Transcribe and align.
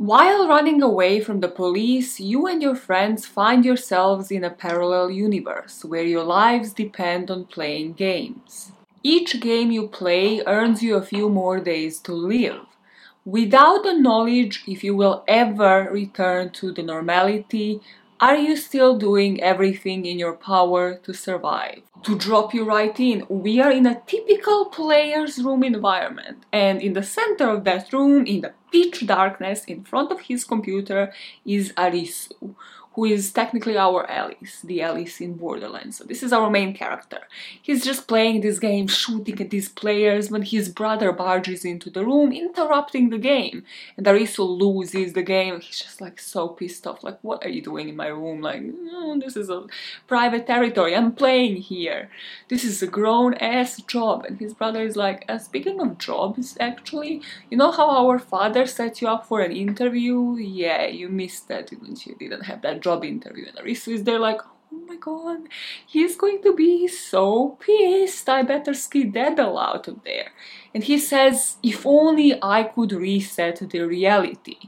While 0.00 0.48
running 0.48 0.80
away 0.80 1.20
from 1.20 1.40
the 1.40 1.48
police, 1.48 2.18
you 2.18 2.46
and 2.46 2.62
your 2.62 2.74
friends 2.74 3.26
find 3.26 3.66
yourselves 3.66 4.30
in 4.30 4.42
a 4.42 4.48
parallel 4.48 5.10
universe 5.10 5.84
where 5.84 6.02
your 6.02 6.24
lives 6.24 6.72
depend 6.72 7.30
on 7.30 7.44
playing 7.44 7.92
games. 7.92 8.72
Each 9.02 9.38
game 9.42 9.70
you 9.70 9.88
play 9.88 10.42
earns 10.46 10.82
you 10.82 10.96
a 10.96 11.02
few 11.02 11.28
more 11.28 11.60
days 11.60 12.00
to 12.00 12.14
live. 12.14 12.62
Without 13.26 13.82
the 13.82 13.92
knowledge 13.92 14.64
if 14.66 14.82
you 14.82 14.96
will 14.96 15.22
ever 15.28 15.90
return 15.92 16.48
to 16.52 16.72
the 16.72 16.82
normality, 16.82 17.82
are 18.20 18.36
you 18.36 18.54
still 18.54 18.98
doing 18.98 19.42
everything 19.42 20.04
in 20.04 20.18
your 20.18 20.34
power 20.34 20.96
to 21.04 21.14
survive? 21.14 21.80
To 22.02 22.18
drop 22.18 22.52
you 22.52 22.64
right 22.64 22.98
in, 23.00 23.26
we 23.28 23.60
are 23.60 23.70
in 23.70 23.86
a 23.86 24.00
typical 24.06 24.66
player's 24.66 25.42
room 25.42 25.64
environment, 25.64 26.44
and 26.52 26.82
in 26.82 26.92
the 26.92 27.02
center 27.02 27.48
of 27.48 27.64
that 27.64 27.92
room, 27.92 28.26
in 28.26 28.42
the 28.42 28.52
pitch 28.70 29.06
darkness, 29.06 29.64
in 29.64 29.84
front 29.84 30.12
of 30.12 30.20
his 30.20 30.44
computer, 30.44 31.12
is 31.46 31.72
Arisu, 31.72 32.54
who 33.00 33.06
is 33.06 33.32
technically 33.32 33.78
our 33.78 34.06
Alice, 34.10 34.60
the 34.62 34.82
Alice 34.82 35.22
in 35.22 35.32
Borderlands. 35.32 35.96
So 35.96 36.04
this 36.04 36.22
is 36.22 36.34
our 36.34 36.50
main 36.50 36.74
character. 36.74 37.20
He's 37.62 37.82
just 37.82 38.06
playing 38.06 38.42
this 38.42 38.58
game, 38.58 38.88
shooting 38.88 39.40
at 39.40 39.48
these 39.48 39.70
players 39.70 40.30
when 40.30 40.42
his 40.42 40.68
brother 40.68 41.10
barges 41.10 41.64
into 41.64 41.88
the 41.88 42.04
room, 42.04 42.30
interrupting 42.30 43.08
the 43.08 43.16
game. 43.16 43.64
And 43.96 44.04
Arisu 44.04 44.46
loses 44.46 45.14
the 45.14 45.22
game. 45.22 45.60
He's 45.60 45.80
just 45.80 46.02
like 46.02 46.20
so 46.20 46.48
pissed 46.48 46.86
off. 46.86 47.02
Like, 47.02 47.18
what 47.22 47.42
are 47.42 47.48
you 47.48 47.62
doing 47.62 47.88
in 47.88 47.96
my 47.96 48.08
room? 48.08 48.42
Like, 48.42 48.64
oh, 48.92 49.18
this 49.18 49.34
is 49.34 49.48
a 49.48 49.64
private 50.06 50.46
territory. 50.46 50.94
I'm 50.94 51.12
playing 51.12 51.56
here. 51.56 52.10
This 52.48 52.64
is 52.64 52.82
a 52.82 52.86
grown 52.86 53.32
ass 53.34 53.80
job. 53.80 54.26
And 54.26 54.38
his 54.38 54.52
brother 54.52 54.82
is 54.82 54.94
like, 54.94 55.24
uh, 55.26 55.38
speaking 55.38 55.80
of 55.80 55.96
jobs, 55.96 56.54
actually, 56.60 57.22
you 57.48 57.56
know 57.56 57.70
how 57.70 57.88
our 57.88 58.18
father 58.18 58.66
set 58.66 59.00
you 59.00 59.08
up 59.08 59.24
for 59.24 59.40
an 59.40 59.52
interview? 59.52 60.36
Yeah, 60.36 60.84
you 60.86 61.08
missed 61.08 61.48
that, 61.48 61.68
didn't 61.68 62.04
you? 62.04 62.14
Didn't 62.14 62.42
have 62.42 62.60
that 62.60 62.80
job 62.82 62.89
interview 63.04 63.46
and 63.48 63.56
Arisu 63.58 63.92
is 63.94 64.04
there 64.04 64.18
like 64.18 64.40
oh 64.72 64.80
my 64.86 64.96
god 64.96 65.38
he's 65.86 66.16
going 66.16 66.40
to 66.42 66.54
be 66.54 66.86
so 66.86 67.58
pissed. 67.60 68.28
I 68.28 68.42
better 68.42 68.74
skedaddle 68.74 69.58
out 69.58 69.88
of 69.88 70.04
there. 70.04 70.32
And 70.74 70.84
he 70.84 70.98
says 70.98 71.56
if 71.62 71.86
only 71.86 72.38
I 72.42 72.64
could 72.64 72.92
reset 72.92 73.58
the 73.70 73.80
reality. 73.80 74.58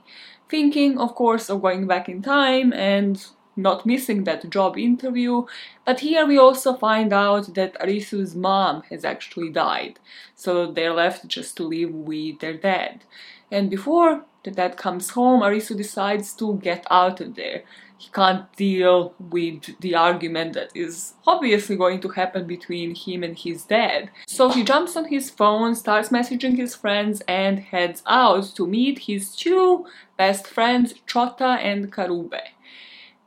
Thinking 0.49 0.99
of 0.99 1.15
course 1.15 1.49
of 1.49 1.63
going 1.63 1.87
back 1.87 2.09
in 2.09 2.23
time 2.23 2.73
and 2.73 3.25
not 3.57 3.85
missing 3.85 4.25
that 4.25 4.49
job 4.51 4.79
interview, 4.79 5.45
but 5.85 6.01
here 6.01 6.27
we 6.27 6.39
also 6.39 6.75
find 6.75 7.13
out 7.13 7.55
that 7.55 7.79
Arisu's 7.81 8.35
mom 8.35 8.83
has 8.91 9.05
actually 9.05 9.51
died, 9.51 9.99
so 10.35 10.73
they're 10.73 10.95
left 10.95 11.29
just 11.29 11.57
to 11.57 11.65
live 11.65 11.93
with 11.93 12.41
their 12.41 12.57
dad. 12.57 13.05
And 13.51 13.69
before 13.69 14.25
the 14.45 14.51
dad 14.51 14.77
comes 14.77 15.11
home, 15.11 15.43
Arisu 15.43 15.77
decides 15.77 16.33
to 16.35 16.59
get 16.63 16.87
out 16.91 17.21
of 17.21 17.35
there 17.35 17.65
he 18.03 18.11
can't 18.11 18.53
deal 18.57 19.15
with 19.21 19.79
the 19.79 19.95
argument 19.95 20.55
that 20.55 20.71
is 20.75 21.15
obviously 21.25 21.77
going 21.77 22.01
to 22.01 22.09
happen 22.09 22.49
between 22.49 22.97
him 22.97 23.23
and 23.23 23.39
his 23.39 23.65
dad. 23.65 24.11
So 24.27 24.49
he 24.49 24.65
jumps 24.65 24.97
on 24.97 25.05
his 25.05 25.31
phone, 25.31 25.77
starts 25.77 26.09
messaging 26.09 26.57
his 26.57 26.75
friends, 26.75 27.23
and 27.29 27.61
heads 27.61 28.03
out 28.07 28.57
to 28.57 28.67
meet 28.67 28.99
his 29.11 29.37
two 29.37 29.87
best 30.17 30.49
friends, 30.49 30.95
Chota 31.07 31.59
and 31.71 31.93
Karube. 31.93 32.41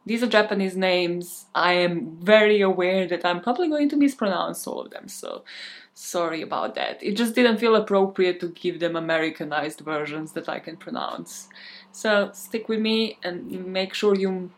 These 0.06 0.22
are 0.24 0.28
Japanese 0.28 0.76
names. 0.76 1.46
I 1.56 1.72
am 1.74 2.18
very 2.20 2.60
aware 2.60 3.08
that 3.08 3.26
I'm 3.26 3.40
probably 3.40 3.70
going 3.70 3.88
to 3.90 3.96
mispronounce 3.96 4.68
all 4.68 4.82
of 4.82 4.92
them, 4.92 5.08
so 5.08 5.46
sorry 5.94 6.42
about 6.42 6.76
that. 6.76 7.02
It 7.02 7.16
just 7.16 7.34
didn't 7.34 7.60
feel 7.60 7.78
appropriate 7.78 8.42
to 8.42 8.50
give 8.50 8.82
them 8.82 8.98
Americanized 8.98 9.80
versions 9.80 10.34
that 10.34 10.50
I 10.50 10.60
can 10.60 10.76
pronounce. 10.76 11.48
So 11.94 12.32
stick 12.34 12.68
with 12.68 12.82
me 12.82 13.18
and 13.24 13.66
make 13.68 13.94
sure 13.94 14.16
you 14.16 14.52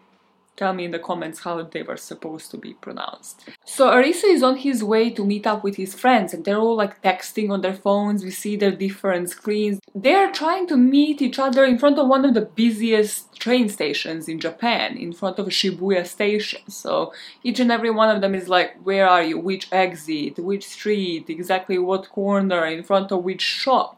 tell 0.58 0.73
me 0.73 0.86
in 0.86 0.91
the 0.91 1.00
comments 1.00 1.39
how 1.39 1.61
they 1.61 1.83
were 1.83 1.97
supposed 1.97 2.52
to 2.52 2.58
be 2.58 2.73
pronounced. 2.73 3.47
So 3.63 3.89
Arisu 3.89 4.25
is 4.25 4.44
on 4.44 4.58
his 4.58 4.83
way 4.83 5.11
to 5.11 5.23
meet 5.23 5.45
up 5.45 5.64
with 5.64 5.76
his 5.76 5.93
friends 5.93 6.33
and 6.33 6.43
they're 6.43 6.58
all 6.58 6.76
like 6.76 7.02
texting 7.04 7.52
on 7.52 7.61
their 7.61 7.76
phones, 7.76 8.23
we 8.23 8.31
see 8.31 8.55
their 8.55 8.71
different 8.71 9.30
screens. 9.30 9.80
They're 9.93 10.31
trying 10.31 10.67
to 10.67 10.76
meet 10.76 11.21
each 11.21 11.39
other 11.39 11.64
in 11.64 11.77
front 11.77 11.99
of 11.99 12.08
one 12.08 12.26
of 12.26 12.33
the 12.33 12.42
busiest 12.42 13.39
train 13.39 13.70
stations 13.70 14.27
in 14.27 14.39
Japan, 14.39 14.98
in 14.98 15.14
front 15.14 15.37
of 15.37 15.48
Shibuya 15.48 16.05
station. 16.05 16.70
So 16.70 17.14
each 17.43 17.60
and 17.60 17.71
every 17.71 17.92
one 17.92 18.14
of 18.14 18.21
them 18.21 18.33
is 18.33 18.49
like, 18.49 18.76
where 18.83 19.08
are 19.08 19.23
you, 19.23 19.37
which 19.37 19.71
exit, 19.71 20.39
which 20.39 20.65
street, 20.65 21.30
exactly 21.30 21.77
what 21.77 22.10
corner, 22.10 22.65
in 22.65 22.83
front 22.83 23.11
of 23.11 23.23
which 23.23 23.42
shop. 23.42 23.93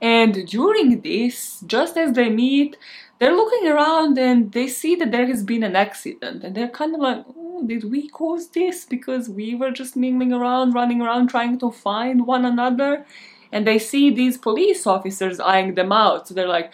And 0.00 0.46
during 0.46 1.00
this, 1.00 1.60
just 1.66 1.96
as 1.96 2.12
they 2.12 2.30
meet, 2.30 2.76
they're 3.18 3.34
looking 3.34 3.68
around 3.68 4.16
and 4.18 4.52
they 4.52 4.68
see 4.68 4.94
that 4.96 5.10
there 5.10 5.26
has 5.26 5.42
been 5.42 5.64
an 5.64 5.74
accident 5.74 6.44
and 6.44 6.54
they're 6.54 6.68
kind 6.68 6.94
of 6.94 7.00
like, 7.00 7.24
oh, 7.36 7.64
did 7.66 7.90
we 7.90 8.08
cause 8.08 8.48
this? 8.48 8.84
Because 8.84 9.28
we 9.28 9.54
were 9.54 9.72
just 9.72 9.96
mingling 9.96 10.32
around, 10.32 10.72
running 10.74 11.02
around 11.02 11.28
trying 11.28 11.58
to 11.58 11.70
find 11.70 12.26
one 12.26 12.44
another. 12.44 13.04
And 13.50 13.66
they 13.66 13.78
see 13.78 14.10
these 14.10 14.36
police 14.36 14.86
officers 14.86 15.40
eyeing 15.40 15.74
them 15.74 15.90
out. 15.90 16.28
So 16.28 16.34
they're 16.34 16.46
like, 16.46 16.72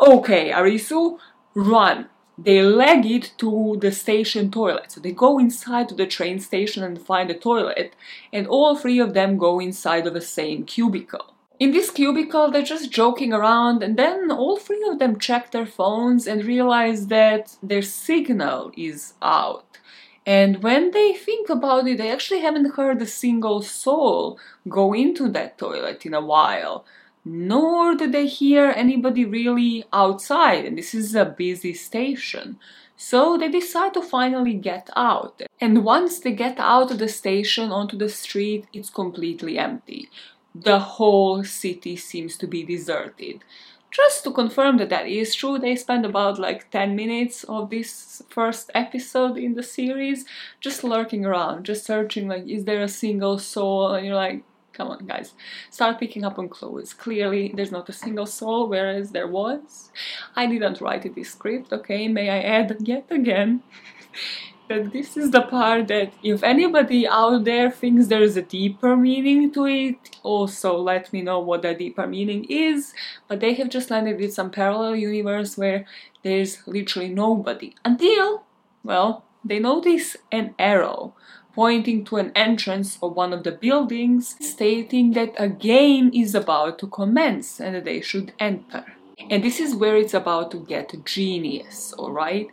okay, 0.00 0.52
Arisu, 0.52 1.18
run. 1.54 2.08
They 2.38 2.62
leg 2.62 3.04
it 3.06 3.32
to 3.38 3.76
the 3.80 3.92
station 3.92 4.50
toilet. 4.50 4.92
So 4.92 5.00
they 5.00 5.12
go 5.12 5.38
inside 5.38 5.88
to 5.90 5.94
the 5.94 6.06
train 6.06 6.40
station 6.40 6.82
and 6.82 7.00
find 7.00 7.30
a 7.30 7.34
toilet. 7.38 7.94
And 8.32 8.46
all 8.46 8.74
three 8.74 8.98
of 8.98 9.12
them 9.12 9.36
go 9.36 9.60
inside 9.60 10.06
of 10.06 10.14
the 10.14 10.20
same 10.20 10.64
cubicle. 10.64 11.33
In 11.60 11.70
this 11.70 11.90
cubicle, 11.90 12.50
they're 12.50 12.62
just 12.62 12.90
joking 12.90 13.32
around, 13.32 13.82
and 13.84 13.96
then 13.96 14.30
all 14.32 14.56
three 14.56 14.84
of 14.90 14.98
them 14.98 15.20
check 15.20 15.52
their 15.52 15.66
phones 15.66 16.26
and 16.26 16.44
realize 16.44 17.06
that 17.06 17.56
their 17.62 17.82
signal 17.82 18.72
is 18.76 19.14
out. 19.22 19.78
And 20.26 20.64
when 20.64 20.90
they 20.90 21.12
think 21.12 21.48
about 21.48 21.86
it, 21.86 21.98
they 21.98 22.10
actually 22.10 22.40
haven't 22.40 22.74
heard 22.74 23.00
a 23.00 23.06
single 23.06 23.62
soul 23.62 24.38
go 24.68 24.92
into 24.92 25.28
that 25.28 25.56
toilet 25.56 26.04
in 26.04 26.14
a 26.14 26.20
while. 26.20 26.84
Nor 27.24 27.94
did 27.94 28.10
they 28.10 28.26
hear 28.26 28.72
anybody 28.74 29.24
really 29.24 29.84
outside, 29.92 30.64
and 30.64 30.76
this 30.76 30.92
is 30.92 31.14
a 31.14 31.24
busy 31.24 31.72
station. 31.72 32.58
So 32.96 33.38
they 33.38 33.48
decide 33.48 33.94
to 33.94 34.02
finally 34.02 34.54
get 34.54 34.90
out. 34.96 35.42
And 35.60 35.84
once 35.84 36.18
they 36.18 36.32
get 36.32 36.58
out 36.58 36.90
of 36.90 36.98
the 36.98 37.08
station 37.08 37.70
onto 37.70 37.96
the 37.96 38.08
street, 38.08 38.66
it's 38.72 38.90
completely 38.90 39.58
empty 39.58 40.08
the 40.54 40.78
whole 40.78 41.42
city 41.44 41.96
seems 41.96 42.36
to 42.38 42.46
be 42.46 42.62
deserted. 42.62 43.42
Just 43.90 44.24
to 44.24 44.32
confirm 44.32 44.78
that 44.78 44.88
that 44.88 45.06
is 45.06 45.34
true, 45.34 45.58
they 45.58 45.76
spend 45.76 46.04
about 46.04 46.38
like 46.38 46.70
10 46.70 46.96
minutes 46.96 47.44
of 47.44 47.70
this 47.70 48.22
first 48.28 48.70
episode 48.74 49.36
in 49.36 49.54
the 49.54 49.62
series 49.62 50.24
just 50.60 50.82
lurking 50.82 51.24
around, 51.24 51.64
just 51.64 51.84
searching 51.86 52.26
like, 52.26 52.46
is 52.46 52.64
there 52.64 52.82
a 52.82 52.88
single 52.88 53.38
soul? 53.38 53.94
And 53.94 54.04
you're 54.04 54.16
like, 54.16 54.42
come 54.72 54.88
on 54.88 55.06
guys, 55.06 55.34
start 55.70 56.00
picking 56.00 56.24
up 56.24 56.38
on 56.38 56.48
clues. 56.48 56.92
Clearly 56.92 57.52
there's 57.54 57.70
not 57.70 57.88
a 57.88 57.92
single 57.92 58.26
soul, 58.26 58.68
whereas 58.68 59.12
there 59.12 59.28
was. 59.28 59.90
I 60.34 60.46
didn't 60.46 60.80
write 60.80 61.14
this 61.14 61.30
script, 61.30 61.72
okay, 61.72 62.08
may 62.08 62.30
I 62.30 62.40
add 62.40 62.76
yet 62.80 63.06
again. 63.10 63.62
that 64.68 64.92
this 64.92 65.16
is 65.16 65.30
the 65.30 65.42
part 65.42 65.88
that 65.88 66.12
if 66.22 66.42
anybody 66.42 67.06
out 67.06 67.44
there 67.44 67.70
thinks 67.70 68.06
there's 68.06 68.36
a 68.36 68.42
deeper 68.42 68.96
meaning 68.96 69.52
to 69.52 69.66
it, 69.66 70.16
also 70.22 70.76
let 70.78 71.12
me 71.12 71.22
know 71.22 71.38
what 71.40 71.62
that 71.62 71.78
deeper 71.78 72.06
meaning 72.06 72.44
is. 72.48 72.94
But 73.28 73.40
they 73.40 73.54
have 73.54 73.68
just 73.68 73.90
landed 73.90 74.18
with 74.18 74.32
some 74.32 74.50
parallel 74.50 74.96
universe 74.96 75.58
where 75.58 75.86
there's 76.22 76.66
literally 76.66 77.08
nobody. 77.08 77.74
Until, 77.84 78.44
well, 78.82 79.24
they 79.44 79.58
notice 79.58 80.16
an 80.32 80.54
arrow 80.58 81.14
pointing 81.54 82.04
to 82.04 82.16
an 82.16 82.32
entrance 82.34 82.98
of 83.00 83.14
one 83.14 83.32
of 83.32 83.44
the 83.44 83.52
buildings, 83.52 84.34
stating 84.40 85.12
that 85.12 85.32
a 85.38 85.48
game 85.48 86.10
is 86.12 86.34
about 86.34 86.78
to 86.80 86.86
commence 86.88 87.60
and 87.60 87.76
that 87.76 87.84
they 87.84 88.00
should 88.00 88.32
enter. 88.40 88.84
And 89.30 89.44
this 89.44 89.60
is 89.60 89.74
where 89.74 89.96
it's 89.96 90.14
about 90.14 90.50
to 90.50 90.58
get 90.58 90.92
genius, 91.04 91.94
alright? 91.96 92.48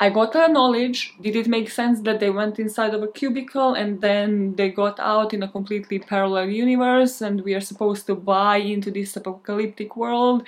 I 0.00 0.10
got 0.10 0.34
a 0.36 0.46
knowledge. 0.46 1.14
Did 1.20 1.34
it 1.34 1.48
make 1.48 1.70
sense 1.70 2.00
that 2.02 2.20
they 2.20 2.30
went 2.30 2.58
inside 2.60 2.94
of 2.94 3.02
a 3.02 3.08
cubicle 3.08 3.74
and 3.74 4.00
then 4.00 4.54
they 4.54 4.70
got 4.70 5.00
out 5.00 5.34
in 5.34 5.42
a 5.42 5.48
completely 5.48 5.98
parallel 5.98 6.48
universe 6.48 7.20
and 7.20 7.42
we 7.42 7.54
are 7.54 7.60
supposed 7.60 8.06
to 8.06 8.14
buy 8.14 8.58
into 8.58 8.92
this 8.92 9.16
apocalyptic 9.16 9.96
world? 9.96 10.46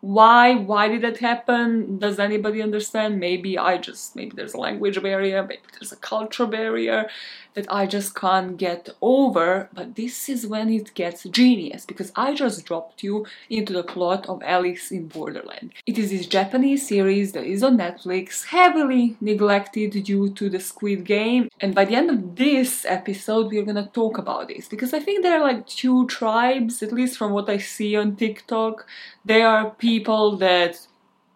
Why? 0.00 0.56
Why 0.56 0.88
did 0.88 1.02
that 1.02 1.18
happen? 1.18 2.00
Does 2.00 2.18
anybody 2.18 2.60
understand? 2.60 3.20
Maybe 3.20 3.56
I 3.56 3.78
just, 3.78 4.16
maybe 4.16 4.32
there's 4.34 4.54
a 4.54 4.58
language 4.58 5.00
barrier, 5.00 5.44
maybe 5.44 5.62
there's 5.78 5.92
a 5.92 5.96
culture 5.96 6.46
barrier 6.46 7.08
that 7.54 7.66
I 7.70 7.86
just 7.86 8.14
can't 8.14 8.56
get 8.56 8.88
over, 9.00 9.68
but 9.72 9.94
this 9.94 10.28
is 10.28 10.46
when 10.46 10.70
it 10.70 10.94
gets 10.94 11.24
genius 11.24 11.84
because 11.84 12.12
I 12.16 12.34
just 12.34 12.64
dropped 12.64 13.02
you 13.02 13.26
into 13.50 13.72
the 13.72 13.82
plot 13.82 14.26
of 14.26 14.42
Alice 14.42 14.90
in 14.90 15.08
Borderland. 15.08 15.72
It 15.86 15.98
is 15.98 16.10
this 16.10 16.26
Japanese 16.26 16.86
series 16.86 17.32
that 17.32 17.44
is 17.44 17.62
on 17.62 17.78
Netflix, 17.78 18.46
heavily 18.46 19.16
neglected 19.20 19.90
due 20.04 20.30
to 20.30 20.48
the 20.48 20.60
Squid 20.60 21.04
Game, 21.04 21.48
and 21.60 21.74
by 21.74 21.84
the 21.84 21.94
end 21.94 22.10
of 22.10 22.36
this 22.36 22.84
episode, 22.84 23.48
we're 23.48 23.64
gonna 23.64 23.90
talk 23.92 24.18
about 24.18 24.48
this 24.48 24.68
because 24.68 24.94
I 24.94 25.00
think 25.00 25.22
there 25.22 25.38
are 25.38 25.42
like 25.42 25.66
two 25.66 26.06
tribes, 26.06 26.82
at 26.82 26.92
least 26.92 27.18
from 27.18 27.32
what 27.32 27.50
I 27.50 27.58
see 27.58 27.96
on 27.96 28.16
TikTok. 28.16 28.86
There 29.24 29.46
are 29.46 29.70
people 29.70 30.36
that 30.38 30.86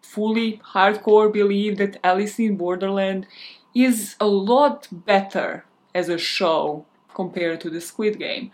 fully 0.01 0.61
hardcore 0.73 1.31
believe 1.31 1.77
that 1.77 1.97
Alice 2.03 2.39
in 2.39 2.57
Borderland 2.57 3.27
is 3.75 4.15
a 4.19 4.27
lot 4.27 4.87
better 4.91 5.65
as 5.97 6.09
a 6.09 6.17
show 6.17 6.85
compared 7.13 7.59
to 7.61 7.69
the 7.69 7.81
Squid 7.81 8.19
Game. 8.19 8.51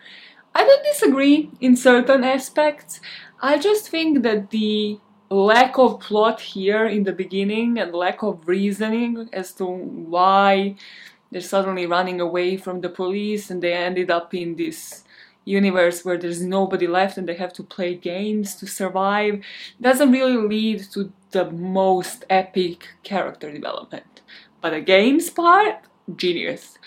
I 0.56 0.62
don't 0.66 0.84
disagree 0.92 1.52
in 1.60 1.76
certain 1.76 2.24
aspects. 2.24 3.02
I 3.42 3.58
just 3.58 3.90
think 3.90 4.24
that 4.24 4.52
the 4.52 5.00
lack 5.30 5.78
of 5.78 6.00
plot 6.00 6.40
here 6.40 6.86
in 6.86 7.04
the 7.04 7.12
beginning 7.24 7.80
and 7.80 7.94
lack 7.94 8.24
of 8.24 8.48
reasoning 8.48 9.30
as 9.34 9.52
to 9.54 9.66
why 9.66 10.76
they're 11.32 11.42
suddenly 11.42 11.86
running 11.88 12.22
away 12.22 12.56
from 12.56 12.82
the 12.82 12.90
police 12.90 13.50
and 13.50 13.62
they 13.62 13.74
ended 13.74 14.10
up 14.12 14.34
in 14.34 14.56
this 14.56 15.04
universe 15.46 16.06
where 16.06 16.18
there's 16.18 16.42
nobody 16.42 16.88
left 16.88 17.18
and 17.18 17.28
they 17.28 17.36
have 17.36 17.52
to 17.52 17.64
play 17.64 17.96
games 17.96 18.56
to 18.56 18.66
survive 18.66 19.44
doesn't 19.82 20.12
really 20.12 20.38
lead 20.38 20.80
to 20.94 21.12
the 21.32 21.50
most 21.52 22.24
epic 22.30 22.88
character 23.04 23.52
development. 23.52 24.22
But 24.62 24.70
the 24.70 24.82
games 24.82 25.30
part, 25.30 25.80
genius. 26.16 26.78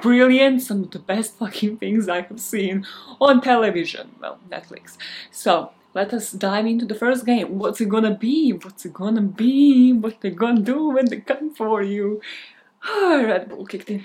Brilliant, 0.00 0.62
some 0.62 0.84
of 0.84 0.90
the 0.90 0.98
best 0.98 1.34
fucking 1.34 1.76
things 1.78 2.08
I 2.08 2.22
have 2.22 2.40
seen 2.40 2.86
on 3.20 3.40
television. 3.40 4.14
Well, 4.20 4.38
Netflix. 4.50 4.96
So, 5.30 5.72
let 5.94 6.14
us 6.14 6.32
dive 6.32 6.66
into 6.66 6.86
the 6.86 6.94
first 6.94 7.26
game. 7.26 7.58
What's 7.58 7.80
it 7.80 7.88
gonna 7.88 8.16
be? 8.16 8.52
What's 8.52 8.86
it 8.86 8.94
gonna 8.94 9.20
be? 9.20 9.92
What 9.92 10.20
they 10.20 10.30
gonna 10.30 10.62
do 10.62 10.88
when 10.88 11.06
they 11.06 11.20
come 11.20 11.54
for 11.54 11.82
you? 11.82 12.22
Ah, 12.84 13.22
Red 13.24 13.48
Bull 13.48 13.66
kicked 13.66 13.90
in. 13.90 14.04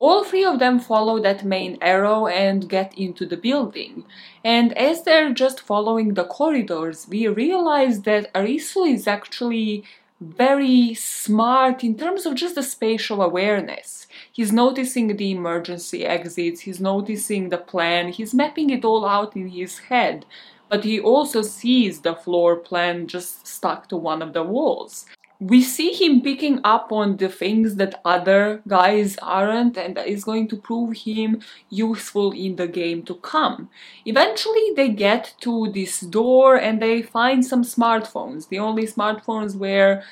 All 0.00 0.24
three 0.24 0.44
of 0.44 0.58
them 0.58 0.80
follow 0.80 1.20
that 1.20 1.44
main 1.44 1.78
arrow 1.80 2.26
and 2.26 2.68
get 2.68 2.96
into 2.98 3.26
the 3.26 3.36
building. 3.36 4.04
And 4.42 4.76
as 4.76 5.02
they're 5.02 5.32
just 5.32 5.60
following 5.60 6.14
the 6.14 6.24
corridors, 6.24 7.06
we 7.08 7.26
realize 7.28 8.02
that 8.02 8.32
Arisu 8.34 8.92
is 8.92 9.06
actually 9.06 9.84
very 10.20 10.94
smart 10.94 11.82
in 11.84 11.96
terms 11.96 12.26
of 12.26 12.34
just 12.34 12.54
the 12.54 12.62
spatial 12.62 13.22
awareness. 13.22 14.03
He's 14.34 14.52
noticing 14.52 15.06
the 15.06 15.30
emergency 15.30 16.04
exits, 16.04 16.62
he's 16.62 16.80
noticing 16.80 17.48
the 17.48 17.58
plan, 17.72 18.08
he's 18.08 18.34
mapping 18.34 18.68
it 18.70 18.84
all 18.84 19.06
out 19.06 19.36
in 19.36 19.48
his 19.48 19.78
head. 19.78 20.26
But 20.68 20.84
he 20.84 20.98
also 20.98 21.40
sees 21.42 22.00
the 22.00 22.16
floor 22.16 22.56
plan 22.56 23.06
just 23.06 23.46
stuck 23.46 23.88
to 23.90 23.96
one 23.96 24.22
of 24.22 24.32
the 24.32 24.42
walls 24.42 25.06
we 25.40 25.60
see 25.62 25.92
him 25.92 26.22
picking 26.22 26.60
up 26.64 26.92
on 26.92 27.16
the 27.16 27.28
things 27.28 27.74
that 27.76 28.00
other 28.04 28.62
guys 28.68 29.18
aren't 29.20 29.76
and 29.76 29.96
that 29.96 30.06
is 30.06 30.24
going 30.24 30.48
to 30.48 30.56
prove 30.56 30.96
him 30.96 31.42
useful 31.68 32.32
in 32.32 32.56
the 32.56 32.68
game 32.68 33.02
to 33.02 33.14
come. 33.16 33.68
Eventually 34.06 34.72
they 34.76 34.88
get 34.88 35.34
to 35.40 35.70
this 35.72 36.00
door 36.00 36.56
and 36.56 36.80
they 36.80 37.02
find 37.02 37.44
some 37.44 37.62
smartphones, 37.62 38.48
the 38.48 38.58
only 38.58 38.86
smartphones 38.86 39.56
where 39.56 40.04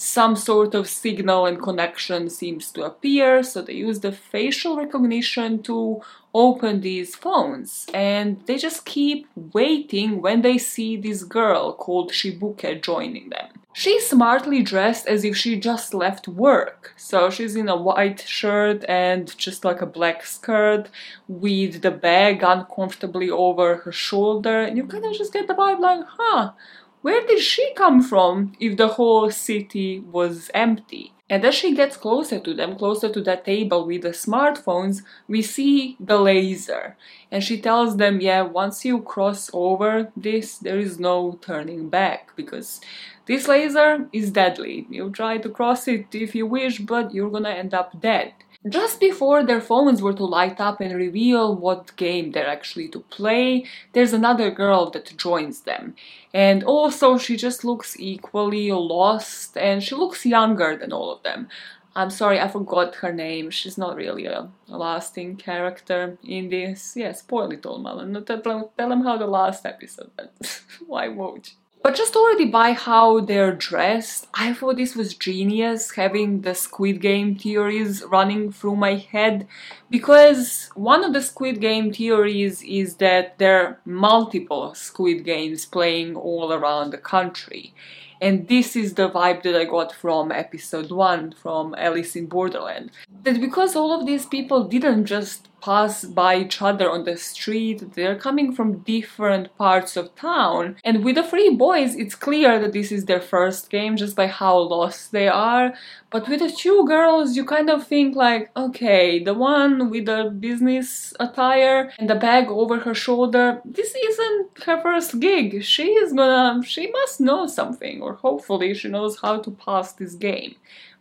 some 0.00 0.34
sort 0.34 0.74
of 0.74 0.88
signal 0.88 1.44
and 1.44 1.60
connection 1.62 2.30
seems 2.30 2.72
to 2.72 2.82
appear, 2.84 3.42
so 3.42 3.60
they 3.60 3.74
use 3.74 4.00
the 4.00 4.10
facial 4.10 4.74
recognition 4.78 5.62
to 5.62 6.00
open 6.32 6.80
these 6.80 7.14
phones 7.14 7.86
and 7.92 8.40
they 8.46 8.56
just 8.56 8.86
keep 8.86 9.26
waiting 9.52 10.22
when 10.22 10.40
they 10.40 10.56
see 10.56 10.96
this 10.96 11.22
girl 11.22 11.74
called 11.74 12.12
Shibuki 12.12 12.80
joining 12.82 13.28
them. 13.28 13.48
She's 13.72 14.08
smartly 14.08 14.62
dressed 14.62 15.06
as 15.06 15.24
if 15.24 15.36
she 15.36 15.60
just 15.60 15.94
left 15.94 16.26
work. 16.26 16.92
So 16.96 17.30
she's 17.30 17.54
in 17.54 17.68
a 17.68 17.76
white 17.76 18.20
shirt 18.26 18.84
and 18.88 19.36
just 19.38 19.64
like 19.64 19.80
a 19.80 19.86
black 19.86 20.24
skirt 20.24 20.88
with 21.28 21.82
the 21.82 21.92
bag 21.92 22.42
uncomfortably 22.42 23.30
over 23.30 23.76
her 23.76 23.92
shoulder. 23.92 24.62
And 24.62 24.76
you 24.76 24.86
kind 24.86 25.04
of 25.04 25.12
just 25.12 25.32
get 25.32 25.46
the 25.46 25.54
vibe 25.54 25.78
like, 25.78 26.04
huh, 26.18 26.52
where 27.02 27.26
did 27.26 27.40
she 27.40 27.72
come 27.74 28.02
from 28.02 28.52
if 28.60 28.76
the 28.76 28.88
whole 28.88 29.30
city 29.30 30.00
was 30.00 30.50
empty? 30.52 31.12
And 31.30 31.44
as 31.44 31.54
she 31.54 31.76
gets 31.76 31.96
closer 31.96 32.40
to 32.40 32.52
them, 32.52 32.76
closer 32.76 33.08
to 33.08 33.20
that 33.22 33.44
table 33.44 33.86
with 33.86 34.02
the 34.02 34.08
smartphones, 34.08 35.02
we 35.28 35.42
see 35.42 35.96
the 36.00 36.18
laser. 36.18 36.96
And 37.30 37.44
she 37.44 37.60
tells 37.60 37.96
them, 37.96 38.20
yeah, 38.20 38.42
once 38.42 38.84
you 38.84 39.00
cross 39.00 39.48
over 39.54 40.10
this, 40.16 40.58
there 40.58 40.80
is 40.80 40.98
no 40.98 41.38
turning 41.40 41.88
back 41.88 42.32
because 42.34 42.80
this 43.26 43.46
laser 43.46 44.08
is 44.12 44.32
deadly. 44.32 44.88
You 44.90 45.08
try 45.10 45.38
to 45.38 45.48
cross 45.48 45.86
it 45.86 46.06
if 46.12 46.34
you 46.34 46.46
wish, 46.46 46.80
but 46.80 47.14
you're 47.14 47.30
gonna 47.30 47.50
end 47.50 47.74
up 47.74 48.00
dead. 48.00 48.32
Just 48.68 49.00
before 49.00 49.42
their 49.42 49.60
phones 49.60 50.02
were 50.02 50.12
to 50.12 50.24
light 50.24 50.60
up 50.60 50.80
and 50.80 50.94
reveal 50.94 51.56
what 51.56 51.96
game 51.96 52.32
they're 52.32 52.46
actually 52.46 52.88
to 52.88 53.00
play, 53.00 53.64
there's 53.94 54.12
another 54.12 54.50
girl 54.50 54.90
that 54.90 55.16
joins 55.16 55.62
them. 55.62 55.94
And 56.34 56.62
also, 56.64 57.16
she 57.16 57.38
just 57.38 57.64
looks 57.64 57.98
equally 57.98 58.70
lost 58.70 59.56
and 59.56 59.82
she 59.82 59.94
looks 59.94 60.26
younger 60.26 60.76
than 60.76 60.92
all 60.92 61.10
of 61.10 61.22
them. 61.22 61.48
I'm 61.96 62.10
sorry, 62.10 62.38
I 62.38 62.48
forgot 62.48 62.96
her 62.96 63.12
name. 63.12 63.50
She's 63.50 63.78
not 63.78 63.96
really 63.96 64.26
a, 64.26 64.50
a 64.68 64.76
lasting 64.76 65.36
character 65.36 66.18
in 66.22 66.50
this. 66.50 66.94
Yeah, 66.96 67.12
spoil 67.12 67.50
it 67.52 67.64
all, 67.64 67.78
Malin. 67.78 68.12
Tell, 68.24 68.42
tell 68.76 68.88
them 68.90 69.02
how 69.04 69.16
the 69.16 69.26
last 69.26 69.64
episode 69.64 70.10
went. 70.18 70.62
Why 70.86 71.08
won't 71.08 71.52
you? 71.52 71.59
But 71.82 71.94
just 71.94 72.14
already 72.14 72.44
by 72.44 72.72
how 72.72 73.20
they're 73.20 73.54
dressed, 73.54 74.26
I 74.34 74.52
thought 74.52 74.76
this 74.76 74.94
was 74.94 75.14
genius 75.14 75.92
having 75.92 76.42
the 76.42 76.54
Squid 76.54 77.00
Game 77.00 77.34
theories 77.36 78.04
running 78.04 78.52
through 78.52 78.76
my 78.76 78.96
head 78.96 79.48
because 79.88 80.70
one 80.74 81.02
of 81.02 81.14
the 81.14 81.22
Squid 81.22 81.58
Game 81.60 81.90
theories 81.90 82.62
is 82.62 82.96
that 82.96 83.38
there 83.38 83.64
are 83.64 83.80
multiple 83.86 84.74
Squid 84.74 85.24
Games 85.24 85.64
playing 85.64 86.16
all 86.16 86.52
around 86.52 86.90
the 86.90 86.98
country. 86.98 87.72
And 88.20 88.48
this 88.48 88.76
is 88.76 88.94
the 88.94 89.08
vibe 89.08 89.42
that 89.44 89.56
I 89.56 89.64
got 89.64 89.94
from 89.94 90.30
episode 90.30 90.90
1 90.90 91.32
from 91.32 91.74
Alice 91.78 92.14
in 92.14 92.26
Borderland. 92.26 92.90
That 93.22 93.40
because 93.40 93.74
all 93.74 93.98
of 93.98 94.06
these 94.06 94.26
people 94.26 94.64
didn't 94.64 95.06
just 95.06 95.48
pass 95.60 96.04
by 96.04 96.36
each 96.36 96.60
other 96.62 96.90
on 96.90 97.04
the 97.04 97.16
street. 97.16 97.94
They're 97.94 98.18
coming 98.18 98.52
from 98.52 98.78
different 98.78 99.56
parts 99.56 99.96
of 99.96 100.14
town. 100.14 100.76
And 100.84 101.04
with 101.04 101.16
the 101.16 101.22
three 101.22 101.50
boys, 101.50 101.94
it's 101.94 102.14
clear 102.14 102.58
that 102.58 102.72
this 102.72 102.90
is 102.92 103.04
their 103.04 103.20
first 103.20 103.70
game 103.70 103.96
just 103.96 104.16
by 104.16 104.26
how 104.26 104.58
lost 104.58 105.12
they 105.12 105.28
are. 105.28 105.74
But 106.10 106.28
with 106.28 106.40
the 106.40 106.50
two 106.50 106.84
girls, 106.86 107.36
you 107.36 107.44
kind 107.44 107.70
of 107.70 107.86
think 107.86 108.16
like, 108.16 108.50
okay, 108.56 109.22
the 109.22 109.34
one 109.34 109.90
with 109.90 110.06
the 110.06 110.34
business 110.38 111.14
attire 111.20 111.92
and 111.98 112.10
the 112.10 112.16
bag 112.16 112.48
over 112.48 112.80
her 112.80 112.94
shoulder, 112.94 113.60
this 113.64 113.94
isn't 113.94 114.64
her 114.64 114.80
first 114.82 115.20
gig. 115.20 115.62
She 115.62 115.90
is 115.92 116.12
gonna, 116.12 116.62
she 116.64 116.90
must 116.90 117.20
know 117.20 117.46
something, 117.46 118.02
or 118.02 118.14
hopefully 118.14 118.74
she 118.74 118.88
knows 118.88 119.20
how 119.20 119.40
to 119.40 119.50
pass 119.52 119.92
this 119.92 120.14
game. 120.14 120.56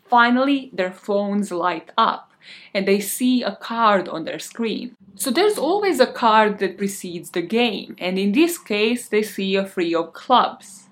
Finally, 0.09 0.71
their 0.73 0.91
phones 0.91 1.51
light 1.51 1.91
up 1.97 2.28
and 2.73 2.87
they 2.87 2.99
see 2.99 3.43
a 3.43 3.55
card 3.55 4.07
on 4.07 4.25
their 4.25 4.39
screen. 4.39 4.95
So 5.15 5.31
there's 5.31 5.57
always 5.57 5.99
a 5.99 6.07
card 6.07 6.59
that 6.59 6.77
precedes 6.77 7.31
the 7.31 7.41
game, 7.41 7.95
and 7.97 8.17
in 8.17 8.31
this 8.31 8.57
case, 8.57 9.07
they 9.07 9.23
see 9.23 9.55
a 9.55 9.65
three 9.65 9.93
of 9.93 10.13
clubs. 10.13 10.89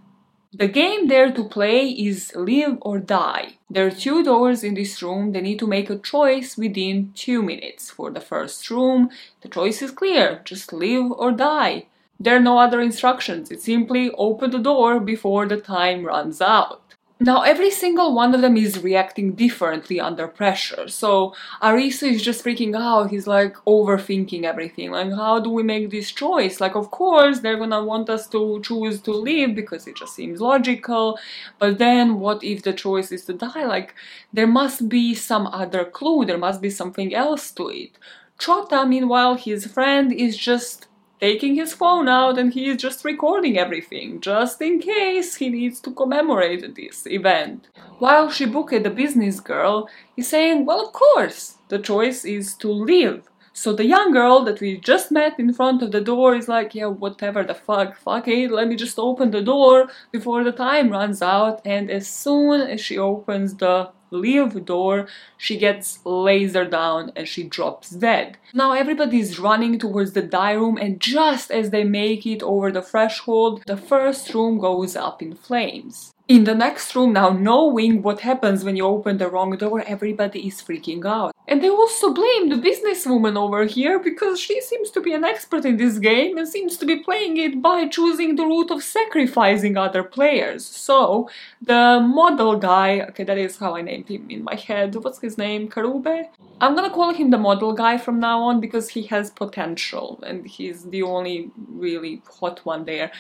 The 0.54 0.68
game 0.68 1.08
there 1.08 1.32
to 1.34 1.44
play 1.44 1.90
is 1.90 2.34
live 2.34 2.78
or 2.82 3.00
die. 3.00 3.58
There 3.70 3.86
are 3.86 3.92
two 3.92 4.24
doors 4.24 4.64
in 4.64 4.74
this 4.74 5.04
room, 5.04 5.32
they 5.32 5.42
need 5.42 5.60
to 5.60 5.68
make 5.68 5.90
a 5.90 6.00
choice 6.00 6.58
within 6.58 7.12
two 7.14 7.44
minutes. 7.44 7.92
For 7.92 8.10
the 8.12 8.22
first 8.22 8.70
room, 8.72 9.10
the 9.42 9.50
choice 9.50 9.82
is 9.82 9.92
clear 9.92 10.42
just 10.46 10.74
live 10.74 11.12
or 11.12 11.32
die. 11.32 11.88
There 12.20 12.36
are 12.38 12.40
no 12.40 12.58
other 12.58 12.82
instructions, 12.82 13.52
it's 13.52 13.66
simply 13.66 14.10
open 14.18 14.52
the 14.52 14.60
door 14.60 15.00
before 15.00 15.46
the 15.48 15.58
time 15.58 16.06
runs 16.06 16.42
out. 16.42 16.87
Now, 17.20 17.42
every 17.42 17.72
single 17.72 18.14
one 18.14 18.36
of 18.36 18.42
them 18.42 18.56
is 18.58 18.84
reacting 18.84 19.32
differently 19.34 20.00
under 20.00 20.28
pressure. 20.28 20.88
So, 20.88 21.34
Arisu 21.64 22.12
is 22.12 22.22
just 22.22 22.46
freaking 22.46 22.76
out. 22.76 23.10
He's 23.10 23.26
like 23.26 23.56
overthinking 23.66 24.44
everything. 24.44 24.92
Like, 24.92 25.12
how 25.12 25.40
do 25.40 25.50
we 25.50 25.64
make 25.64 25.90
this 25.90 26.12
choice? 26.12 26.62
Like, 26.62 26.76
of 26.76 26.92
course, 26.92 27.40
they're 27.40 27.58
gonna 27.58 27.84
want 27.84 28.12
us 28.12 28.28
to 28.30 28.62
choose 28.62 29.02
to 29.02 29.12
live 29.12 29.56
because 29.56 29.88
it 29.88 29.96
just 29.96 30.14
seems 30.14 30.40
logical. 30.40 31.18
But 31.58 31.80
then, 31.80 32.20
what 32.20 32.44
if 32.44 32.62
the 32.62 32.74
choice 32.74 33.12
is 33.12 33.26
to 33.26 33.34
die? 33.34 33.66
Like, 33.66 33.96
there 34.32 34.46
must 34.46 34.88
be 34.88 35.16
some 35.16 35.48
other 35.48 35.86
clue, 35.86 36.24
there 36.24 36.38
must 36.38 36.62
be 36.62 36.70
something 36.70 37.16
else 37.16 37.50
to 37.54 37.70
it. 37.70 37.98
Chota, 38.38 38.86
meanwhile, 38.86 39.34
his 39.34 39.66
friend 39.66 40.14
is 40.14 40.38
just 40.38 40.88
taking 41.20 41.56
his 41.56 41.74
phone 41.74 42.08
out 42.08 42.38
and 42.38 42.54
he 42.54 42.70
is 42.70 42.78
just 42.78 43.04
recording 43.04 43.58
everything, 43.58 44.22
just 44.22 44.62
in 44.62 44.80
case 44.80 45.36
he 45.36 45.50
needs 45.50 45.80
to 45.82 45.92
commemorate 45.92 46.76
this 46.76 47.06
event. 47.08 47.68
While 48.00 48.30
Shibuki, 48.30 48.82
the 48.82 48.90
business 48.90 49.40
girl, 49.40 49.90
is 50.16 50.28
saying, 50.28 50.66
well, 50.66 50.86
of 50.86 50.94
course, 50.94 51.58
the 51.70 51.80
choice 51.80 52.26
is 52.26 52.54
to 52.56 52.72
leave. 52.72 53.24
So 53.54 53.74
the 53.74 53.86
young 53.86 54.12
girl 54.12 54.44
that 54.44 54.62
we 54.62 54.78
just 54.78 55.12
met 55.12 55.40
in 55.40 55.52
front 55.52 55.82
of 55.82 55.92
the 55.92 56.00
door 56.00 56.36
is 56.36 56.48
like, 56.48 56.76
yeah, 56.76 56.86
whatever 56.86 57.44
the 57.44 57.56
fuck, 57.56 57.98
fuck 57.98 58.28
it, 58.28 58.52
let 58.52 58.68
me 58.68 58.76
just 58.76 59.00
open 59.00 59.32
the 59.32 59.42
door 59.42 59.88
before 60.12 60.44
the 60.44 60.52
time 60.52 60.92
runs 60.92 61.24
out. 61.24 61.62
And 61.66 61.90
as 61.90 62.08
soon 62.08 62.62
as 62.62 62.80
she 62.80 63.00
opens 63.00 63.56
the 63.56 63.90
leave 64.12 64.66
door, 64.66 65.08
she 65.38 65.58
gets 65.58 66.00
lasered 66.06 66.72
down 66.72 67.12
and 67.16 67.28
she 67.28 67.44
drops 67.44 67.90
dead. 67.90 68.38
Now 68.54 68.74
everybody's 68.74 69.40
running 69.40 69.80
towards 69.80 70.14
the 70.14 70.22
die 70.22 70.54
room 70.54 70.78
and 70.78 71.00
just 71.00 71.52
as 71.52 71.70
they 71.70 71.84
make 71.84 72.26
it 72.26 72.44
over 72.44 72.72
the 72.72 72.82
threshold, 72.82 73.64
the 73.66 73.78
first 73.78 74.34
room 74.34 74.60
goes 74.60 74.96
up 74.96 75.22
in 75.22 75.36
flames. 75.36 76.14
In 76.28 76.44
the 76.44 76.54
next 76.54 76.94
room 76.94 77.14
now, 77.14 77.30
knowing 77.30 78.02
what 78.02 78.20
happens 78.20 78.66
when 78.66 78.76
you 78.76 78.86
open 78.86 79.18
the 79.18 79.30
wrong 79.30 79.56
door, 79.56 79.82
everybody 79.88 80.46
is 80.46 80.62
freaking 80.62 81.06
out. 81.06 81.34
And 81.48 81.64
they 81.64 81.70
also 81.70 82.14
blame 82.14 82.50
the 82.50 82.58
businesswoman 82.58 83.38
over 83.38 83.64
here 83.64 83.98
because 83.98 84.38
she 84.38 84.60
seems 84.60 84.92
to 84.92 85.00
be 85.00 85.14
an 85.14 85.24
expert 85.24 85.64
in 85.64 85.78
this 85.78 85.98
game 86.00 86.38
and 86.38 86.46
seems 86.46 86.76
to 86.78 86.86
be 86.86 86.98
playing 86.98 87.38
it 87.38 87.62
by 87.62 87.88
choosing 87.88 88.36
the 88.36 88.44
route 88.44 88.72
of 88.72 88.84
sacrificing 88.84 89.78
other 89.78 90.04
players. 90.04 90.66
So, 90.66 91.30
the 91.62 92.06
model 92.06 92.58
guy, 92.58 93.00
okay, 93.10 93.24
that 93.24 93.38
is 93.38 93.56
how 93.56 93.78
I 93.78 93.82
named 93.82 94.10
him 94.10 94.30
in 94.30 94.44
my 94.44 94.56
head. 94.56 94.96
What's 94.96 95.22
his 95.22 95.38
name? 95.38 95.70
Karube? 95.70 96.28
I'm 96.60 96.76
gonna 96.76 96.90
call 96.90 97.14
him 97.14 97.30
the 97.30 97.38
model 97.38 97.72
guy 97.72 97.98
from 97.98 98.20
now 98.20 98.42
on 98.42 98.60
because 98.60 98.90
he 98.90 99.04
has 99.04 99.30
potential 99.30 100.20
and 100.26 100.46
he's 100.46 100.84
the 100.86 101.04
only 101.04 101.52
really 101.70 102.22
hot 102.40 102.66
one 102.66 102.84
there. 102.86 103.12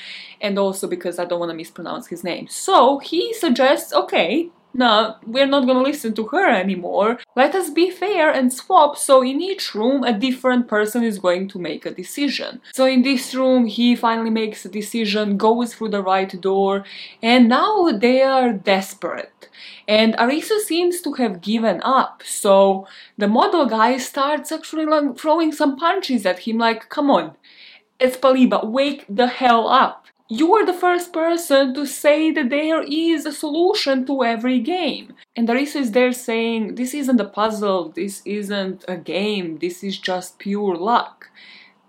And 0.41 0.57
also 0.59 0.87
because 0.87 1.19
I 1.19 1.25
don't 1.25 1.39
want 1.39 1.51
to 1.51 1.55
mispronounce 1.55 2.07
his 2.07 2.23
name. 2.23 2.47
So, 2.47 2.96
he 2.99 3.33
suggests, 3.33 3.93
okay, 3.93 4.49
no, 4.77 5.15
we're 5.25 5.47
not 5.47 5.65
gonna 5.65 5.81
listen 5.81 6.13
to 6.13 6.27
her 6.27 6.47
anymore. 6.47 7.17
Let 7.35 7.55
us 7.55 7.71
be 7.71 7.89
fair 7.89 8.31
and 8.31 8.53
swap 8.53 8.95
so 8.95 9.23
in 9.23 9.41
each 9.41 9.73
room 9.73 10.03
a 10.03 10.13
different 10.13 10.67
person 10.67 11.03
is 11.03 11.17
going 11.17 11.47
to 11.49 11.59
make 11.59 11.85
a 11.85 11.91
decision. 11.91 12.61
So 12.73 12.85
in 12.85 13.01
this 13.01 13.33
room 13.33 13.65
he 13.65 13.95
finally 13.95 14.29
makes 14.29 14.65
a 14.65 14.69
decision, 14.69 15.37
goes 15.37 15.73
through 15.73 15.89
the 15.89 16.03
right 16.03 16.29
door, 16.39 16.85
and 17.23 17.49
now 17.49 17.89
they 17.91 18.21
are 18.21 18.53
desperate. 18.53 19.49
And 19.87 20.13
Arisu 20.15 20.59
seems 20.59 21.01
to 21.01 21.13
have 21.13 21.41
given 21.41 21.81
up, 21.83 22.21
so 22.23 22.87
the 23.17 23.27
model 23.27 23.65
guy 23.65 23.97
starts 23.97 24.51
actually 24.51 24.85
like 24.85 25.17
throwing 25.17 25.51
some 25.51 25.77
punches 25.77 26.25
at 26.25 26.39
him 26.39 26.59
like, 26.59 26.89
come 26.89 27.09
on, 27.09 27.35
Espaliba, 27.99 28.63
wake 28.63 29.05
the 29.09 29.27
hell 29.27 29.67
up 29.67 30.06
you 30.29 30.53
are 30.55 30.65
the 30.65 30.73
first 30.73 31.13
person 31.13 31.73
to 31.73 31.85
say 31.85 32.31
that 32.31 32.49
there 32.49 32.83
is 32.83 33.25
a 33.25 33.31
solution 33.31 34.05
to 34.05 34.23
every 34.23 34.59
game. 34.59 35.13
And 35.35 35.47
Arisu 35.47 35.77
is 35.77 35.91
there 35.91 36.11
saying, 36.11 36.75
this 36.75 36.93
isn't 36.93 37.19
a 37.19 37.25
puzzle, 37.25 37.89
this 37.89 38.21
isn't 38.25 38.83
a 38.87 38.97
game, 38.97 39.59
this 39.59 39.83
is 39.83 39.97
just 39.97 40.37
pure 40.37 40.75
luck. 40.75 41.29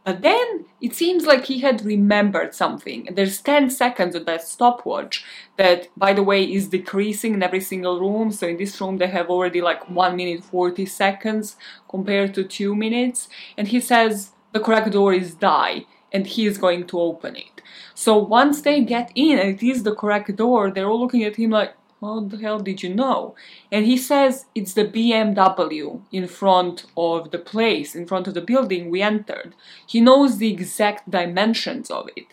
But 0.04 0.22
then 0.22 0.66
it 0.80 0.94
seems 0.94 1.26
like 1.26 1.46
he 1.46 1.60
had 1.60 1.84
remembered 1.84 2.54
something. 2.54 3.08
There's 3.12 3.40
10 3.42 3.70
seconds 3.70 4.14
of 4.14 4.24
that 4.24 4.42
stopwatch 4.42 5.24
that, 5.56 5.88
by 5.96 6.12
the 6.12 6.22
way, 6.22 6.44
is 6.44 6.68
decreasing 6.68 7.34
in 7.34 7.42
every 7.42 7.60
single 7.60 8.00
room. 8.00 8.30
So 8.30 8.46
in 8.46 8.56
this 8.56 8.80
room, 8.80 8.98
they 8.98 9.08
have 9.08 9.28
already 9.28 9.60
like 9.60 9.90
1 9.90 10.16
minute 10.16 10.44
40 10.44 10.86
seconds 10.86 11.56
compared 11.90 12.34
to 12.34 12.44
2 12.44 12.74
minutes. 12.74 13.28
And 13.58 13.68
he 13.68 13.80
says 13.80 14.30
the 14.52 14.60
correct 14.60 14.92
door 14.92 15.12
is 15.12 15.34
die 15.34 15.84
and 16.12 16.26
he 16.26 16.46
is 16.46 16.56
going 16.56 16.86
to 16.86 17.00
open 17.00 17.36
it. 17.36 17.57
So 17.98 18.16
once 18.16 18.62
they 18.62 18.80
get 18.84 19.10
in 19.16 19.40
and 19.40 19.48
it 19.50 19.60
is 19.60 19.82
the 19.82 19.92
correct 19.92 20.36
door, 20.36 20.70
they're 20.70 20.88
all 20.88 21.00
looking 21.00 21.24
at 21.24 21.34
him 21.34 21.50
like, 21.50 21.74
how 22.00 22.20
the 22.20 22.36
hell 22.36 22.60
did 22.60 22.80
you 22.80 22.94
know? 22.94 23.34
And 23.72 23.86
he 23.86 23.96
says 23.96 24.46
it's 24.54 24.74
the 24.74 24.84
BMW 24.84 26.00
in 26.12 26.28
front 26.28 26.86
of 26.96 27.32
the 27.32 27.40
place, 27.40 27.96
in 27.96 28.06
front 28.06 28.28
of 28.28 28.34
the 28.34 28.40
building 28.40 28.88
we 28.88 29.02
entered. 29.02 29.52
He 29.84 30.00
knows 30.00 30.38
the 30.38 30.52
exact 30.52 31.10
dimensions 31.10 31.90
of 31.90 32.08
it. 32.14 32.26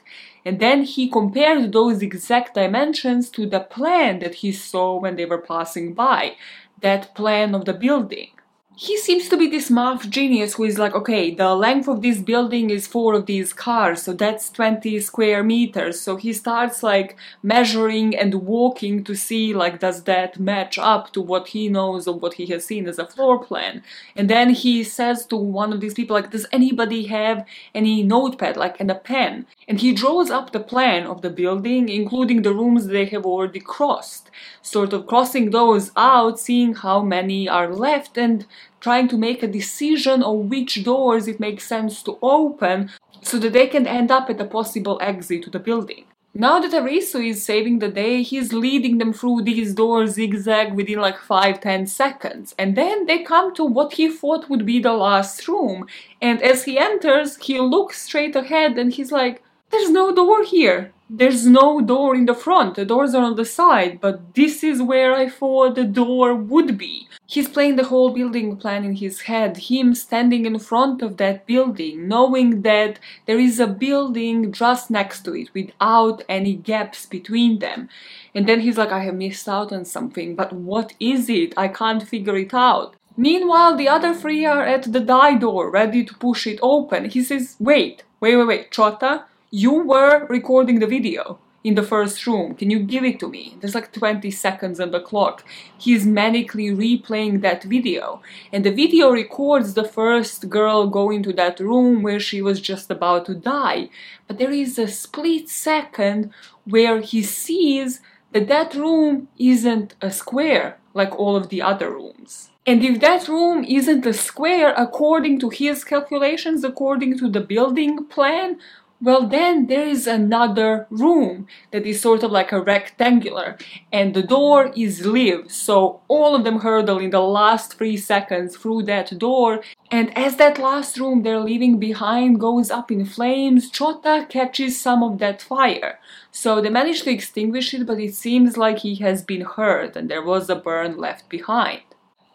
And 0.46 0.60
then 0.60 0.84
he 0.84 1.10
compared 1.10 1.72
those 1.72 2.04
exact 2.04 2.54
dimensions 2.54 3.32
to 3.32 3.48
the 3.48 3.62
plan 3.62 4.20
that 4.20 4.36
he 4.36 4.52
saw 4.52 5.00
when 5.00 5.16
they 5.16 5.26
were 5.26 5.42
passing 5.42 5.96
by, 5.96 6.36
that 6.82 7.16
plan 7.16 7.56
of 7.56 7.66
the 7.66 7.74
building 7.74 8.35
he 8.78 8.98
seems 8.98 9.30
to 9.30 9.38
be 9.38 9.48
this 9.48 9.72
math 9.72 10.10
genius 10.10 10.56
who 10.56 10.66
is 10.66 10.78
like, 10.78 10.94
okay, 10.94 11.34
the 11.34 11.56
length 11.56 11.88
of 11.88 12.02
this 12.02 12.20
building 12.20 12.70
is 12.70 12.88
four 12.88 13.14
of 13.14 13.26
these 13.26 13.54
cars, 13.54 14.02
so 14.02 14.12
that's 14.12 14.50
20 14.50 15.00
square 15.00 15.44
meters. 15.44 16.02
So 16.02 16.18
he 16.18 16.34
starts 16.34 16.84
like 16.84 17.16
measuring 17.42 18.16
and 18.16 18.34
walking 18.34 19.04
to 19.06 19.16
see 19.16 19.54
like 19.54 19.80
does 19.80 20.04
that 20.04 20.40
match 20.40 20.78
up 20.78 21.14
to 21.14 21.22
what 21.22 21.50
he 21.50 21.70
knows 21.70 22.06
of 22.06 22.22
what 22.22 22.34
he 22.34 22.48
has 22.48 22.66
seen 22.66 22.88
as 22.88 23.00
a 23.00 23.08
floor 23.08 23.42
plan. 23.42 23.82
And 24.14 24.30
then 24.30 24.50
he 24.50 24.84
says 24.84 25.26
to 25.28 25.38
one 25.38 25.72
of 25.72 25.80
these 25.80 25.94
people 25.94 26.16
like, 26.16 26.32
does 26.32 26.46
anybody 26.52 27.06
have 27.06 27.46
any 27.74 28.04
notepad 28.04 28.58
like 28.58 28.80
and 28.82 28.92
a 28.92 28.96
pen? 28.96 29.46
And 29.70 29.80
he 29.80 29.94
draws 29.94 30.30
up 30.30 30.52
the 30.52 30.60
plan 30.60 31.08
of 31.08 31.22
the 31.22 31.30
building, 31.30 31.88
including 31.88 32.42
the 32.42 32.54
rooms 32.54 32.88
they 32.88 33.06
have 33.06 33.26
already 33.26 33.62
crossed, 33.62 34.25
sort 34.62 34.94
of 34.94 35.08
crossing 35.08 35.52
those 35.52 35.92
out, 35.96 36.40
seeing 36.40 36.74
how 36.76 37.02
many 37.02 37.48
are 37.48 37.74
left 37.74 38.18
and 38.18 38.46
trying 38.80 39.08
to 39.08 39.18
make 39.18 39.42
a 39.44 39.48
decision 39.48 40.24
on 40.24 40.50
which 40.50 40.84
doors 40.84 41.28
it 41.28 41.40
makes 41.40 41.66
sense 41.66 42.04
to 42.04 42.18
open 42.22 42.90
so 43.22 43.40
that 43.40 43.54
they 43.54 43.68
can 43.68 43.88
end 43.88 44.12
up 44.12 44.30
at 44.30 44.42
a 44.42 44.46
possible 44.46 45.00
exit 45.02 45.44
to 45.44 45.50
the 45.50 45.60
building. 45.60 46.06
Now 46.38 46.60
that 46.60 46.74
Arisu 46.74 47.30
is 47.30 47.46
saving 47.46 47.80
the 47.80 47.88
day, 47.88 48.22
he's 48.22 48.52
leading 48.52 48.98
them 48.98 49.14
through 49.14 49.44
these 49.44 49.74
doors 49.74 50.16
zigzag 50.16 50.74
within 50.74 51.00
like 51.00 51.18
5-10 51.18 51.88
seconds. 51.88 52.54
And 52.60 52.76
then 52.76 53.06
they 53.06 53.24
come 53.24 53.56
to 53.56 53.64
what 53.64 53.94
he 53.94 54.12
thought 54.12 54.50
would 54.50 54.66
be 54.66 54.82
the 54.82 54.92
last 54.92 55.48
room. 55.48 55.88
And 56.22 56.42
as 56.44 56.66
he 56.66 56.78
enters, 56.78 57.38
he 57.38 57.62
looks 57.62 58.02
straight 58.02 58.36
ahead 58.36 58.78
and 58.78 58.92
he's 58.92 59.14
like, 59.14 59.42
there's 59.72 59.90
no 59.90 60.14
door 60.14 60.44
here. 60.44 60.92
There's 61.10 61.46
no 61.46 61.82
door 61.82 62.16
in 62.16 62.26
the 62.26 62.34
front. 62.34 62.76
The 62.76 62.86
doors 62.86 63.14
are 63.14 63.24
on 63.24 63.36
the 63.36 63.46
side, 63.46 64.02
but 64.02 64.34
this 64.34 64.64
is 64.64 64.82
where 64.82 65.14
I 65.14 65.30
thought 65.30 65.76
the 65.76 65.84
door 65.84 66.34
would 66.34 66.80
be. 66.80 67.08
He's 67.28 67.48
playing 67.48 67.76
the 67.76 67.86
whole 67.86 68.12
building 68.12 68.58
plan 68.58 68.84
in 68.84 68.96
his 68.96 69.22
head, 69.22 69.58
him 69.58 69.94
standing 69.94 70.48
in 70.48 70.58
front 70.58 71.04
of 71.04 71.18
that 71.18 71.46
building, 71.46 72.08
knowing 72.08 72.64
that 72.64 73.00
there 73.28 73.38
is 73.38 73.60
a 73.60 73.68
building 73.68 74.52
just 74.52 74.90
next 74.90 75.22
to 75.26 75.36
it 75.36 75.54
without 75.54 76.24
any 76.28 76.56
gaps 76.56 77.06
between 77.06 77.60
them. 77.60 77.88
And 78.34 78.48
then 78.50 78.62
he's 78.62 78.78
like, 78.78 78.92
I 78.92 79.04
have 79.04 79.16
missed 79.16 79.48
out 79.48 79.72
on 79.72 79.86
something, 79.86 80.36
but 80.36 80.54
what 80.54 80.94
is 81.00 81.30
it? 81.30 81.54
I 81.56 81.68
can't 81.68 82.08
figure 82.08 82.36
it 82.36 82.54
out. 82.54 82.96
Meanwhile, 83.16 83.78
the 83.78 83.88
other 83.88 84.14
three 84.14 84.44
are 84.46 84.66
at 84.66 84.92
the 84.92 85.00
die 85.00 85.36
door, 85.36 85.70
ready 85.70 86.04
to 86.04 86.14
push 86.16 86.48
it 86.48 86.60
open. 86.62 87.10
He 87.10 87.24
says, 87.24 87.56
Wait, 87.60 88.04
wait, 88.20 88.36
wait, 88.36 88.48
wait, 88.48 88.72
Chota, 88.72 89.26
you 89.52 89.84
were 89.84 90.26
recording 90.28 90.80
the 90.80 90.88
video 90.88 91.40
in 91.64 91.74
the 91.74 91.84
first 91.84 92.26
room. 92.28 92.54
Can 92.54 92.70
you 92.70 92.80
give 92.80 93.04
it 93.04 93.20
to 93.20 93.28
me? 93.28 93.58
There's 93.60 93.74
like 93.74 93.92
20 93.92 94.30
seconds 94.30 94.80
on 94.80 94.92
the 94.92 95.00
clock. 95.00 95.44
He's 95.78 96.06
manically 96.06 96.76
replaying 96.76 97.42
that 97.42 97.64
video. 97.64 98.22
And 98.54 98.64
the 98.64 98.72
video 98.72 99.12
records 99.12 99.74
the 99.74 99.84
first 99.84 100.48
girl 100.48 100.88
going 100.88 101.24
to 101.24 101.34
that 101.34 101.60
room 101.60 102.04
where 102.04 102.20
she 102.20 102.42
was 102.42 102.62
just 102.62 102.92
about 102.92 103.26
to 103.26 103.34
die. 103.34 103.90
But 104.28 104.38
there 104.38 104.52
is 104.52 104.78
a 104.78 104.88
split 104.88 105.50
second 105.50 106.32
where 106.66 107.02
he 107.02 107.24
sees 107.24 108.00
that 108.32 108.48
that 108.48 108.76
room 108.76 109.28
isn't 109.40 109.96
a 110.02 110.12
square 110.12 110.78
like 110.94 111.18
all 111.18 111.36
of 111.36 111.50
the 111.50 111.62
other 111.62 111.90
rooms. 111.90 112.50
And 112.68 112.84
if 112.84 113.00
that 113.02 113.28
room 113.28 113.64
isn't 113.64 114.06
a 114.06 114.14
square 114.14 114.74
according 114.76 115.40
to 115.42 115.50
his 115.50 115.84
calculations, 115.84 116.64
according 116.64 117.18
to 117.20 117.30
the 117.30 117.42
building 117.42 118.06
plan, 118.06 118.60
well, 119.02 119.28
then 119.28 119.68
there 119.68 119.86
is 119.86 120.08
another 120.08 120.88
room 120.90 121.48
that 121.72 121.86
is 121.86 122.00
sort 122.00 122.24
of 122.24 122.32
like 122.32 122.52
a 122.52 122.62
rectangular, 122.62 123.58
and 123.92 124.14
the 124.14 124.24
door 124.24 124.72
is 124.76 125.06
live. 125.06 125.52
So 125.52 126.02
all 126.08 126.34
of 126.34 126.44
them 126.44 126.62
hurdle 126.62 127.00
in 127.00 127.10
the 127.10 127.20
last 127.20 127.74
three 127.74 127.98
seconds 127.98 128.56
through 128.56 128.84
that 128.84 129.18
door. 129.20 129.62
And 129.92 130.18
as 130.18 130.38
that 130.38 130.60
last 130.60 130.98
room 130.98 131.24
they're 131.24 131.40
leaving 131.40 131.78
behind 131.78 132.40
goes 132.40 132.72
up 132.72 132.90
in 132.90 133.06
flames, 133.06 133.70
Chota 133.70 134.26
catches 134.30 134.82
some 134.82 135.04
of 135.04 135.20
that 135.20 135.42
fire. 135.42 136.00
So 136.32 136.62
they 136.62 136.70
manage 136.70 137.04
to 137.04 137.12
extinguish 137.12 137.74
it, 137.74 137.86
but 137.86 138.00
it 138.00 138.16
seems 138.16 138.58
like 138.58 138.80
he 138.80 138.96
has 138.96 139.24
been 139.24 139.42
hurt 139.42 139.96
and 139.96 140.10
there 140.10 140.24
was 140.24 140.50
a 140.50 140.56
burn 140.56 140.98
left 140.98 141.30
behind. 141.30 141.82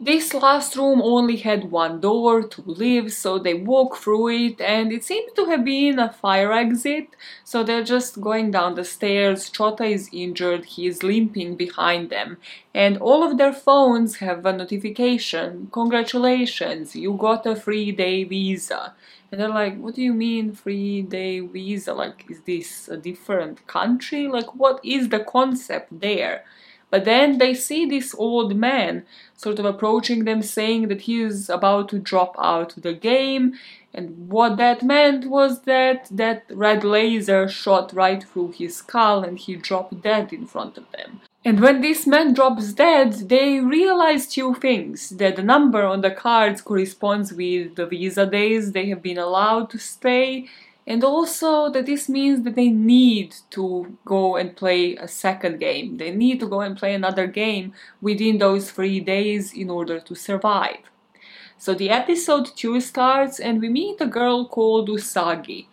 This 0.02 0.33
last 0.35 0.76
room 0.76 1.00
only 1.02 1.37
had 1.37 1.71
one 1.71 2.00
door 2.00 2.42
to 2.42 2.62
live, 2.62 3.12
so 3.12 3.38
they 3.38 3.52
walk 3.54 3.99
through 3.99 4.28
it, 4.30 4.61
and 4.61 4.90
it 4.90 5.04
seems 5.04 5.30
to 5.35 5.45
have 5.45 5.62
been 5.64 5.99
a 5.99 6.11
fire 6.11 6.52
exit. 6.52 7.09
So 7.45 7.62
they're 7.62 7.85
just 7.85 8.21
going 8.21 8.50
down 8.50 8.75
the 8.75 8.85
stairs. 8.85 9.50
Chota 9.50 9.85
is 9.85 10.09
injured, 10.12 10.64
he 10.64 10.87
is 10.87 11.02
limping 11.02 11.54
behind 11.57 12.09
them, 12.11 12.38
and 12.75 12.97
all 12.99 13.23
of 13.23 13.37
their 13.38 13.52
phones 13.52 14.16
have 14.16 14.45
a 14.47 14.52
notification 14.54 15.69
Congratulations, 15.71 16.97
you 16.97 17.12
got 17.12 17.45
a 17.47 17.54
free 17.54 17.92
day 17.92 18.25
visa. 18.25 18.95
And 19.30 19.40
they're 19.40 19.49
like, 19.49 19.78
What 19.78 19.95
do 19.97 20.02
you 20.02 20.14
mean, 20.14 20.52
free 20.52 21.02
day 21.02 21.40
visa? 21.40 21.92
Like, 21.92 22.25
is 22.30 22.40
this 22.40 22.88
a 22.88 22.97
different 22.97 23.66
country? 23.66 24.26
Like, 24.28 24.54
what 24.54 24.80
is 24.83 25.11
the 25.11 25.21
concept 25.21 26.00
there? 26.00 26.45
But 26.90 27.04
then 27.04 27.38
they 27.38 27.54
see 27.54 27.87
this 27.87 28.14
old 28.18 28.56
man 28.56 29.04
sort 29.37 29.59
of 29.59 29.64
approaching 29.64 30.25
them, 30.25 30.42
saying 30.42 30.88
that 30.88 31.02
he 31.02 31.23
is 31.23 31.49
about 31.49 31.88
to 31.90 31.99
drop 31.99 32.35
out 32.38 32.76
of 32.76 32.82
the 32.82 32.92
game. 32.92 33.54
And 33.94 34.28
what 34.28 34.56
that 34.59 34.82
meant 34.82 35.26
was 35.26 35.62
that 35.62 36.09
that 36.11 36.44
red 36.50 36.85
laser 36.85 37.49
shot 37.49 37.92
right 37.92 38.23
through 38.23 38.52
his 38.52 38.76
skull 38.76 39.25
and 39.25 39.38
he 39.38 39.56
dropped 39.56 40.02
dead 40.02 40.32
in 40.32 40.47
front 40.47 40.76
of 40.78 40.85
them. 40.92 41.20
And 41.44 41.61
when 41.61 41.80
this 41.80 42.06
man 42.06 42.35
drops 42.35 42.73
dead, 42.75 43.14
they 43.30 43.61
realize 43.61 44.26
two 44.26 44.54
things. 44.54 45.11
That 45.11 45.37
the 45.37 45.42
number 45.42 45.82
on 45.85 46.02
the 46.02 46.11
cards 46.11 46.61
corresponds 46.61 47.32
with 47.32 47.76
the 47.76 47.87
visa 47.87 48.26
days 48.26 48.73
they 48.73 48.90
have 48.90 49.02
been 49.02 49.18
allowed 49.18 49.70
to 49.70 49.78
stay, 49.78 50.49
and 50.90 51.04
also 51.04 51.70
that 51.70 51.87
this 51.87 52.09
means 52.09 52.42
that 52.42 52.56
they 52.56 52.68
need 52.68 53.37
to 53.50 53.97
go 54.04 54.35
and 54.35 54.56
play 54.56 54.97
a 54.97 55.06
second 55.06 55.61
game. 55.61 55.99
They 55.99 56.11
need 56.11 56.40
to 56.40 56.49
go 56.49 56.62
and 56.62 56.76
play 56.76 56.94
another 56.94 57.28
game 57.28 57.75
within 58.00 58.38
those 58.38 58.73
three 58.73 58.99
days 58.99 59.52
in 59.54 59.70
order 59.70 60.00
to 60.00 60.14
survive. 60.16 60.90
So 61.59 61.75
the 61.75 61.90
episode 61.90 62.47
2 62.56 62.80
starts 62.80 63.38
and 63.38 63.61
we 63.61 63.68
meet 63.68 64.00
a 64.00 64.06
girl 64.06 64.49
called 64.49 64.88
Usagi, 64.88 65.68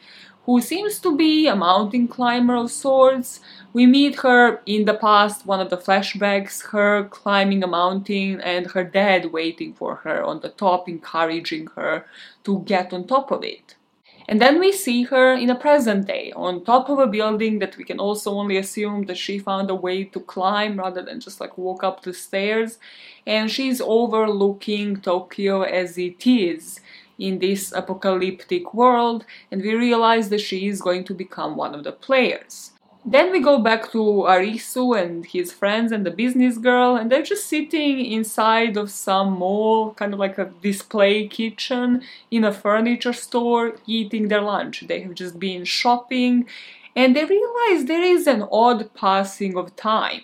who 0.45 0.61
seems 0.61 0.99
to 0.99 1.17
be 1.17 1.47
a 1.47 1.55
mountain 1.55 2.07
climber 2.07 2.55
of 2.55 2.69
sorts. 2.69 3.39
We 3.73 3.87
meet 3.87 4.17
her 4.17 4.61
in 4.67 4.85
the 4.85 4.93
past, 4.93 5.47
one 5.47 5.61
of 5.61 5.71
the 5.71 5.77
flashbacks, 5.77 6.67
her 6.67 7.05
climbing 7.05 7.63
a 7.63 7.67
mountain 7.81 8.39
and 8.41 8.67
her 8.67 8.83
dad 8.83 9.31
waiting 9.31 9.73
for 9.73 9.95
her 9.95 10.23
on 10.23 10.41
the 10.41 10.49
top, 10.49 10.87
encouraging 10.87 11.69
her 11.75 12.05
to 12.43 12.59
get 12.67 12.93
on 12.93 13.07
top 13.07 13.31
of 13.31 13.43
it. 13.43 13.76
And 14.29 14.41
then 14.41 14.59
we 14.59 14.73
see 14.73 15.03
her 15.03 15.33
in 15.33 15.49
a 15.49 15.55
present 15.55 16.05
day, 16.05 16.33
on 16.35 16.65
top 16.65 16.89
of 16.89 16.99
a 16.99 17.07
building 17.07 17.59
that 17.59 17.77
we 17.77 17.85
can 17.85 17.97
also 17.97 18.31
only 18.33 18.57
assume 18.57 19.05
that 19.05 19.17
she 19.17 19.39
found 19.39 19.69
a 19.69 19.75
way 19.75 20.03
to 20.03 20.19
climb 20.19 20.77
rather 20.77 21.01
than 21.01 21.21
just 21.21 21.39
like 21.39 21.57
walk 21.57 21.83
up 21.83 22.01
the 22.01 22.13
stairs. 22.13 22.77
And 23.25 23.49
she's 23.49 23.79
overlooking 23.79 24.97
Tokyo 24.97 25.61
as 25.61 25.97
it 25.97 26.27
is 26.27 26.81
in 27.17 27.39
this 27.39 27.71
apocalyptic 27.71 28.73
world, 28.73 29.25
and 29.51 29.61
we 29.61 29.73
realize 29.73 30.29
that 30.29 30.41
she 30.41 30.67
is 30.67 30.81
going 30.81 31.03
to 31.05 31.13
become 31.13 31.55
one 31.55 31.73
of 31.73 31.83
the 31.83 31.91
players. 31.91 32.71
Then 33.09 33.31
we 33.31 33.39
go 33.39 33.59
back 33.59 33.89
to 33.93 33.99
Arisu 34.27 35.01
and 35.01 35.25
his 35.25 35.53
friends 35.53 35.93
and 35.93 36.05
the 36.05 36.11
business 36.11 36.57
girl, 36.57 36.97
and 36.97 37.09
they're 37.09 37.23
just 37.23 37.45
sitting 37.45 38.05
inside 38.05 38.75
of 38.75 38.91
some 38.91 39.39
mall, 39.39 39.93
kind 39.93 40.13
of 40.13 40.19
like 40.19 40.37
a 40.37 40.51
display 40.61 41.25
kitchen 41.25 42.01
in 42.29 42.43
a 42.43 42.51
furniture 42.51 43.13
store, 43.13 43.77
eating 43.85 44.27
their 44.27 44.41
lunch. 44.41 44.83
They 44.87 44.99
have 45.03 45.13
just 45.13 45.39
been 45.39 45.63
shopping, 45.63 46.47
and 46.97 47.15
they 47.15 47.23
realize 47.23 47.85
there 47.85 48.03
is 48.03 48.27
an 48.27 48.43
odd 48.51 48.93
passing 48.93 49.55
of 49.55 49.73
time 49.77 50.23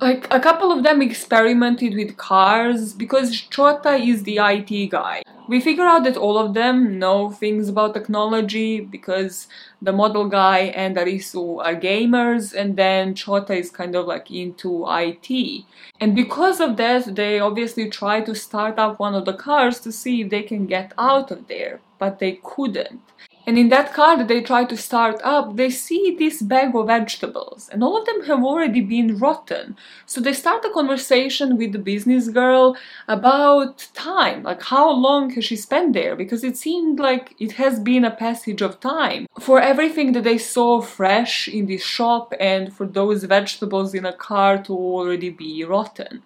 like 0.00 0.28
a 0.30 0.38
couple 0.38 0.70
of 0.70 0.84
them 0.84 1.02
experimented 1.02 1.94
with 1.94 2.16
cars 2.16 2.92
because 2.92 3.40
Chota 3.40 3.94
is 3.94 4.22
the 4.22 4.38
IT 4.38 4.90
guy. 4.90 5.22
We 5.48 5.60
figure 5.60 5.84
out 5.84 6.04
that 6.04 6.16
all 6.16 6.38
of 6.38 6.54
them 6.54 6.98
know 6.98 7.30
things 7.30 7.68
about 7.68 7.94
technology 7.94 8.80
because 8.80 9.48
the 9.80 9.92
model 9.92 10.28
guy 10.28 10.58
and 10.82 10.96
Arisu 10.96 11.64
are 11.64 11.74
gamers 11.74 12.54
and 12.54 12.76
then 12.76 13.14
Chota 13.14 13.54
is 13.54 13.70
kind 13.70 13.96
of 13.96 14.06
like 14.06 14.30
into 14.30 14.86
IT. 14.88 15.64
And 16.00 16.14
because 16.14 16.60
of 16.60 16.76
that, 16.76 17.16
they 17.16 17.40
obviously 17.40 17.88
try 17.88 18.20
to 18.20 18.34
start 18.34 18.78
up 18.78 19.00
one 19.00 19.14
of 19.14 19.24
the 19.24 19.32
cars 19.32 19.80
to 19.80 19.90
see 19.90 20.20
if 20.20 20.30
they 20.30 20.42
can 20.42 20.66
get 20.66 20.92
out 20.98 21.30
of 21.30 21.48
there, 21.48 21.80
but 21.98 22.18
they 22.18 22.40
couldn't. 22.44 23.00
And 23.48 23.56
in 23.56 23.70
that 23.70 23.94
car 23.94 24.18
that 24.18 24.28
they 24.28 24.42
try 24.42 24.66
to 24.66 24.76
start 24.76 25.22
up, 25.24 25.56
they 25.56 25.70
see 25.70 26.14
this 26.18 26.42
bag 26.42 26.76
of 26.76 26.88
vegetables, 26.88 27.70
and 27.72 27.82
all 27.82 27.96
of 27.96 28.04
them 28.04 28.24
have 28.26 28.44
already 28.44 28.82
been 28.82 29.16
rotten. 29.16 29.74
So 30.04 30.20
they 30.20 30.34
start 30.34 30.66
a 30.66 30.70
conversation 30.70 31.56
with 31.56 31.72
the 31.72 31.78
business 31.78 32.28
girl 32.28 32.76
about 33.08 33.88
time, 33.94 34.42
like 34.42 34.64
how 34.64 34.92
long 34.92 35.30
has 35.30 35.46
she 35.46 35.56
spent 35.56 35.94
there, 35.94 36.14
because 36.14 36.44
it 36.44 36.58
seemed 36.58 36.98
like 36.98 37.34
it 37.38 37.52
has 37.52 37.80
been 37.80 38.04
a 38.04 38.10
passage 38.14 38.60
of 38.60 38.80
time 38.80 39.26
for 39.40 39.58
everything 39.58 40.12
that 40.12 40.24
they 40.24 40.36
saw 40.36 40.82
fresh 40.82 41.48
in 41.48 41.64
this 41.64 41.82
shop 41.82 42.34
and 42.38 42.74
for 42.74 42.86
those 42.86 43.24
vegetables 43.24 43.94
in 43.94 44.04
a 44.04 44.12
car 44.12 44.62
to 44.64 44.74
already 44.74 45.30
be 45.30 45.64
rotten. 45.64 46.22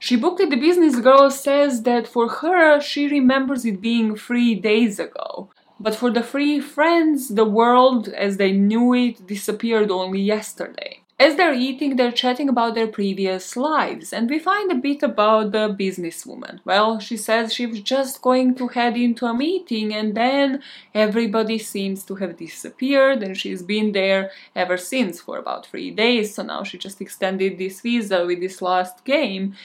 Shibuki, 0.00 0.48
the 0.48 0.56
business 0.56 1.00
girl, 1.00 1.32
says 1.32 1.82
that 1.82 2.06
for 2.06 2.28
her, 2.28 2.80
she 2.80 3.08
remembers 3.08 3.64
it 3.64 3.80
being 3.80 4.14
three 4.14 4.54
days 4.54 5.00
ago. 5.00 5.50
But 5.82 5.94
for 5.94 6.10
the 6.10 6.22
three 6.22 6.60
friends, 6.60 7.28
the 7.28 7.46
world 7.46 8.08
as 8.08 8.36
they 8.36 8.52
knew 8.52 8.92
it 8.92 9.26
disappeared 9.26 9.90
only 9.90 10.20
yesterday. 10.20 11.00
As 11.18 11.36
they're 11.36 11.52
eating, 11.52 11.96
they're 11.96 12.12
chatting 12.12 12.48
about 12.48 12.74
their 12.74 12.86
previous 12.86 13.54
lives, 13.54 14.10
and 14.10 14.30
we 14.30 14.38
find 14.38 14.72
a 14.72 14.74
bit 14.74 15.02
about 15.02 15.52
the 15.52 15.68
businesswoman. 15.68 16.60
Well, 16.64 16.98
she 16.98 17.18
says 17.18 17.52
she 17.52 17.66
was 17.66 17.82
just 17.82 18.22
going 18.22 18.54
to 18.54 18.68
head 18.68 18.96
into 18.96 19.26
a 19.26 19.34
meeting, 19.34 19.92
and 19.92 20.14
then 20.14 20.62
everybody 20.94 21.58
seems 21.58 22.04
to 22.04 22.14
have 22.14 22.38
disappeared, 22.38 23.22
and 23.22 23.36
she's 23.36 23.62
been 23.62 23.92
there 23.92 24.30
ever 24.56 24.78
since 24.78 25.20
for 25.20 25.36
about 25.36 25.66
three 25.66 25.90
days. 25.90 26.34
So 26.34 26.42
now 26.42 26.62
she 26.62 26.78
just 26.78 27.02
extended 27.02 27.58
this 27.58 27.82
visa 27.82 28.24
with 28.24 28.40
this 28.40 28.62
last 28.62 29.04
game. 29.04 29.56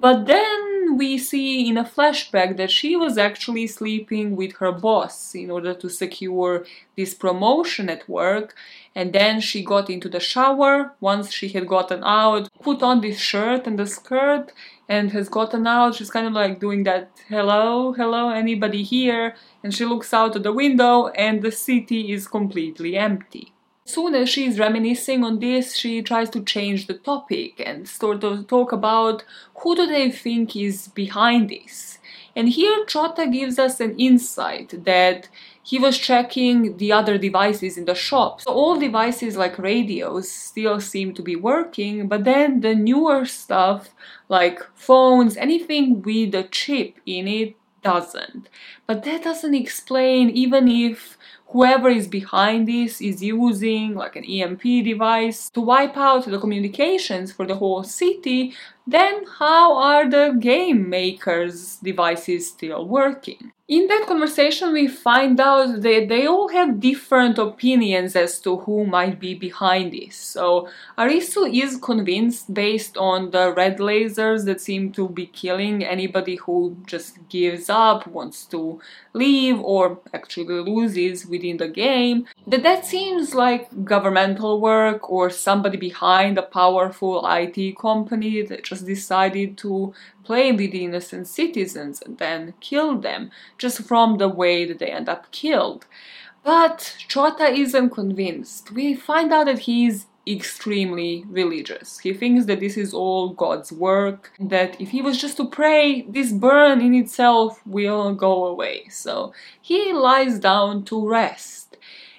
But 0.00 0.26
then 0.26 0.96
we 0.96 1.18
see 1.18 1.68
in 1.68 1.76
a 1.76 1.84
flashback 1.84 2.56
that 2.56 2.70
she 2.70 2.94
was 2.94 3.18
actually 3.18 3.66
sleeping 3.66 4.36
with 4.36 4.52
her 4.58 4.70
boss 4.70 5.34
in 5.34 5.50
order 5.50 5.74
to 5.74 5.88
secure 5.88 6.64
this 6.96 7.14
promotion 7.14 7.90
at 7.90 8.08
work. 8.08 8.54
And 8.94 9.12
then 9.12 9.40
she 9.40 9.64
got 9.64 9.90
into 9.90 10.08
the 10.08 10.20
shower 10.20 10.92
once 11.00 11.32
she 11.32 11.48
had 11.48 11.66
gotten 11.66 12.04
out, 12.04 12.48
put 12.62 12.80
on 12.80 13.00
this 13.00 13.18
shirt 13.18 13.66
and 13.66 13.76
the 13.76 13.86
skirt, 13.86 14.52
and 14.88 15.10
has 15.10 15.28
gotten 15.28 15.66
out. 15.66 15.96
She's 15.96 16.12
kind 16.12 16.28
of 16.28 16.32
like 16.32 16.60
doing 16.60 16.84
that 16.84 17.10
hello, 17.28 17.92
hello, 17.92 18.30
anybody 18.30 18.84
here? 18.84 19.34
And 19.64 19.74
she 19.74 19.84
looks 19.84 20.14
out 20.14 20.36
of 20.36 20.44
the 20.44 20.52
window, 20.52 21.08
and 21.08 21.42
the 21.42 21.50
city 21.50 22.12
is 22.12 22.28
completely 22.28 22.96
empty 22.96 23.52
soon 23.88 24.14
as 24.14 24.28
she's 24.28 24.58
reminiscing 24.58 25.24
on 25.24 25.40
this, 25.40 25.76
she 25.76 26.02
tries 26.02 26.30
to 26.30 26.42
change 26.42 26.86
the 26.86 26.94
topic 26.94 27.60
and 27.64 27.88
sort 27.88 28.24
of 28.24 28.46
talk 28.46 28.72
about 28.72 29.24
who 29.56 29.74
do 29.74 29.86
they 29.86 30.10
think 30.10 30.56
is 30.56 30.88
behind 30.88 31.50
this. 31.50 31.98
And 32.36 32.48
here 32.48 32.84
Chota 32.86 33.26
gives 33.26 33.58
us 33.58 33.80
an 33.80 33.98
insight 33.98 34.84
that 34.84 35.28
he 35.62 35.78
was 35.78 35.98
checking 35.98 36.78
the 36.78 36.92
other 36.92 37.18
devices 37.18 37.76
in 37.76 37.84
the 37.84 37.94
shop. 37.94 38.40
So 38.40 38.52
all 38.52 38.78
devices 38.78 39.36
like 39.36 39.58
radios 39.58 40.30
still 40.30 40.80
seem 40.80 41.12
to 41.14 41.22
be 41.22 41.36
working, 41.36 42.08
but 42.08 42.24
then 42.24 42.60
the 42.60 42.74
newer 42.74 43.26
stuff 43.26 43.90
like 44.30 44.62
phones, 44.74 45.36
anything 45.36 46.00
with 46.00 46.34
a 46.34 46.44
chip 46.44 46.98
in 47.04 47.28
it 47.28 47.54
doesn't. 47.82 48.48
But 48.86 49.04
that 49.04 49.24
doesn't 49.24 49.54
explain 49.54 50.30
even 50.30 50.68
if 50.68 51.17
whoever 51.50 51.88
is 51.88 52.06
behind 52.06 52.68
this 52.68 53.00
is 53.00 53.22
using 53.22 53.94
like 53.94 54.16
an 54.16 54.24
EMP 54.24 54.62
device 54.84 55.48
to 55.50 55.60
wipe 55.60 55.96
out 55.96 56.26
the 56.26 56.38
communications 56.38 57.32
for 57.32 57.46
the 57.46 57.54
whole 57.54 57.82
city, 57.82 58.54
then 58.90 59.24
how 59.38 59.76
are 59.76 60.08
the 60.08 60.34
game 60.40 60.88
makers' 60.88 61.76
devices 61.76 62.48
still 62.48 62.86
working? 62.86 63.52
In 63.68 63.86
that 63.88 64.06
conversation, 64.08 64.72
we 64.72 64.88
find 64.88 65.38
out 65.38 65.82
that 65.82 66.06
they 66.08 66.26
all 66.26 66.48
have 66.48 66.80
different 66.80 67.36
opinions 67.36 68.16
as 68.16 68.40
to 68.40 68.56
who 68.56 68.86
might 68.86 69.20
be 69.20 69.34
behind 69.34 69.92
this. 69.92 70.16
So, 70.16 70.70
Arisu 70.96 71.52
is 71.52 71.76
convinced, 71.76 72.54
based 72.54 72.96
on 72.96 73.30
the 73.30 73.52
red 73.52 73.76
lasers 73.76 74.46
that 74.46 74.62
seem 74.62 74.90
to 74.92 75.10
be 75.10 75.26
killing 75.26 75.84
anybody 75.84 76.36
who 76.36 76.78
just 76.86 77.18
gives 77.28 77.68
up, 77.68 78.06
wants 78.06 78.46
to 78.46 78.80
leave, 79.12 79.60
or 79.60 80.00
actually 80.14 80.60
loses 80.60 81.26
within 81.26 81.58
the 81.58 81.68
game, 81.68 82.24
that 82.46 82.62
that 82.62 82.86
seems 82.86 83.34
like 83.34 83.84
governmental 83.84 84.60
work 84.60 85.10
or 85.10 85.28
somebody 85.28 85.76
behind 85.76 86.38
a 86.38 86.42
powerful 86.42 87.26
IT 87.28 87.76
company 87.78 88.42
that 88.42 88.64
just 88.64 88.86
decided 88.86 89.58
to 89.58 89.92
play 90.24 90.52
with 90.52 90.72
the 90.72 90.84
innocent 90.84 91.26
citizens 91.26 92.00
and 92.00 92.18
then 92.18 92.54
kill 92.60 92.98
them, 92.98 93.30
just 93.58 93.82
from 93.82 94.16
the 94.16 94.28
way 94.28 94.64
that 94.64 94.78
they 94.78 94.90
end 94.90 95.08
up 95.08 95.30
killed. 95.30 95.86
But 96.42 96.96
Chota 97.08 97.50
isn't 97.50 97.90
convinced. 97.90 98.72
We 98.72 98.94
find 98.94 99.32
out 99.32 99.46
that 99.46 99.60
he's 99.60 100.06
extremely 100.26 101.24
religious. 101.28 101.98
He 101.98 102.12
thinks 102.12 102.46
that 102.46 102.60
this 102.60 102.76
is 102.76 102.92
all 102.92 103.30
God's 103.30 103.72
work, 103.72 104.32
that 104.38 104.80
if 104.80 104.90
he 104.90 105.02
was 105.02 105.20
just 105.20 105.36
to 105.38 105.46
pray, 105.46 106.02
this 106.02 106.32
burn 106.32 106.80
in 106.80 106.94
itself 106.94 107.60
will 107.66 108.14
go 108.14 108.46
away. 108.46 108.88
So 108.88 109.32
he 109.60 109.92
lies 109.92 110.38
down 110.38 110.84
to 110.84 111.08
rest. 111.08 111.67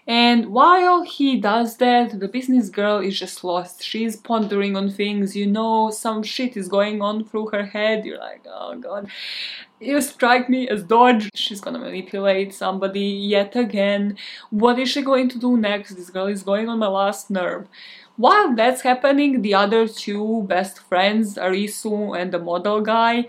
And 0.10 0.48
while 0.48 1.04
he 1.04 1.40
does 1.40 1.78
that, 1.78 2.20
the 2.20 2.28
business 2.28 2.70
girl 2.70 2.98
is 2.98 3.20
just 3.20 3.44
lost. 3.44 3.84
She's 3.84 4.16
pondering 4.16 4.76
on 4.76 4.90
things, 4.90 5.36
you 5.36 5.46
know, 5.46 5.92
some 5.92 6.24
shit 6.24 6.58
is 6.58 6.68
going 6.68 7.00
on 7.00 7.26
through 7.26 7.50
her 7.50 7.64
head. 7.68 8.06
You're 8.06 8.18
like, 8.18 8.44
oh 8.48 8.76
god. 8.80 9.08
You 9.80 10.02
strike 10.02 10.50
me 10.50 10.68
as 10.68 10.82
Dodge. 10.82 11.30
She's 11.36 11.62
gonna 11.62 11.78
manipulate 11.78 12.56
somebody 12.56 13.02
yet 13.36 13.56
again. 13.56 14.18
What 14.50 14.80
is 14.80 14.90
she 14.90 15.04
going 15.04 15.30
to 15.30 15.38
do 15.38 15.56
next? 15.58 15.94
This 15.94 16.10
girl 16.10 16.26
is 16.26 16.42
going 16.42 16.68
on 16.70 16.80
my 16.80 16.88
last 16.88 17.30
nerve. 17.30 17.68
While 18.18 18.56
that's 18.56 18.82
happening, 18.82 19.44
the 19.44 19.54
other 19.54 19.88
two 19.88 20.44
best 20.48 20.80
friends, 20.80 21.36
Arisu 21.36 22.20
and 22.20 22.32
the 22.32 22.40
model 22.40 22.82
guy, 22.82 23.28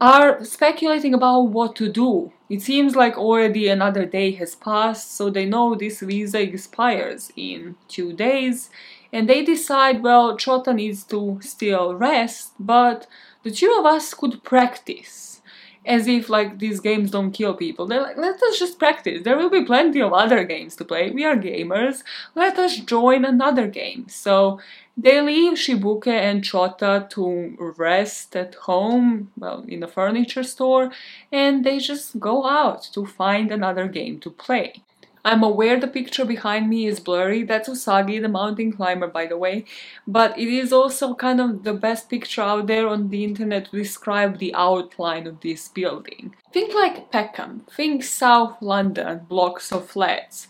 are 0.00 0.44
speculating 0.44 1.14
about 1.14 1.48
what 1.48 1.74
to 1.76 1.88
do. 1.90 2.32
It 2.48 2.62
seems 2.62 2.94
like 2.96 3.16
already 3.18 3.68
another 3.68 4.04
day 4.06 4.32
has 4.32 4.54
passed, 4.54 5.14
so 5.16 5.28
they 5.30 5.44
know 5.46 5.74
this 5.74 6.00
visa 6.00 6.40
expires 6.40 7.32
in 7.36 7.76
two 7.88 8.12
days, 8.12 8.70
and 9.12 9.28
they 9.28 9.44
decide, 9.44 10.02
well, 10.02 10.36
Chota 10.36 10.72
needs 10.72 11.04
to 11.04 11.38
still 11.42 11.94
rest, 11.94 12.52
but 12.58 13.06
the 13.42 13.50
two 13.50 13.74
of 13.78 13.86
us 13.86 14.14
could 14.14 14.42
practice. 14.44 15.40
as 15.86 16.06
if 16.06 16.28
like 16.28 16.58
these 16.58 16.80
games 16.80 17.10
don't 17.10 17.32
kill 17.32 17.54
people. 17.54 17.86
They're 17.86 18.02
like, 18.02 18.18
let 18.18 18.42
us 18.42 18.58
just 18.58 18.78
practice. 18.78 19.22
There 19.22 19.36
will 19.36 19.50
be 19.50 19.64
plenty 19.64 20.00
of 20.02 20.12
other 20.12 20.44
games 20.44 20.76
to 20.76 20.84
play. 20.84 21.10
We 21.10 21.24
are 21.24 21.36
gamers. 21.36 22.02
Let 22.34 22.58
us 22.58 22.76
join 22.76 23.24
another 23.24 23.66
game. 23.66 24.06
So 24.08 24.60
they 25.00 25.20
leave 25.20 25.52
Shibuki 25.52 26.08
and 26.08 26.42
Chota 26.42 27.06
to 27.10 27.74
rest 27.78 28.34
at 28.34 28.56
home, 28.56 29.30
well, 29.38 29.64
in 29.68 29.84
a 29.84 29.88
furniture 29.88 30.42
store, 30.42 30.90
and 31.30 31.64
they 31.64 31.78
just 31.78 32.18
go 32.18 32.46
out 32.46 32.82
to 32.94 33.06
find 33.06 33.52
another 33.52 33.86
game 33.86 34.18
to 34.20 34.30
play. 34.30 34.82
I'm 35.24 35.42
aware 35.42 35.78
the 35.78 35.86
picture 35.86 36.24
behind 36.24 36.68
me 36.68 36.86
is 36.86 37.00
blurry, 37.00 37.42
that's 37.42 37.68
Usagi, 37.68 38.20
the 38.20 38.28
mountain 38.28 38.72
climber 38.72 39.08
by 39.08 39.26
the 39.26 39.36
way, 39.36 39.66
but 40.06 40.38
it 40.38 40.48
is 40.48 40.72
also 40.72 41.14
kind 41.14 41.40
of 41.40 41.64
the 41.64 41.74
best 41.74 42.08
picture 42.08 42.42
out 42.42 42.66
there 42.66 42.88
on 42.88 43.10
the 43.10 43.24
internet 43.24 43.66
to 43.66 43.76
describe 43.76 44.38
the 44.38 44.54
outline 44.54 45.26
of 45.26 45.40
this 45.40 45.68
building. 45.68 46.34
Think 46.52 46.74
like 46.74 47.12
Peckham, 47.12 47.66
think 47.70 48.04
South 48.04 48.56
London, 48.62 49.26
blocks 49.28 49.70
of 49.70 49.90
flats. 49.90 50.48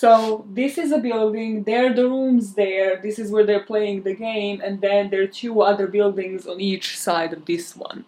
So 0.00 0.46
this 0.48 0.78
is 0.78 0.92
a 0.92 0.98
building, 0.98 1.64
there 1.64 1.90
are 1.90 1.94
the 1.94 2.08
rooms 2.08 2.54
there, 2.54 2.96
this 3.02 3.18
is 3.18 3.30
where 3.30 3.44
they're 3.44 3.68
playing 3.72 4.02
the 4.02 4.14
game, 4.14 4.62
and 4.64 4.80
then 4.80 5.10
there 5.10 5.22
are 5.24 5.26
two 5.26 5.60
other 5.60 5.86
buildings 5.86 6.46
on 6.46 6.58
each 6.58 6.98
side 6.98 7.34
of 7.34 7.44
this 7.44 7.76
one 7.76 8.06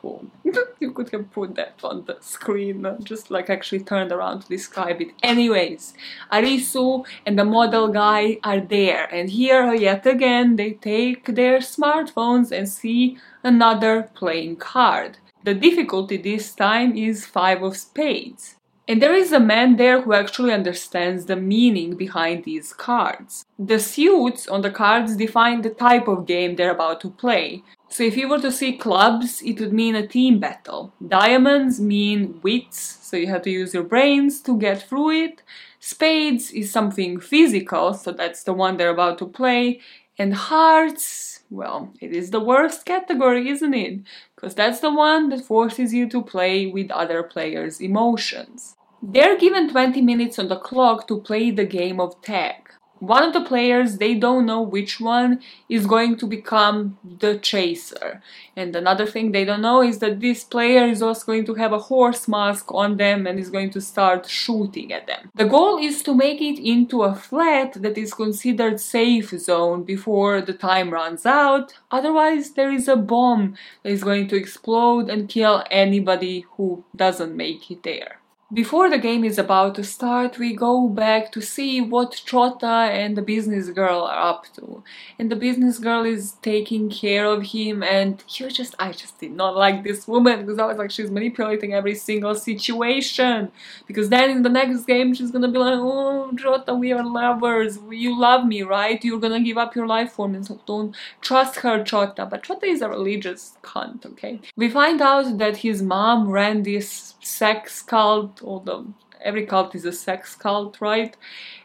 cool. 0.00 0.24
you 0.80 0.92
could 0.92 1.10
have 1.10 1.30
put 1.30 1.54
that 1.56 1.74
on 1.84 2.04
the 2.06 2.16
screen, 2.20 2.86
just 3.02 3.30
like 3.30 3.50
actually 3.50 3.80
turned 3.80 4.12
around 4.12 4.40
to 4.40 4.48
describe 4.48 4.98
it. 5.02 5.10
Anyways, 5.22 5.92
Arisu 6.32 7.04
and 7.26 7.38
the 7.38 7.44
model 7.44 7.88
guy 7.88 8.38
are 8.42 8.60
there, 8.60 9.04
and 9.14 9.28
here 9.28 9.74
yet 9.74 10.06
again 10.06 10.56
they 10.56 10.72
take 10.72 11.26
their 11.26 11.58
smartphones 11.58 12.50
and 12.50 12.66
see 12.66 13.18
another 13.42 14.10
playing 14.14 14.56
card. 14.56 15.18
The 15.44 15.54
difficulty 15.54 16.16
this 16.16 16.54
time 16.54 16.96
is 16.96 17.26
five 17.26 17.62
of 17.62 17.76
spades. 17.76 18.56
And 18.90 19.00
there 19.00 19.14
is 19.14 19.30
a 19.30 19.38
man 19.38 19.76
there 19.76 20.00
who 20.00 20.14
actually 20.14 20.52
understands 20.52 21.26
the 21.26 21.36
meaning 21.36 21.94
behind 21.94 22.42
these 22.42 22.72
cards. 22.72 23.46
The 23.56 23.78
suits 23.78 24.48
on 24.48 24.62
the 24.62 24.70
cards 24.72 25.14
define 25.14 25.62
the 25.62 25.70
type 25.70 26.08
of 26.08 26.26
game 26.26 26.56
they're 26.56 26.72
about 26.72 27.00
to 27.02 27.10
play. 27.10 27.62
So 27.88 28.02
if 28.02 28.16
you 28.16 28.28
were 28.28 28.40
to 28.40 28.50
see 28.50 28.76
clubs, 28.76 29.42
it 29.42 29.60
would 29.60 29.72
mean 29.72 29.94
a 29.94 30.04
team 30.04 30.40
battle. 30.40 30.92
Diamonds 31.06 31.80
mean 31.80 32.40
wits, 32.42 32.98
so 33.00 33.16
you 33.16 33.28
have 33.28 33.42
to 33.42 33.50
use 33.50 33.74
your 33.74 33.84
brains 33.84 34.40
to 34.40 34.58
get 34.58 34.82
through 34.88 35.10
it. 35.10 35.42
Spades 35.78 36.50
is 36.50 36.72
something 36.72 37.20
physical, 37.20 37.94
so 37.94 38.10
that's 38.10 38.42
the 38.42 38.52
one 38.52 38.76
they're 38.76 38.90
about 38.90 39.18
to 39.18 39.26
play. 39.26 39.78
And 40.18 40.34
hearts, 40.34 41.44
well, 41.48 41.94
it 42.00 42.10
is 42.10 42.32
the 42.32 42.40
worst 42.40 42.86
category, 42.86 43.50
isn't 43.50 43.72
it? 43.72 44.00
Because 44.34 44.56
that's 44.56 44.80
the 44.80 44.92
one 44.92 45.28
that 45.28 45.44
forces 45.44 45.94
you 45.94 46.08
to 46.08 46.22
play 46.22 46.66
with 46.66 46.90
other 46.90 47.22
players' 47.22 47.80
emotions. 47.80 48.74
They're 49.02 49.38
given 49.38 49.70
20 49.70 50.02
minutes 50.02 50.38
on 50.38 50.48
the 50.48 50.58
clock 50.58 51.08
to 51.08 51.20
play 51.20 51.50
the 51.50 51.64
game 51.64 52.00
of 52.00 52.20
tag. 52.20 52.70
One 52.98 53.22
of 53.22 53.32
the 53.32 53.40
players 53.40 53.96
they 53.96 54.14
don't 54.14 54.44
know 54.44 54.60
which 54.60 55.00
one 55.00 55.40
is 55.70 55.86
going 55.86 56.18
to 56.18 56.26
become 56.26 56.98
the 57.02 57.38
chaser. 57.38 58.20
And 58.54 58.76
another 58.76 59.06
thing 59.06 59.32
they 59.32 59.46
don't 59.46 59.62
know 59.62 59.82
is 59.82 60.00
that 60.00 60.20
this 60.20 60.44
player 60.44 60.84
is 60.84 61.00
also 61.00 61.24
going 61.24 61.46
to 61.46 61.54
have 61.54 61.72
a 61.72 61.78
horse 61.78 62.28
mask 62.28 62.70
on 62.74 62.98
them 62.98 63.26
and 63.26 63.38
is 63.38 63.48
going 63.48 63.70
to 63.70 63.80
start 63.80 64.28
shooting 64.28 64.92
at 64.92 65.06
them. 65.06 65.30
The 65.34 65.46
goal 65.46 65.78
is 65.78 66.02
to 66.02 66.14
make 66.14 66.42
it 66.42 66.58
into 66.62 67.02
a 67.02 67.14
flat 67.14 67.82
that 67.82 67.96
is 67.96 68.12
considered 68.12 68.80
safe 68.80 69.30
zone 69.30 69.84
before 69.84 70.42
the 70.42 70.52
time 70.52 70.90
runs 70.90 71.24
out. 71.24 71.72
Otherwise 71.90 72.50
there 72.50 72.70
is 72.70 72.86
a 72.86 72.96
bomb 72.96 73.56
that 73.82 73.92
is 73.92 74.04
going 74.04 74.28
to 74.28 74.36
explode 74.36 75.08
and 75.08 75.26
kill 75.26 75.64
anybody 75.70 76.44
who 76.58 76.84
doesn't 76.94 77.34
make 77.34 77.70
it 77.70 77.82
there 77.82 78.19
before 78.52 78.90
the 78.90 78.98
game 78.98 79.24
is 79.24 79.38
about 79.38 79.76
to 79.76 79.84
start, 79.84 80.38
we 80.38 80.54
go 80.56 80.88
back 80.88 81.30
to 81.32 81.40
see 81.40 81.80
what 81.80 82.20
Chota 82.26 82.66
and 82.66 83.16
the 83.16 83.22
business 83.22 83.70
girl 83.70 84.02
are 84.02 84.30
up 84.30 84.46
to. 84.54 84.82
And 85.18 85.30
the 85.30 85.36
business 85.36 85.78
girl 85.78 86.04
is 86.04 86.32
taking 86.42 86.90
care 86.90 87.26
of 87.26 87.44
him 87.44 87.84
and 87.84 88.22
he 88.26 88.44
was 88.44 88.54
just, 88.54 88.74
I 88.78 88.90
just 88.90 89.20
did 89.20 89.32
not 89.32 89.56
like 89.56 89.84
this 89.84 90.08
woman 90.08 90.40
because 90.40 90.58
I 90.58 90.66
was 90.66 90.78
like, 90.78 90.90
she's 90.90 91.12
manipulating 91.12 91.74
every 91.74 91.94
single 91.94 92.34
situation. 92.34 93.52
Because 93.86 94.08
then 94.08 94.30
in 94.30 94.42
the 94.42 94.48
next 94.48 94.84
game, 94.84 95.14
she's 95.14 95.30
gonna 95.30 95.50
be 95.50 95.58
like, 95.58 95.74
oh, 95.74 96.32
Chota, 96.36 96.74
we 96.74 96.92
are 96.92 97.04
lovers. 97.04 97.78
You 97.88 98.18
love 98.18 98.44
me, 98.46 98.62
right? 98.62 99.02
You're 99.04 99.20
gonna 99.20 99.40
give 99.40 99.58
up 99.58 99.76
your 99.76 99.86
life 99.86 100.12
for 100.12 100.28
me, 100.28 100.42
so 100.42 100.60
don't 100.66 100.96
trust 101.20 101.60
her, 101.60 101.84
Chota. 101.84 102.26
But 102.26 102.42
Chota 102.42 102.66
is 102.66 102.82
a 102.82 102.88
religious 102.88 103.56
cunt, 103.62 104.04
okay? 104.06 104.40
We 104.56 104.68
find 104.68 105.00
out 105.00 105.38
that 105.38 105.58
his 105.58 105.82
mom 105.82 106.28
ran 106.28 106.64
this 106.64 107.14
sex 107.20 107.82
cult 107.82 108.39
all 108.42 108.60
the 108.60 108.84
every 109.22 109.46
cult 109.46 109.74
is 109.74 109.84
a 109.84 109.92
sex 109.92 110.34
cult, 110.34 110.80
right? 110.80 111.16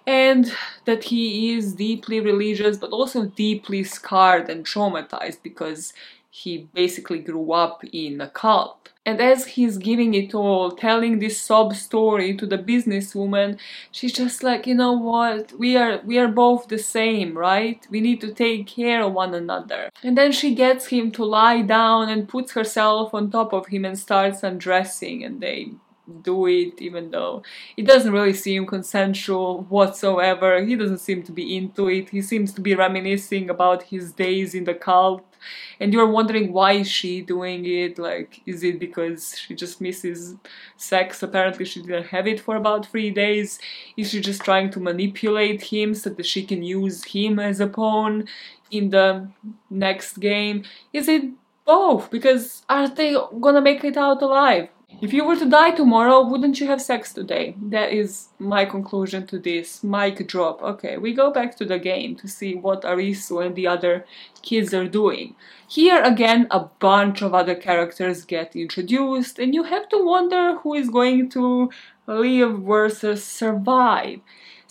And 0.05 0.53
that 0.85 1.05
he 1.05 1.53
is 1.53 1.73
deeply 1.73 2.19
religious, 2.19 2.77
but 2.77 2.91
also 2.91 3.25
deeply 3.25 3.83
scarred 3.83 4.49
and 4.49 4.65
traumatized 4.65 5.39
because 5.41 5.93
he 6.29 6.67
basically 6.73 7.19
grew 7.19 7.53
up 7.53 7.81
in 7.93 8.19
a 8.19 8.29
cult. 8.29 8.89
And 9.05 9.21
as 9.21 9.45
he's 9.45 9.77
giving 9.77 10.15
it 10.15 10.33
all, 10.33 10.71
telling 10.71 11.19
this 11.19 11.39
sob 11.39 11.75
story 11.75 12.35
to 12.35 12.45
the 12.45 12.57
businesswoman, 12.57 13.59
she's 13.91 14.11
just 14.11 14.43
like, 14.43 14.65
you 14.65 14.73
know 14.73 14.93
what, 14.93 15.53
we 15.59 15.77
are 15.77 16.01
we 16.03 16.17
are 16.17 16.27
both 16.27 16.67
the 16.67 16.79
same, 16.79 17.37
right? 17.37 17.87
We 17.89 18.01
need 18.01 18.19
to 18.21 18.33
take 18.33 18.65
care 18.67 19.03
of 19.03 19.13
one 19.13 19.35
another. 19.35 19.91
And 20.03 20.17
then 20.17 20.31
she 20.31 20.55
gets 20.55 20.87
him 20.87 21.11
to 21.11 21.23
lie 21.23 21.61
down 21.61 22.09
and 22.09 22.27
puts 22.27 22.53
herself 22.53 23.13
on 23.13 23.29
top 23.29 23.53
of 23.53 23.67
him 23.67 23.85
and 23.85 23.97
starts 23.97 24.43
undressing 24.43 25.23
and 25.23 25.39
they 25.39 25.69
do 26.21 26.45
it 26.45 26.81
even 26.81 27.09
though 27.11 27.41
it 27.77 27.85
doesn't 27.85 28.11
really 28.11 28.33
seem 28.33 28.65
consensual 28.65 29.63
whatsoever. 29.69 30.63
He 30.63 30.75
doesn't 30.75 30.99
seem 30.99 31.23
to 31.23 31.31
be 31.31 31.57
into 31.57 31.87
it. 31.89 32.09
He 32.09 32.21
seems 32.21 32.53
to 32.53 32.61
be 32.61 32.75
reminiscing 32.75 33.49
about 33.49 33.83
his 33.83 34.11
days 34.11 34.53
in 34.53 34.65
the 34.65 34.75
cult. 34.75 35.23
And 35.79 35.93
you're 35.93 36.09
wondering 36.09 36.53
why 36.53 36.73
is 36.73 36.89
she 36.89 37.21
doing 37.21 37.65
it? 37.65 37.97
Like 37.97 38.41
is 38.45 38.63
it 38.63 38.79
because 38.79 39.37
she 39.37 39.55
just 39.55 39.81
misses 39.81 40.35
sex? 40.77 41.23
Apparently 41.23 41.65
she 41.65 41.81
didn't 41.81 42.07
have 42.07 42.27
it 42.27 42.39
for 42.39 42.55
about 42.55 42.85
three 42.85 43.09
days. 43.09 43.59
Is 43.97 44.11
she 44.11 44.21
just 44.21 44.43
trying 44.43 44.69
to 44.71 44.79
manipulate 44.79 45.61
him 45.63 45.93
so 45.95 46.09
that 46.11 46.25
she 46.25 46.45
can 46.45 46.63
use 46.63 47.03
him 47.03 47.39
as 47.39 47.59
a 47.59 47.67
pawn 47.67 48.27
in 48.69 48.89
the 48.91 49.27
next 49.69 50.17
game? 50.17 50.63
Is 50.93 51.07
it 51.07 51.23
both? 51.65 52.11
Because 52.11 52.63
are 52.69 52.87
they 52.87 53.15
gonna 53.39 53.61
make 53.61 53.83
it 53.83 53.97
out 53.97 54.21
alive 54.21 54.69
if 55.01 55.11
you 55.13 55.25
were 55.25 55.35
to 55.35 55.49
die 55.49 55.71
tomorrow, 55.71 56.25
wouldn't 56.25 56.59
you 56.59 56.67
have 56.67 56.81
sex 56.81 57.11
today? 57.13 57.55
That 57.61 57.91
is 57.91 58.29
my 58.39 58.65
conclusion 58.65 59.27
to 59.27 59.39
this. 59.39 59.83
Mic 59.83 60.25
drop. 60.27 60.61
Okay, 60.61 60.97
we 60.97 61.13
go 61.13 61.31
back 61.31 61.55
to 61.57 61.65
the 61.65 61.79
game 61.79 62.15
to 62.17 62.27
see 62.27 62.55
what 62.55 62.83
Arisu 62.83 63.45
and 63.45 63.55
the 63.55 63.67
other 63.67 64.05
kids 64.41 64.73
are 64.73 64.87
doing. 64.87 65.35
Here 65.67 66.01
again, 66.01 66.47
a 66.49 66.61
bunch 66.79 67.21
of 67.21 67.33
other 67.33 67.55
characters 67.55 68.23
get 68.23 68.55
introduced, 68.55 69.39
and 69.39 69.53
you 69.53 69.63
have 69.63 69.89
to 69.89 70.05
wonder 70.05 70.57
who 70.59 70.73
is 70.75 70.89
going 70.89 71.29
to 71.31 71.69
live 72.07 72.59
versus 72.59 73.23
survive. 73.23 74.19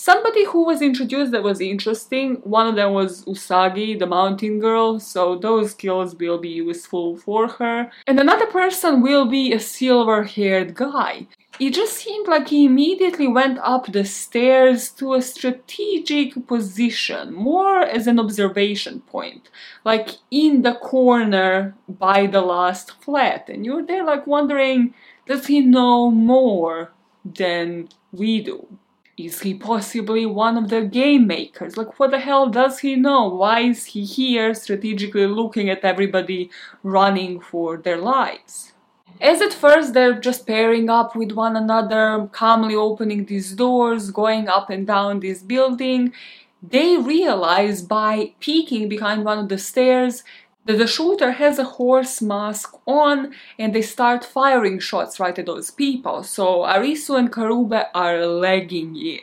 Somebody 0.04 0.44
who 0.44 0.66
was 0.66 0.82
introduced 0.82 1.32
that 1.32 1.42
was 1.42 1.62
interesting, 1.62 2.34
one 2.44 2.66
of 2.66 2.76
them 2.76 2.92
was 2.92 3.24
Usagi, 3.24 3.98
the 3.98 4.06
mountain 4.06 4.60
girl, 4.60 5.00
so 5.00 5.34
those 5.34 5.70
skills 5.70 6.14
will 6.16 6.36
be 6.36 6.50
useful 6.50 7.16
for 7.16 7.48
her. 7.48 7.90
And 8.06 8.20
another 8.20 8.44
person 8.44 9.00
will 9.00 9.24
be 9.24 9.54
a 9.54 9.58
silver 9.58 10.24
haired 10.24 10.74
guy. 10.74 11.26
It 11.58 11.72
just 11.72 11.94
seemed 11.96 12.28
like 12.28 12.48
he 12.48 12.66
immediately 12.66 13.26
went 13.26 13.58
up 13.60 13.86
the 13.86 14.04
stairs 14.04 14.90
to 14.98 15.14
a 15.14 15.22
strategic 15.22 16.46
position, 16.46 17.32
more 17.32 17.80
as 17.80 18.06
an 18.06 18.20
observation 18.20 19.00
point, 19.00 19.48
like 19.86 20.18
in 20.30 20.60
the 20.60 20.74
corner 20.74 21.76
by 21.88 22.26
the 22.26 22.42
last 22.42 23.02
flat. 23.02 23.48
And 23.48 23.64
you're 23.64 23.86
there 23.86 24.04
like 24.04 24.26
wondering, 24.26 24.92
does 25.26 25.46
he 25.46 25.62
know 25.62 26.10
more 26.10 26.92
than 27.24 27.88
we 28.12 28.42
do? 28.42 28.68
Is 29.16 29.42
he 29.42 29.54
possibly 29.54 30.26
one 30.26 30.56
of 30.56 30.70
the 30.70 30.82
game 30.82 31.28
makers? 31.28 31.76
Like, 31.76 32.00
what 32.00 32.10
the 32.10 32.18
hell 32.18 32.48
does 32.48 32.80
he 32.80 32.96
know? 32.96 33.28
Why 33.28 33.60
is 33.60 33.84
he 33.86 34.04
here 34.04 34.52
strategically 34.54 35.26
looking 35.26 35.70
at 35.70 35.84
everybody 35.84 36.50
running 36.82 37.38
for 37.38 37.76
their 37.76 37.98
lives? 37.98 38.72
As 39.20 39.40
at 39.40 39.52
first 39.52 39.94
they're 39.94 40.18
just 40.18 40.48
pairing 40.48 40.90
up 40.90 41.14
with 41.14 41.30
one 41.30 41.54
another, 41.54 42.28
calmly 42.32 42.74
opening 42.74 43.24
these 43.26 43.52
doors, 43.52 44.10
going 44.10 44.48
up 44.48 44.68
and 44.68 44.84
down 44.84 45.20
this 45.20 45.42
building, 45.42 46.12
they 46.60 46.96
realize 46.96 47.82
by 47.82 48.32
peeking 48.40 48.88
behind 48.88 49.24
one 49.24 49.38
of 49.38 49.48
the 49.48 49.58
stairs 49.58 50.24
that 50.64 50.78
the 50.78 50.86
shooter 50.86 51.32
has 51.32 51.58
a 51.58 51.64
horse 51.64 52.22
mask 52.22 52.74
on 52.86 53.34
and 53.58 53.74
they 53.74 53.82
start 53.82 54.24
firing 54.24 54.78
shots 54.78 55.20
right 55.20 55.38
at 55.38 55.46
those 55.46 55.70
people. 55.70 56.22
So 56.22 56.62
Arisu 56.62 57.18
and 57.18 57.32
Karube 57.32 57.86
are 57.94 58.26
legging 58.26 58.94
it. 58.96 59.20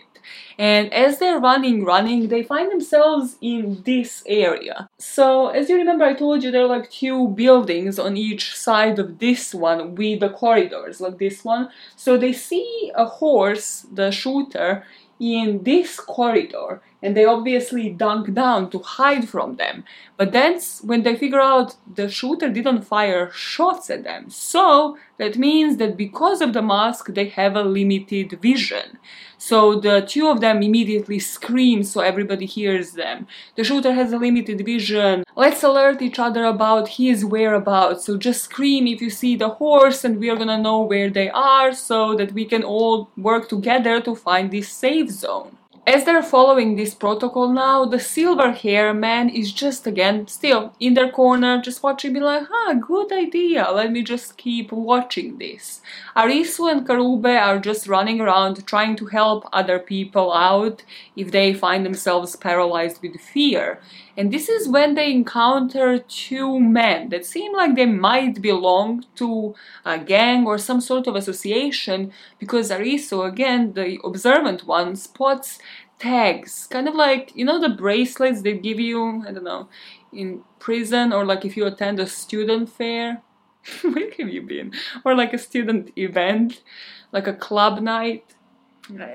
And 0.57 0.93
as 0.93 1.17
they're 1.17 1.39
running, 1.39 1.83
running, 1.83 2.27
they 2.27 2.43
find 2.43 2.71
themselves 2.71 3.37
in 3.41 3.81
this 3.83 4.23
area. 4.27 4.87
So, 4.99 5.47
as 5.47 5.69
you 5.69 5.75
remember, 5.75 6.05
I 6.05 6.13
told 6.13 6.43
you 6.43 6.51
there 6.51 6.61
are 6.61 6.67
like 6.67 6.91
two 6.91 7.29
buildings 7.29 7.97
on 7.97 8.15
each 8.15 8.55
side 8.55 8.99
of 8.99 9.17
this 9.17 9.55
one 9.55 9.95
with 9.95 10.19
the 10.19 10.29
corridors, 10.29 11.01
like 11.01 11.17
this 11.17 11.43
one. 11.43 11.69
So 11.95 12.17
they 12.17 12.33
see 12.33 12.91
a 12.95 13.05
horse, 13.05 13.87
the 13.91 14.11
shooter, 14.11 14.85
in 15.19 15.63
this 15.63 15.99
corridor 15.99 16.81
and 17.01 17.15
they 17.15 17.25
obviously 17.25 17.89
dunk 17.89 18.33
down 18.33 18.69
to 18.69 18.79
hide 18.79 19.27
from 19.27 19.55
them. 19.55 19.83
But 20.17 20.31
then, 20.31 20.59
when 20.83 21.03
they 21.03 21.15
figure 21.15 21.41
out 21.41 21.75
the 21.95 22.09
shooter 22.09 22.49
didn't 22.49 22.83
fire 22.83 23.31
shots 23.31 23.89
at 23.89 24.03
them, 24.03 24.29
so 24.29 24.97
that 25.17 25.37
means 25.37 25.77
that 25.77 25.97
because 25.97 26.41
of 26.41 26.53
the 26.53 26.61
mask, 26.61 27.07
they 27.13 27.29
have 27.29 27.55
a 27.55 27.63
limited 27.63 28.39
vision. 28.41 28.99
So 29.37 29.79
the 29.79 30.01
two 30.01 30.27
of 30.27 30.39
them 30.39 30.61
immediately 30.61 31.17
scream 31.17 31.83
so 31.83 32.01
everybody 32.01 32.45
hears 32.45 32.91
them. 32.91 33.25
The 33.55 33.63
shooter 33.63 33.93
has 33.93 34.13
a 34.13 34.19
limited 34.19 34.63
vision. 34.63 35.23
Let's 35.35 35.63
alert 35.63 36.01
each 36.03 36.19
other 36.19 36.45
about 36.45 36.87
his 36.89 37.25
whereabouts. 37.25 38.05
So 38.05 38.17
just 38.17 38.43
scream 38.43 38.85
if 38.85 39.01
you 39.01 39.09
see 39.09 39.35
the 39.35 39.49
horse, 39.49 40.03
and 40.03 40.19
we 40.19 40.29
are 40.29 40.35
gonna 40.35 40.59
know 40.59 40.81
where 40.81 41.09
they 41.09 41.31
are 41.31 41.73
so 41.73 42.15
that 42.15 42.33
we 42.33 42.45
can 42.45 42.63
all 42.63 43.09
work 43.17 43.49
together 43.49 43.99
to 44.01 44.15
find 44.15 44.51
this 44.51 44.69
safe 44.69 45.09
zone. 45.09 45.57
As 45.87 46.05
they're 46.05 46.21
following 46.21 46.75
this 46.75 46.93
protocol 46.93 47.49
now, 47.51 47.85
the 47.85 47.99
silver 47.99 48.51
hair 48.51 48.93
man 48.93 49.29
is 49.29 49.51
just 49.51 49.87
again 49.87 50.27
still 50.27 50.75
in 50.79 50.93
their 50.93 51.09
corner, 51.09 51.59
just 51.59 51.81
watching, 51.81 52.13
be 52.13 52.19
like, 52.19 52.43
huh, 52.51 52.75
good 52.75 53.11
idea, 53.11 53.67
let 53.71 53.91
me 53.91 54.03
just 54.03 54.37
keep 54.37 54.71
watching 54.71 55.39
this. 55.39 55.81
Arisu 56.15 56.71
and 56.71 56.87
Karube 56.87 57.35
are 57.35 57.57
just 57.57 57.87
running 57.87 58.21
around 58.21 58.65
trying 58.67 58.95
to 58.97 59.07
help 59.07 59.49
other 59.51 59.79
people 59.79 60.31
out 60.31 60.83
if 61.15 61.31
they 61.31 61.51
find 61.51 61.83
themselves 61.83 62.35
paralyzed 62.35 63.01
with 63.01 63.19
fear. 63.19 63.79
And 64.17 64.31
this 64.31 64.49
is 64.49 64.67
when 64.67 64.95
they 64.95 65.11
encounter 65.11 65.99
two 65.99 66.59
men 66.59 67.09
that 67.09 67.25
seem 67.25 67.53
like 67.53 67.75
they 67.75 67.85
might 67.85 68.41
belong 68.41 69.05
to 69.15 69.55
a 69.85 69.97
gang 69.97 70.45
or 70.45 70.57
some 70.57 70.81
sort 70.81 71.07
of 71.07 71.15
association 71.15 72.11
because 72.39 72.71
Arisu, 72.71 73.27
again, 73.27 73.73
the 73.73 73.99
observant 74.03 74.67
one, 74.67 74.95
spots 74.95 75.59
tags, 75.99 76.67
kind 76.67 76.87
of 76.87 76.95
like, 76.95 77.31
you 77.35 77.45
know, 77.45 77.61
the 77.61 77.69
bracelets 77.69 78.41
they 78.41 78.57
give 78.57 78.79
you, 78.79 79.23
I 79.27 79.31
don't 79.31 79.43
know, 79.43 79.69
in 80.11 80.43
prison 80.59 81.13
or 81.13 81.25
like 81.25 81.45
if 81.45 81.55
you 81.55 81.65
attend 81.65 81.99
a 81.99 82.07
student 82.07 82.69
fair. 82.69 83.21
Where 83.83 84.11
have 84.17 84.29
you 84.29 84.41
been? 84.41 84.73
Or 85.05 85.15
like 85.15 85.33
a 85.33 85.37
student 85.37 85.91
event, 85.95 86.63
like 87.11 87.27
a 87.27 87.33
club 87.33 87.79
night 87.81 88.35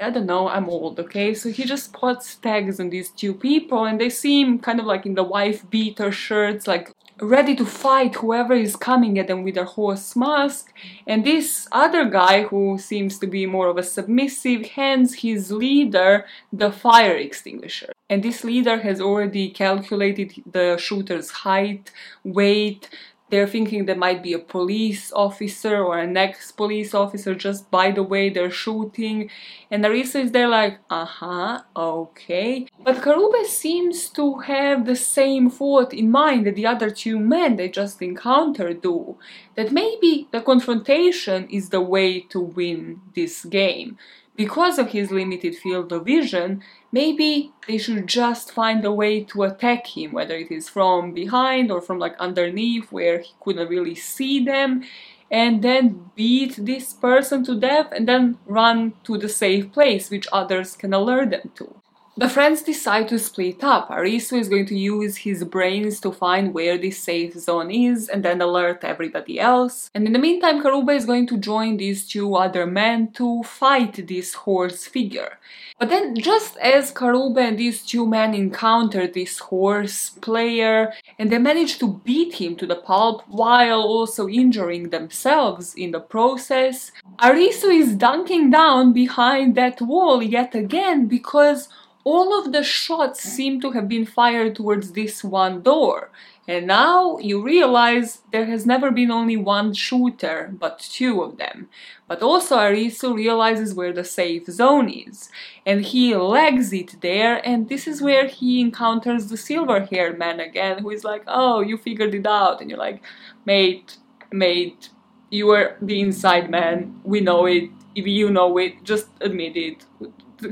I 0.00 0.11
don't 0.11 0.26
know, 0.26 0.48
I'm 0.48 0.68
old, 0.68 1.00
okay? 1.00 1.35
So 1.35 1.50
he 1.50 1.64
just 1.64 1.92
puts 1.92 2.37
tags 2.37 2.79
on 2.79 2.90
these 2.90 3.11
two 3.11 3.35
people 3.35 3.85
and 3.85 4.00
they 4.00 4.11
seem 4.11 4.59
kind 4.59 4.79
of 4.79 4.87
like 4.87 5.07
in 5.07 5.14
the 5.14 5.24
wife 5.24 5.68
beater 5.70 6.12
shirts, 6.12 6.66
like 6.66 6.92
ready 7.20 7.57
to 7.57 7.64
fight 7.64 8.14
whoever 8.14 8.55
is 8.55 8.76
coming 8.76 9.18
at 9.18 9.26
them 9.26 9.42
with 9.42 9.55
their 9.55 9.64
horse 9.64 10.14
mask. 10.14 10.72
And 11.07 11.24
this 11.24 11.66
other 11.72 12.09
guy, 12.09 12.44
who 12.44 12.79
seems 12.79 13.18
to 13.18 13.26
be 13.26 13.46
more 13.46 13.68
of 13.68 13.79
a 13.79 13.83
submissive, 13.83 14.66
hands 14.66 15.14
his 15.14 15.50
leader 15.50 16.26
the 16.52 16.70
fire 16.70 17.16
extinguisher. 17.16 17.92
And 18.09 18.22
this 18.22 18.44
leader 18.44 18.79
has 18.79 19.00
already 19.00 19.50
calculated 19.50 20.42
the 20.50 20.76
shooter's 20.76 21.31
height, 21.31 21.90
weight, 22.22 22.88
they're 23.29 23.47
thinking 23.47 23.87
there 23.87 23.97
might 23.97 24.23
be 24.23 24.33
a 24.33 24.39
police 24.39 25.12
officer 25.12 25.83
or 25.83 25.99
an 25.99 26.17
ex-police 26.17 26.95
officer 26.95 27.35
just 27.35 27.71
by 27.71 27.91
the 27.91 28.03
way 28.03 28.29
they're 28.31 28.51
shooting. 28.51 29.31
And 29.71 29.85
Arisu 29.85 30.25
is 30.25 30.33
there 30.33 30.49
like 30.49 30.79
uh-huh 30.91 31.62
okay. 31.77 32.67
But 32.85 32.97
Karube 32.97 33.45
seems 33.45 34.09
to 34.11 34.39
have 34.39 34.87
the 34.87 34.97
same 34.97 35.51
thought 35.51 35.93
in 35.93 36.11
mind 36.11 36.47
that 36.47 36.55
the 36.55 36.67
other 36.67 36.91
two 36.91 37.19
men 37.19 37.57
they 37.57 37.69
just 37.69 38.01
encountered 38.01 38.83
do 38.83 39.17
that 39.57 39.73
maybe 39.73 40.29
the 40.31 40.41
confrontation 40.41 41.49
is 41.49 41.71
the 41.71 41.81
way 41.81 42.21
to 42.21 42.41
win 42.41 43.01
this 43.15 43.45
game 43.45 43.99
because 44.37 44.79
of 44.79 44.90
his 44.90 45.11
limited 45.11 45.57
field 45.57 45.92
of 45.92 46.05
vision, 46.05 46.62
maybe 46.92 47.53
they 47.66 47.79
should 47.79 48.07
just 48.07 48.53
find 48.53 48.85
a 48.85 48.92
way 48.92 49.25
to 49.25 49.42
attack 49.42 49.87
him, 49.87 50.12
whether 50.12 50.35
it 50.35 50.51
is 50.51 50.68
from 50.68 51.12
behind 51.12 51.70
or 51.70 51.81
from 51.81 51.99
like 51.99 52.16
underneath 52.18 52.92
where 52.92 53.18
he 53.20 53.33
couldn't 53.40 53.68
really 53.68 53.94
see 53.94 54.44
them, 54.44 54.85
and 55.31 55.62
then 55.62 56.11
beat 56.14 56.55
this 56.57 56.92
person 56.92 57.44
to 57.44 57.59
death 57.59 57.88
and 57.92 58.07
then 58.07 58.38
run 58.46 58.92
to 59.05 59.18
the 59.18 59.29
safe 59.29 59.72
place 59.72 60.11
which 60.11 60.29
others 60.33 60.77
can 60.77 60.92
alert 60.92 61.31
them 61.31 61.51
to. 61.57 61.75
The 62.18 62.31
friends 62.31 62.62
decide 62.62 63.09
to 63.09 63.18
split 63.18 63.62
up. 63.62 63.90
Arisu 63.90 64.40
is 64.40 64.48
going 64.48 64.64
to 64.66 64.74
use 64.74 65.18
his 65.18 65.44
brains 65.44 66.00
to 66.00 66.11
find 66.11 66.55
where 66.55 66.79
this 66.79 66.96
safe 66.96 67.35
zone 67.35 67.70
is 67.70 68.09
and 68.09 68.24
then 68.24 68.40
alert 68.40 68.85
everybody 68.85 69.38
else. 69.38 69.90
And 69.94 70.07
in 70.07 70.14
the 70.14 70.18
meantime, 70.18 70.62
Karube 70.62 70.96
is 70.96 71.05
going 71.05 71.26
to 71.26 71.37
join 71.37 71.76
these 71.76 72.09
two 72.09 72.35
other 72.35 72.66
men 72.66 73.12
to 73.12 73.42
fight 73.42 74.09
this 74.09 74.33
horse 74.33 74.87
figure. 74.87 75.38
But 75.79 75.90
then, 75.90 76.16
just 76.16 76.57
as 76.57 76.90
Karube 76.90 77.37
and 77.37 77.59
these 77.59 77.83
two 77.83 78.07
men 78.07 78.33
encounter 78.33 79.07
this 79.07 79.38
horse 79.38 80.09
player 80.22 80.94
and 81.18 81.31
they 81.31 81.37
manage 81.37 81.79
to 81.81 82.00
beat 82.02 82.40
him 82.40 82.57
to 82.57 82.66
the 82.66 82.76
pulp 82.76 83.24
while 83.29 83.83
also 83.83 84.26
injuring 84.26 84.88
themselves 84.88 85.74
in 85.74 85.90
the 85.90 86.00
process, 86.00 86.92
Arisu 87.18 87.70
is 87.79 87.94
dunking 87.94 88.52
down 88.52 88.94
behind 88.94 89.55
that 89.57 89.83
wall 89.83 90.22
yet 90.22 90.55
again 90.55 91.09
because 91.09 91.68
all 92.07 92.38
of 92.38 92.53
the 92.53 92.62
shots 92.62 93.21
seem 93.21 93.61
to 93.61 93.73
have 93.73 93.88
been 93.88 94.07
fired 94.07 94.55
towards 94.55 94.92
this 94.92 95.25
one 95.25 95.61
door. 95.61 96.12
And 96.47 96.69
now 96.69 97.19
you 97.19 97.42
realize 97.42 98.23
there 98.31 98.47
has 98.47 98.64
never 98.64 98.92
been 98.92 99.11
only 99.11 99.37
one 99.37 99.75
shooter, 99.75 100.55
but 100.57 100.79
two 100.79 101.21
of 101.21 101.37
them. 101.37 101.69
But 102.07 102.23
also 102.23 102.59
Arisu 102.59 103.12
realizes 103.12 103.75
where 103.75 103.92
the 103.92 104.05
safe 104.05 104.47
zone 104.47 104.88
is. 104.88 105.29
And 105.66 105.85
he 105.85 106.14
legs 106.14 106.73
it 106.73 107.01
there, 107.01 107.45
and 107.45 107.69
this 107.69 107.88
is 107.88 108.01
where 108.01 108.29
he 108.29 108.61
encounters 108.61 109.27
the 109.27 109.37
silver 109.37 109.81
haired 109.81 110.16
man 110.16 110.38
again, 110.38 110.79
who 110.79 110.90
is 110.90 111.03
like, 111.03 111.25
Oh, 111.27 111.61
you 111.61 111.77
figured 111.77 112.14
it 112.14 112.27
out. 112.27 112.61
And 112.61 112.71
you're 112.71 112.79
like, 112.79 113.03
Mate, 113.45 113.97
mate, 114.31 114.90
you 115.31 115.51
are 115.51 115.77
the 115.83 116.01
inside 116.01 116.51
man. 116.51 117.01
We 117.03 117.21
know 117.21 117.47
it. 117.47 117.69
If 117.97 118.07
you 118.07 118.31
know 118.31 118.59
it, 118.59 118.85
just 118.85 119.09
admit 119.21 119.57
it 119.57 119.85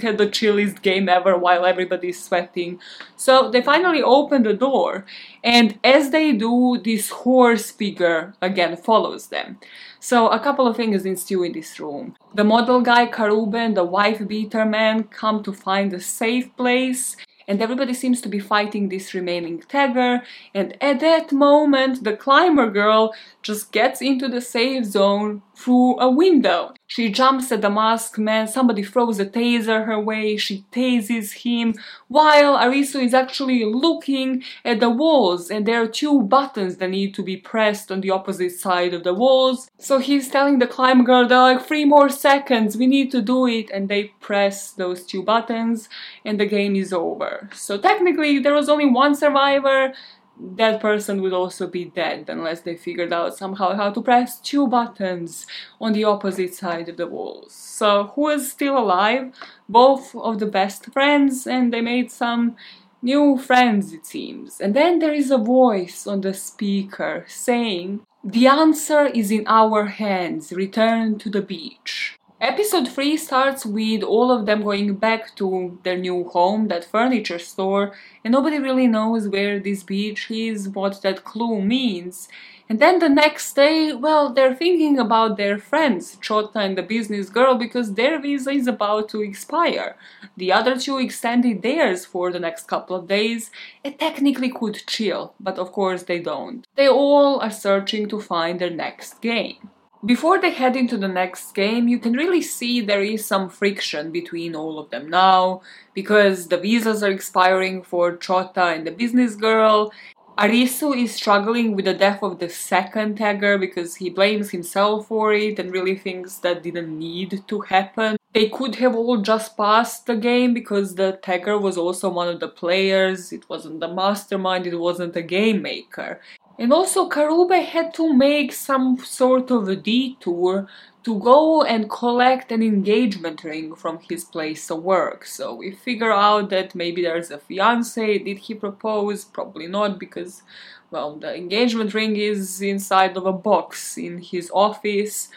had 0.01 0.19
the 0.19 0.29
chilliest 0.29 0.83
game 0.83 1.09
ever 1.09 1.37
while 1.37 1.65
everybody's 1.65 2.23
sweating. 2.23 2.81
So 3.17 3.51
they 3.51 3.63
finally 3.63 4.03
open 4.03 4.43
the 4.43 4.55
door, 4.55 5.05
and 5.43 5.79
as 5.85 6.11
they 6.11 6.33
do, 6.33 6.81
this 6.85 7.11
horse 7.11 7.71
figure 7.71 8.35
again 8.41 8.77
follows 8.77 9.29
them. 9.29 9.59
So 10.01 10.29
a 10.29 10.39
couple 10.39 10.67
of 10.67 10.77
things 10.77 11.05
ensue 11.05 11.43
in 11.45 11.53
this 11.53 11.81
room. 11.81 12.15
The 12.35 12.45
model 12.45 12.81
guy 12.81 13.07
Karube 13.07 13.55
and 13.55 13.77
the 13.77 13.85
wife 13.85 14.27
beater 14.29 14.65
man 14.65 15.05
come 15.05 15.43
to 15.45 15.53
find 15.53 15.93
a 15.93 16.01
safe 16.01 16.55
place 16.57 17.17
and 17.47 17.61
everybody 17.61 17.95
seems 17.95 18.21
to 18.23 18.29
be 18.29 18.39
fighting 18.39 18.89
this 18.89 19.15
remaining 19.15 19.61
tagger 19.61 20.23
and 20.55 20.77
at 20.83 21.01
that 21.01 21.33
moment 21.33 22.05
the 22.05 22.17
climber 22.17 22.71
girl 22.71 23.15
just 23.43 23.73
gets 23.73 24.01
into 24.01 24.29
the 24.29 24.41
safe 24.41 24.85
zone 24.85 25.43
through 25.55 25.99
a 26.01 26.11
window. 26.11 26.73
She 26.95 27.09
jumps 27.09 27.51
at 27.51 27.61
the 27.61 27.71
masked 27.71 28.19
man, 28.19 28.47
somebody 28.47 28.85
throws 28.85 29.19
a 29.19 29.27
taser 29.27 29.85
her 29.85 29.99
way, 29.99 30.37
she 30.37 30.65
tases 30.71 31.33
him, 31.43 31.75
while 32.07 32.57
Arisu 32.57 33.03
is 33.03 33.13
actually 33.13 33.65
looking 33.65 34.45
at 34.65 34.79
the 34.79 34.91
walls. 34.91 35.51
And 35.51 35.67
there 35.67 35.83
are 35.83 35.89
two 35.89 36.23
buttons 36.23 36.77
that 36.77 36.91
need 36.91 37.13
to 37.17 37.25
be 37.25 37.37
pressed 37.37 37.91
on 37.91 38.01
the 38.01 38.11
opposite 38.11 38.53
side 38.53 38.95
of 38.95 39.03
the 39.03 39.13
walls. 39.13 39.69
So 39.77 39.99
he's 39.99 40.31
telling 40.31 40.61
the 40.61 40.69
climb 40.69 41.03
girl, 41.03 41.27
they're 41.27 41.41
like, 41.41 41.67
three 41.67 41.85
more 41.85 42.09
seconds, 42.09 42.77
we 42.77 42.87
need 42.87 43.11
to 43.11 43.21
do 43.21 43.49
it, 43.49 43.71
and 43.71 43.89
they 43.89 44.13
press 44.21 44.71
those 44.71 45.05
two 45.05 45.25
buttons 45.25 45.89
and 46.25 46.39
the 46.39 46.47
game 46.47 46.77
is 46.77 46.93
over. 46.93 47.51
So 47.53 47.77
technically 47.77 48.39
there 48.39 48.55
was 48.55 48.69
only 48.69 48.87
one 48.87 49.17
survivor, 49.17 49.95
that 50.39 50.81
person 50.81 51.23
would 51.23 51.33
also 51.33 51.67
be 51.67 51.85
dead 51.85 52.27
unless 52.29 52.61
they 52.61 52.77
figured 52.77 53.13
out 53.13 53.37
somehow 53.37 53.75
how 53.75 53.91
to 53.91 54.03
press 54.03 54.41
two 54.41 54.67
buttons 54.67 55.47
on 55.81 55.93
the 55.93 56.05
opposite 56.05 56.55
side 56.55 56.89
of 56.89 56.97
the 56.97 57.07
walls. 57.07 57.53
So, 57.53 58.13
who 58.15 58.29
is 58.29 58.51
still 58.51 58.77
alive? 58.77 59.33
Both 59.69 60.15
of 60.15 60.41
the 60.41 60.47
best 60.47 60.93
friends, 60.93 61.47
and 61.47 61.73
they 61.73 61.81
made 61.81 62.11
some 62.11 62.57
new 63.01 63.39
friends, 63.39 63.93
it 63.93 64.07
seems. 64.07 64.61
And 64.61 64.75
then 64.75 64.99
there 64.99 65.15
is 65.15 65.31
a 65.31 65.39
voice 65.39 66.07
on 66.07 66.23
the 66.23 66.35
speaker 66.35 67.25
saying, 67.29 68.01
The 68.25 68.47
answer 68.47 69.07
is 69.07 69.31
in 69.31 69.45
our 69.47 69.85
hands, 69.87 70.53
return 70.53 71.19
to 71.19 71.31
the 71.31 71.43
beach. 71.43 72.14
Episode 72.45 72.87
3 72.89 73.17
starts 73.17 73.65
with 73.65 74.03
all 74.03 74.31
of 74.31 74.45
them 74.45 74.65
going 74.65 74.97
back 74.97 75.35
to 75.35 75.79
their 75.83 75.97
new 75.97 76.29
home, 76.29 76.69
that 76.69 76.85
furniture 76.85 77.39
store, 77.39 77.95
and 78.23 78.33
nobody 78.33 78.59
really 78.59 78.87
knows 78.87 79.27
where 79.27 79.59
this 79.59 79.83
beach 79.83 80.31
is, 80.31 80.69
what 80.69 81.01
that 81.01 81.25
clue 81.25 81.63
means. 81.63 82.29
And 82.69 82.81
then 82.81 82.99
the 82.99 83.09
next 83.09 83.55
day, 83.55 83.95
well, 83.95 84.31
they're 84.31 84.55
thinking 84.55 84.99
about 84.99 85.39
their 85.39 85.59
friends, 85.59 86.19
Chota 86.21 86.59
and 86.59 86.77
the 86.77 86.83
business 86.83 87.31
girl, 87.31 87.55
because 87.55 87.95
their 87.95 88.21
visa 88.21 88.51
is 88.51 88.67
about 88.67 89.09
to 89.09 89.23
expire. 89.23 89.97
The 90.37 90.53
other 90.53 90.79
two 90.79 90.99
extended 90.99 91.63
theirs 91.63 92.05
for 92.05 92.31
the 92.31 92.41
next 92.41 92.67
couple 92.69 92.95
of 92.95 93.09
days 93.09 93.51
It 93.83 93.99
technically 93.99 94.51
could 94.51 94.87
chill, 94.87 95.33
but 95.41 95.59
of 95.59 95.73
course 95.73 96.03
they 96.03 96.19
don't. 96.19 96.67
They 96.77 96.89
all 96.89 97.41
are 97.41 97.51
searching 97.51 98.07
to 98.11 98.21
find 98.21 98.61
their 98.61 98.69
next 98.69 99.23
game. 99.23 99.71
Before 100.05 100.39
they 100.39 100.51
head 100.51 100.77
into 100.77 100.99
the 100.99 101.09
next 101.09 101.55
game, 101.55 101.89
you 101.89 101.99
can 101.99 102.13
really 102.13 102.43
see 102.43 102.83
there 102.83 103.03
is 103.03 103.25
some 103.25 103.49
friction 103.49 104.11
between 104.11 104.55
all 104.55 104.79
of 104.79 104.91
them 104.91 105.09
now, 105.09 105.63
because 105.95 106.49
the 106.49 106.59
visas 106.59 107.03
are 107.03 107.11
expiring 107.11 107.83
for 107.83 108.15
Chota 108.15 108.65
and 108.65 108.87
the 108.87 108.91
business 108.91 109.35
girl, 109.35 109.91
Arisu 110.37 110.95
is 110.95 111.15
struggling 111.15 111.75
with 111.75 111.87
the 111.87 111.95
death 111.95 112.23
of 112.23 112.39
the 112.39 112.51
second 112.51 113.17
tagger 113.17 113.59
because 113.59 113.95
he 113.95 114.11
blames 114.11 114.51
himself 114.51 115.07
for 115.07 115.33
it 115.33 115.59
and 115.59 115.73
really 115.73 115.97
thinks 115.97 116.39
that 116.39 116.63
didn't 116.63 116.99
need 116.99 117.43
to 117.47 117.61
happen. 117.61 118.19
They 118.35 118.49
could 118.49 118.75
have 118.75 118.97
all 118.97 119.19
just 119.19 119.57
passed 119.57 120.07
the 120.07 120.17
game 120.17 120.53
because 120.53 120.97
the 120.97 121.21
tagger 121.23 121.59
was 121.59 121.79
also 121.79 122.11
one 122.11 122.29
of 122.29 122.41
the 122.41 122.49
players, 122.49 123.33
it 123.33 123.49
wasn't 123.49 123.79
the 123.79 123.89
mastermind, 123.89 124.67
it 124.67 124.77
wasn't 124.77 125.17
a 125.17 125.23
game 125.23 125.63
maker. 125.63 126.21
And 126.59 126.73
also 126.73 127.09
Karube 127.09 127.65
had 127.65 127.93
to 127.95 128.13
make 128.15 128.53
some 128.53 128.99
sort 128.99 129.51
of 129.51 129.69
a 129.69 129.75
detour 129.75 130.69
to 131.03 131.19
go 131.19 131.63
and 131.63 131.91
collect 131.91 132.53
an 132.53 132.63
engagement 132.63 133.45
ring 133.45 133.75
from 133.75 133.99
his 134.09 134.25
place 134.25 134.71
of 134.71 134.83
work. 134.83 135.27
So 135.27 135.55
we 135.55 135.73
figure 135.73 136.13
out 136.13 136.51
that 136.51 136.75
maybe 136.75 137.03
there's 137.03 137.31
a 137.31 137.39
fiance. 137.39 138.19
Did 138.19 138.39
he 138.39 138.55
propose? 138.55 139.25
Probably 139.25 139.67
not, 139.67 139.99
because, 139.99 140.43
well, 140.91 141.17
the 141.17 141.35
engagement 141.37 141.93
ring 141.93 142.17
is 142.17 142.63
inside 142.63 143.17
of 143.17 143.27
a 143.27 143.33
box 143.33 143.99
in 143.99 144.19
his 144.19 144.51
office. 144.55 145.29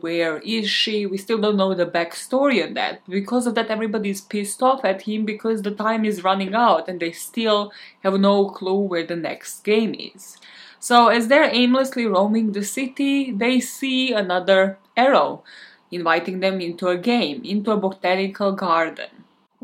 Where 0.00 0.38
is 0.38 0.70
she? 0.70 1.04
We 1.04 1.18
still 1.18 1.36
don't 1.36 1.58
know 1.58 1.74
the 1.74 1.84
backstory 1.84 2.64
on 2.66 2.72
that. 2.74 3.02
Because 3.06 3.46
of 3.46 3.54
that, 3.56 3.68
everybody's 3.68 4.22
pissed 4.22 4.62
off 4.62 4.86
at 4.86 5.02
him 5.02 5.26
because 5.26 5.60
the 5.60 5.70
time 5.70 6.06
is 6.06 6.24
running 6.24 6.54
out 6.54 6.88
and 6.88 6.98
they 6.98 7.12
still 7.12 7.72
have 8.02 8.18
no 8.18 8.48
clue 8.48 8.80
where 8.80 9.04
the 9.04 9.16
next 9.16 9.64
game 9.64 9.94
is. 9.94 10.38
So 10.80 11.08
as 11.08 11.28
they're 11.28 11.54
aimlessly 11.54 12.06
roaming 12.06 12.52
the 12.52 12.64
city, 12.64 13.32
they 13.32 13.60
see 13.60 14.14
another 14.14 14.78
arrow, 14.96 15.44
inviting 15.90 16.40
them 16.40 16.62
into 16.62 16.88
a 16.88 16.96
game, 16.96 17.42
into 17.44 17.70
a 17.70 17.76
botanical 17.76 18.52
garden. 18.52 19.10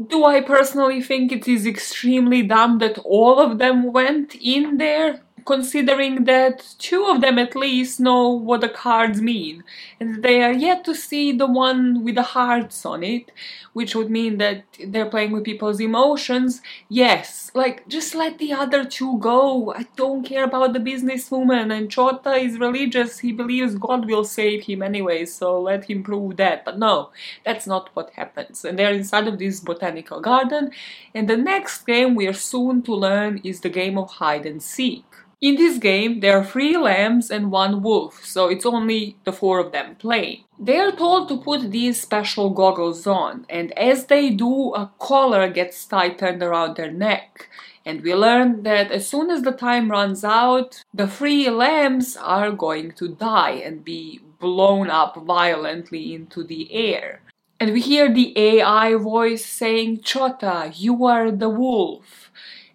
Do 0.08 0.26
I 0.26 0.42
personally 0.42 1.00
think 1.00 1.32
it 1.32 1.48
is 1.48 1.66
extremely 1.66 2.42
dumb 2.42 2.80
that 2.80 2.98
all 2.98 3.40
of 3.40 3.56
them 3.56 3.94
went 3.94 4.34
in 4.34 4.76
there? 4.76 5.22
Considering 5.48 6.24
that 6.24 6.74
two 6.78 7.06
of 7.06 7.22
them 7.22 7.38
at 7.38 7.56
least 7.56 7.98
know 7.98 8.28
what 8.28 8.60
the 8.60 8.68
cards 8.68 9.18
mean, 9.22 9.64
and 9.98 10.22
they 10.22 10.42
are 10.42 10.52
yet 10.52 10.84
to 10.84 10.94
see 10.94 11.32
the 11.32 11.46
one 11.46 12.04
with 12.04 12.16
the 12.16 12.22
hearts 12.36 12.84
on 12.84 13.02
it, 13.02 13.32
which 13.72 13.94
would 13.94 14.10
mean 14.10 14.36
that 14.36 14.62
they're 14.88 15.08
playing 15.08 15.32
with 15.32 15.44
people's 15.44 15.80
emotions. 15.80 16.60
Yes, 16.90 17.50
like 17.54 17.88
just 17.88 18.14
let 18.14 18.36
the 18.36 18.52
other 18.52 18.84
two 18.84 19.18
go. 19.20 19.72
I 19.72 19.86
don't 19.96 20.22
care 20.22 20.44
about 20.44 20.74
the 20.74 20.80
businesswoman, 20.90 21.72
and 21.74 21.90
Chota 21.90 22.34
is 22.34 22.58
religious. 22.58 23.18
He 23.20 23.32
believes 23.32 23.74
God 23.74 24.04
will 24.04 24.24
save 24.24 24.64
him 24.64 24.82
anyway, 24.82 25.24
so 25.24 25.62
let 25.62 25.84
him 25.84 26.02
prove 26.02 26.36
that. 26.36 26.66
But 26.66 26.78
no, 26.78 27.08
that's 27.46 27.66
not 27.66 27.88
what 27.94 28.10
happens. 28.20 28.66
And 28.66 28.78
they're 28.78 28.92
inside 28.92 29.26
of 29.26 29.38
this 29.38 29.60
botanical 29.60 30.20
garden, 30.20 30.72
and 31.14 31.26
the 31.26 31.38
next 31.38 31.86
game 31.86 32.14
we 32.14 32.26
are 32.26 32.42
soon 32.52 32.82
to 32.82 32.94
learn 32.94 33.40
is 33.44 33.62
the 33.62 33.70
game 33.80 33.96
of 33.96 34.10
hide 34.10 34.44
and 34.44 34.62
seek. 34.62 35.04
In 35.40 35.54
this 35.54 35.78
game, 35.78 36.18
there 36.18 36.36
are 36.36 36.44
three 36.44 36.76
lambs 36.76 37.30
and 37.30 37.52
one 37.52 37.80
wolf, 37.80 38.24
so 38.24 38.48
it's 38.48 38.66
only 38.66 39.16
the 39.22 39.32
four 39.32 39.60
of 39.60 39.70
them 39.70 39.94
playing. 39.94 40.42
They 40.58 40.78
are 40.78 40.90
told 40.90 41.28
to 41.28 41.36
put 41.36 41.70
these 41.70 42.00
special 42.00 42.50
goggles 42.50 43.06
on, 43.06 43.46
and 43.48 43.70
as 43.78 44.06
they 44.06 44.30
do, 44.30 44.74
a 44.74 44.90
collar 44.98 45.48
gets 45.48 45.84
tightened 45.86 46.42
around 46.42 46.74
their 46.74 46.90
neck. 46.90 47.48
And 47.84 48.02
we 48.02 48.16
learn 48.16 48.64
that 48.64 48.90
as 48.90 49.08
soon 49.08 49.30
as 49.30 49.42
the 49.42 49.52
time 49.52 49.92
runs 49.92 50.24
out, 50.24 50.82
the 50.92 51.06
three 51.06 51.48
lambs 51.48 52.16
are 52.16 52.50
going 52.50 52.90
to 52.92 53.06
die 53.06 53.62
and 53.64 53.84
be 53.84 54.20
blown 54.40 54.90
up 54.90 55.16
violently 55.18 56.14
into 56.14 56.42
the 56.42 56.72
air. 56.72 57.20
And 57.60 57.72
we 57.72 57.80
hear 57.80 58.12
the 58.12 58.36
AI 58.36 58.94
voice 58.94 59.44
saying, 59.44 60.02
Chota, 60.02 60.72
you 60.74 61.04
are 61.04 61.30
the 61.30 61.48
wolf 61.48 62.27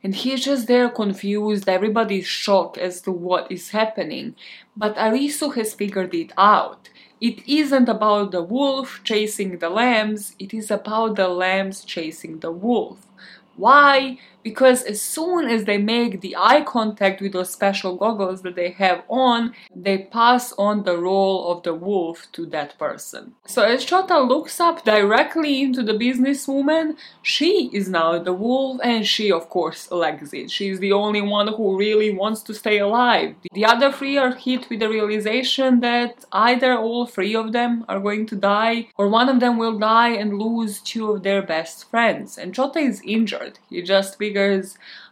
and 0.03 0.13
he's 0.13 0.43
just 0.43 0.67
there 0.67 0.89
confused, 0.89 1.69
everybody's 1.69 2.27
shocked 2.27 2.77
as 2.77 3.01
to 3.01 3.11
what 3.11 3.49
is 3.51 3.69
happening. 3.69 4.35
But 4.75 4.97
Arisu 4.97 5.55
has 5.55 5.73
figured 5.73 6.13
it 6.13 6.31
out. 6.37 6.89
It 7.21 7.47
isn't 7.47 7.87
about 7.87 8.31
the 8.31 8.43
wolf 8.43 8.99
chasing 9.05 9.59
the 9.59 9.69
lambs, 9.69 10.35
it 10.39 10.53
is 10.53 10.69
about 10.69 11.15
the 11.15 11.29
lambs 11.29 11.85
chasing 11.85 12.39
the 12.39 12.51
wolf. 12.51 13.07
Why? 13.55 14.19
Because 14.43 14.83
as 14.83 15.01
soon 15.01 15.47
as 15.49 15.65
they 15.65 15.77
make 15.77 16.21
the 16.21 16.35
eye 16.37 16.61
contact 16.61 17.21
with 17.21 17.33
those 17.33 17.49
special 17.49 17.95
goggles 17.95 18.41
that 18.41 18.55
they 18.55 18.71
have 18.71 19.03
on, 19.09 19.53
they 19.75 19.97
pass 19.97 20.53
on 20.57 20.83
the 20.83 20.97
role 20.97 21.51
of 21.51 21.63
the 21.63 21.73
wolf 21.73 22.27
to 22.33 22.45
that 22.47 22.77
person. 22.77 23.33
So 23.45 23.63
as 23.63 23.85
Chota 23.85 24.19
looks 24.19 24.59
up 24.59 24.83
directly 24.83 25.61
into 25.61 25.83
the 25.83 25.93
businesswoman, 25.93 26.97
she 27.21 27.69
is 27.73 27.87
now 27.89 28.19
the 28.19 28.33
wolf 28.33 28.79
and 28.83 29.05
she 29.05 29.31
of 29.31 29.49
course 29.49 29.89
likes 29.91 30.33
it. 30.33 30.51
She's 30.51 30.79
the 30.79 30.91
only 30.91 31.21
one 31.21 31.47
who 31.47 31.77
really 31.77 32.13
wants 32.13 32.41
to 32.43 32.53
stay 32.53 32.79
alive. 32.79 33.35
The 33.53 33.65
other 33.65 33.91
three 33.91 34.17
are 34.17 34.33
hit 34.33 34.69
with 34.69 34.79
the 34.79 34.89
realization 34.89 35.79
that 35.79 36.25
either 36.31 36.77
all 36.77 37.05
three 37.05 37.35
of 37.35 37.53
them 37.53 37.85
are 37.87 37.99
going 37.99 38.25
to 38.27 38.35
die 38.35 38.87
or 38.97 39.07
one 39.07 39.29
of 39.29 39.39
them 39.39 39.57
will 39.57 39.77
die 39.77 40.09
and 40.09 40.37
lose 40.37 40.79
two 40.79 41.11
of 41.11 41.23
their 41.23 41.41
best 41.41 41.89
friends. 41.89 42.37
And 42.37 42.53
Chota 42.53 42.79
is 42.79 43.01
injured 43.05 43.59
he 43.69 43.81
just 43.81 44.19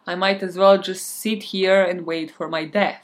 I 0.07 0.15
might 0.15 0.41
as 0.43 0.57
well 0.57 0.77
just 0.77 1.19
sit 1.19 1.43
here 1.43 1.83
and 1.83 2.05
wait 2.05 2.31
for 2.31 2.47
my 2.47 2.65
death. 2.65 3.03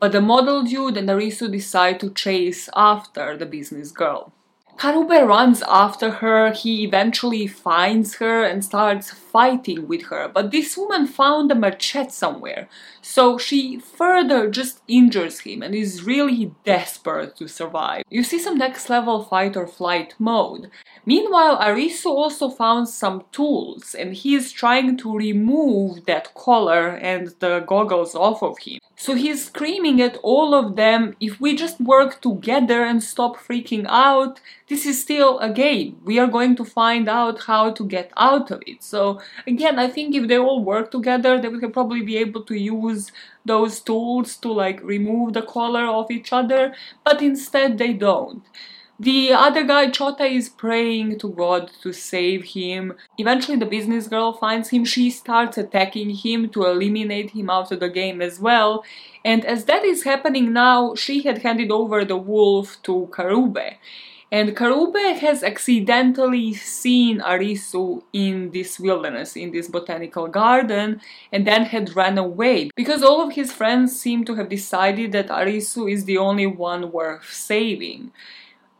But 0.00 0.12
the 0.12 0.20
model 0.20 0.62
dude 0.62 0.96
and 0.96 1.08
Arisu 1.08 1.50
decide 1.50 2.00
to 2.00 2.10
chase 2.10 2.68
after 2.74 3.36
the 3.36 3.46
business 3.46 3.90
girl. 3.90 4.32
Karube 4.78 5.26
runs 5.26 5.62
after 5.68 6.10
her, 6.10 6.52
he 6.52 6.84
eventually 6.84 7.48
finds 7.48 8.16
her 8.16 8.44
and 8.44 8.64
starts 8.64 9.10
fighting 9.38 9.86
with 9.86 10.02
her, 10.10 10.24
but 10.36 10.50
this 10.50 10.76
woman 10.76 11.06
found 11.06 11.52
a 11.52 11.54
machete 11.54 12.10
somewhere, 12.10 12.68
so 13.00 13.38
she 13.38 13.78
further 13.78 14.50
just 14.50 14.82
injures 14.88 15.38
him 15.46 15.62
and 15.62 15.74
is 15.74 16.02
really 16.02 16.50
desperate 16.64 17.36
to 17.36 17.46
survive. 17.46 18.02
You 18.10 18.24
see 18.24 18.40
some 18.40 18.58
next 18.58 18.90
level 18.90 19.22
fight 19.22 19.56
or 19.56 19.68
flight 19.68 20.14
mode. 20.18 20.64
Meanwhile, 21.06 21.56
Arisu 21.58 22.10
also 22.22 22.50
found 22.50 22.88
some 22.88 23.24
tools 23.30 23.94
and 23.94 24.12
he 24.12 24.34
is 24.34 24.52
trying 24.52 24.96
to 25.02 25.16
remove 25.16 26.04
that 26.06 26.34
collar 26.34 26.88
and 27.10 27.28
the 27.38 27.60
goggles 27.60 28.14
off 28.14 28.42
of 28.42 28.58
him. 28.58 28.80
So 28.96 29.14
he's 29.14 29.46
screaming 29.46 30.02
at 30.02 30.16
all 30.24 30.52
of 30.60 30.74
them, 30.74 31.14
if 31.20 31.40
we 31.40 31.54
just 31.54 31.80
work 31.80 32.20
together 32.20 32.82
and 32.82 33.00
stop 33.00 33.36
freaking 33.36 33.86
out, 33.88 34.40
this 34.68 34.84
is 34.84 35.00
still 35.00 35.38
a 35.38 35.50
game. 35.50 35.98
We 36.04 36.18
are 36.18 36.26
going 36.26 36.56
to 36.56 36.64
find 36.64 37.08
out 37.08 37.44
how 37.44 37.70
to 37.70 37.86
get 37.86 38.10
out 38.16 38.50
of 38.50 38.60
it. 38.66 38.82
So 38.82 39.20
again, 39.46 39.78
I 39.78 39.88
think 39.88 40.14
if 40.14 40.28
they 40.28 40.38
all 40.38 40.62
work 40.62 40.90
together, 40.90 41.40
they 41.40 41.48
will 41.48 41.70
probably 41.70 42.02
be 42.02 42.16
able 42.18 42.42
to 42.44 42.54
use 42.54 43.12
those 43.44 43.80
tools 43.80 44.36
to 44.38 44.52
like 44.52 44.82
remove 44.82 45.32
the 45.32 45.42
collar 45.42 45.86
of 45.86 46.10
each 46.10 46.32
other, 46.32 46.74
but 47.04 47.22
instead 47.22 47.78
they 47.78 47.92
don't. 47.92 48.42
The 49.00 49.32
other 49.32 49.62
guy, 49.62 49.90
Chota, 49.90 50.24
is 50.24 50.48
praying 50.48 51.20
to 51.20 51.28
God 51.28 51.70
to 51.82 51.92
save 51.92 52.42
him. 52.42 52.94
Eventually, 53.16 53.56
the 53.56 53.64
business 53.64 54.08
girl 54.08 54.32
finds 54.32 54.70
him. 54.70 54.84
She 54.84 55.08
starts 55.08 55.56
attacking 55.56 56.10
him 56.10 56.48
to 56.50 56.64
eliminate 56.64 57.30
him 57.30 57.48
out 57.48 57.70
of 57.70 57.78
the 57.78 57.88
game 57.88 58.20
as 58.20 58.40
well. 58.40 58.82
And 59.24 59.44
as 59.44 59.66
that 59.66 59.84
is 59.84 60.02
happening 60.02 60.52
now, 60.52 60.96
she 60.96 61.22
had 61.22 61.38
handed 61.38 61.70
over 61.70 62.04
the 62.04 62.16
wolf 62.16 62.82
to 62.82 63.08
Karube. 63.12 63.76
And 64.30 64.54
Karube 64.54 65.18
has 65.20 65.42
accidentally 65.42 66.52
seen 66.52 67.20
Arisu 67.20 68.02
in 68.12 68.50
this 68.50 68.78
wilderness, 68.78 69.36
in 69.36 69.52
this 69.52 69.68
botanical 69.68 70.28
garden, 70.28 71.00
and 71.32 71.46
then 71.46 71.64
had 71.64 71.96
run 71.96 72.18
away 72.18 72.68
because 72.76 73.02
all 73.02 73.26
of 73.26 73.32
his 73.32 73.52
friends 73.52 73.98
seem 73.98 74.24
to 74.26 74.34
have 74.34 74.50
decided 74.50 75.12
that 75.12 75.28
Arisu 75.28 75.90
is 75.90 76.04
the 76.04 76.18
only 76.18 76.46
one 76.46 76.92
worth 76.92 77.32
saving. 77.32 78.12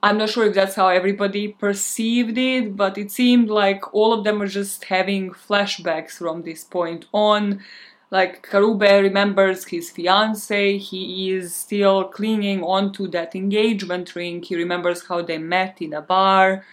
I'm 0.00 0.18
not 0.18 0.28
sure 0.28 0.44
if 0.44 0.54
that's 0.54 0.76
how 0.76 0.88
everybody 0.88 1.48
perceived 1.48 2.38
it, 2.38 2.76
but 2.76 2.96
it 2.96 3.10
seemed 3.10 3.48
like 3.48 3.92
all 3.92 4.12
of 4.12 4.24
them 4.24 4.38
were 4.38 4.46
just 4.46 4.84
having 4.84 5.30
flashbacks 5.30 6.12
from 6.12 6.42
this 6.42 6.62
point 6.62 7.06
on. 7.12 7.60
Like 8.10 8.46
Karube 8.46 9.02
remembers 9.02 9.66
his 9.66 9.90
fiance, 9.90 10.78
he 10.78 11.30
is 11.32 11.54
still 11.54 12.04
clinging 12.04 12.62
on 12.62 12.92
to 12.94 13.06
that 13.08 13.34
engagement 13.34 14.14
ring, 14.16 14.42
he 14.42 14.56
remembers 14.56 15.06
how 15.06 15.20
they 15.20 15.36
met 15.36 15.82
in 15.82 15.92
a 15.92 16.00
bar, 16.00 16.64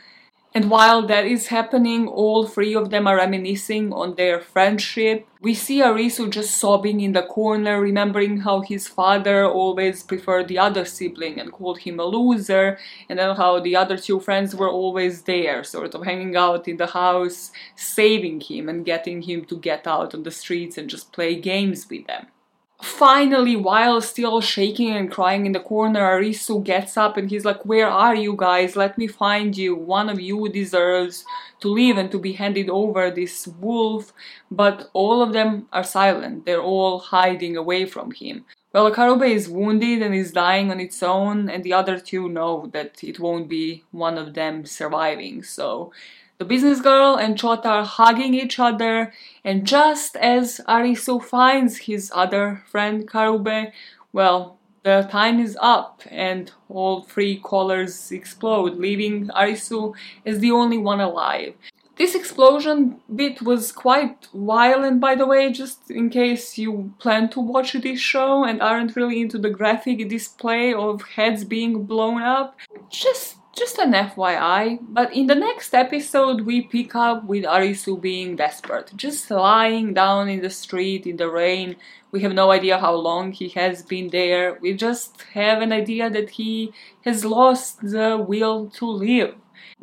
and 0.55 0.71
while 0.71 1.05
that 1.05 1.25
is 1.25 1.47
happening, 1.47 2.07
all 2.07 2.47
three 2.47 2.73
of 2.73 2.89
them 2.89 3.07
are 3.07 3.17
reminiscing 3.17 3.91
on 3.91 4.15
their 4.15 4.39
friendship. 4.39 5.27
We 5.41 5.53
see 5.53 5.81
Arisu 5.81 6.29
just 6.29 6.55
sobbing 6.55 7.01
in 7.01 7.11
the 7.11 7.23
corner, 7.23 7.81
remembering 7.81 8.37
how 8.37 8.61
his 8.61 8.87
father 8.87 9.45
always 9.45 10.01
preferred 10.01 10.47
the 10.47 10.59
other 10.59 10.85
sibling 10.85 11.41
and 11.41 11.51
called 11.51 11.79
him 11.79 11.99
a 11.99 12.05
loser, 12.05 12.79
and 13.09 13.19
then 13.19 13.35
how 13.35 13.59
the 13.59 13.75
other 13.75 13.97
two 13.97 14.21
friends 14.21 14.55
were 14.55 14.69
always 14.69 15.23
there, 15.23 15.61
sort 15.65 15.93
of 15.93 16.05
hanging 16.05 16.37
out 16.37 16.69
in 16.69 16.77
the 16.77 16.87
house, 16.87 17.51
saving 17.75 18.39
him 18.39 18.69
and 18.69 18.85
getting 18.85 19.23
him 19.23 19.43
to 19.45 19.57
get 19.57 19.85
out 19.85 20.15
on 20.15 20.23
the 20.23 20.31
streets 20.31 20.77
and 20.77 20.89
just 20.89 21.11
play 21.11 21.35
games 21.35 21.85
with 21.89 22.07
them. 22.07 22.27
Finally, 22.81 23.55
while 23.55 24.01
still 24.01 24.41
shaking 24.41 24.91
and 24.91 25.11
crying 25.11 25.45
in 25.45 25.53
the 25.53 25.59
corner, 25.59 26.01
Arisu 26.01 26.63
gets 26.63 26.97
up 26.97 27.15
and 27.15 27.29
he's 27.29 27.45
like, 27.45 27.65
Where 27.65 27.87
are 27.87 28.15
you 28.15 28.35
guys? 28.37 28.75
Let 28.75 28.97
me 28.97 29.07
find 29.07 29.55
you. 29.55 29.75
One 29.75 30.09
of 30.09 30.19
you 30.19 30.49
deserves 30.49 31.23
to 31.61 31.69
live 31.69 31.97
and 31.97 32.11
to 32.11 32.19
be 32.19 32.33
handed 32.33 32.69
over 32.69 33.09
this 33.09 33.47
wolf. 33.47 34.13
But 34.51 34.89
all 34.93 35.21
of 35.21 35.31
them 35.31 35.67
are 35.71 35.83
silent. 35.83 36.45
They're 36.45 36.61
all 36.61 36.99
hiding 36.99 37.55
away 37.55 37.85
from 37.85 38.11
him. 38.11 38.45
Well, 38.73 38.91
Karube 38.91 39.29
is 39.29 39.47
wounded 39.47 40.01
and 40.01 40.13
is 40.13 40.33
dying 40.33 40.69
on 40.69 40.81
its 40.81 41.01
own, 41.01 41.49
and 41.49 41.63
the 41.63 41.71
other 41.71 41.97
two 41.97 42.27
know 42.27 42.69
that 42.73 43.01
it 43.05 43.21
won't 43.21 43.47
be 43.47 43.85
one 43.91 44.17
of 44.17 44.33
them 44.33 44.65
surviving. 44.65 45.43
So 45.43 45.93
the 46.37 46.45
business 46.45 46.81
girl 46.81 47.15
and 47.15 47.37
Chota 47.37 47.69
are 47.69 47.85
hugging 47.85 48.33
each 48.33 48.59
other, 48.59 49.13
and 49.43 49.65
just 49.65 50.15
as 50.17 50.59
Arisu 50.67 51.23
finds 51.23 51.77
his 51.77 52.11
other 52.13 52.63
friend 52.67 53.07
Karube, 53.07 53.71
well, 54.11 54.57
the 54.83 55.07
time 55.09 55.39
is 55.39 55.57
up 55.61 56.01
and 56.11 56.51
all 56.69 57.01
three 57.01 57.39
collars 57.39 58.11
explode, 58.11 58.75
leaving 58.75 59.27
Arisu 59.29 59.95
as 60.25 60.39
the 60.39 60.51
only 60.51 60.77
one 60.77 60.99
alive. 60.99 61.55
This 61.97 62.13
explosion 62.13 62.99
bit 63.15 63.41
was 63.41 63.71
quite 63.71 64.27
violent, 64.33 64.99
by 64.99 65.15
the 65.15 65.25
way, 65.25 65.51
just 65.53 65.89
in 65.89 66.09
case 66.09 66.57
you 66.57 66.93
plan 66.99 67.29
to 67.29 67.39
watch 67.39 67.71
this 67.71 68.01
show 68.01 68.43
and 68.43 68.61
aren't 68.61 68.97
really 68.97 69.21
into 69.21 69.37
the 69.37 69.49
graphic 69.49 70.09
display 70.09 70.73
of 70.73 71.01
heads 71.01 71.45
being 71.45 71.85
blown 71.85 72.21
up. 72.21 72.57
Just 72.89 73.37
just 73.55 73.77
an 73.79 73.93
FYI, 73.93 74.79
but 74.81 75.13
in 75.13 75.27
the 75.27 75.35
next 75.35 75.73
episode 75.73 76.41
we 76.41 76.61
pick 76.61 76.93
up 76.95 77.23
with 77.25 77.45
Arisu 77.45 77.99
being 77.99 78.35
desperate, 78.35 78.91
just 78.95 79.31
lying 79.31 79.93
down 79.93 80.27
in 80.27 80.41
the 80.41 80.49
street 80.49 81.07
in 81.07 81.17
the 81.17 81.29
rain. 81.29 81.77
We 82.11 82.21
have 82.21 82.33
no 82.33 82.51
idea 82.51 82.77
how 82.77 82.95
long 82.95 83.31
he 83.31 83.49
has 83.49 83.81
been 83.81 84.09
there. 84.09 84.57
We 84.59 84.73
just 84.73 85.21
have 85.33 85.61
an 85.61 85.71
idea 85.71 86.09
that 86.09 86.31
he 86.31 86.73
has 87.05 87.23
lost 87.23 87.81
the 87.81 88.17
will 88.17 88.69
to 88.71 88.85
live. 88.85 89.35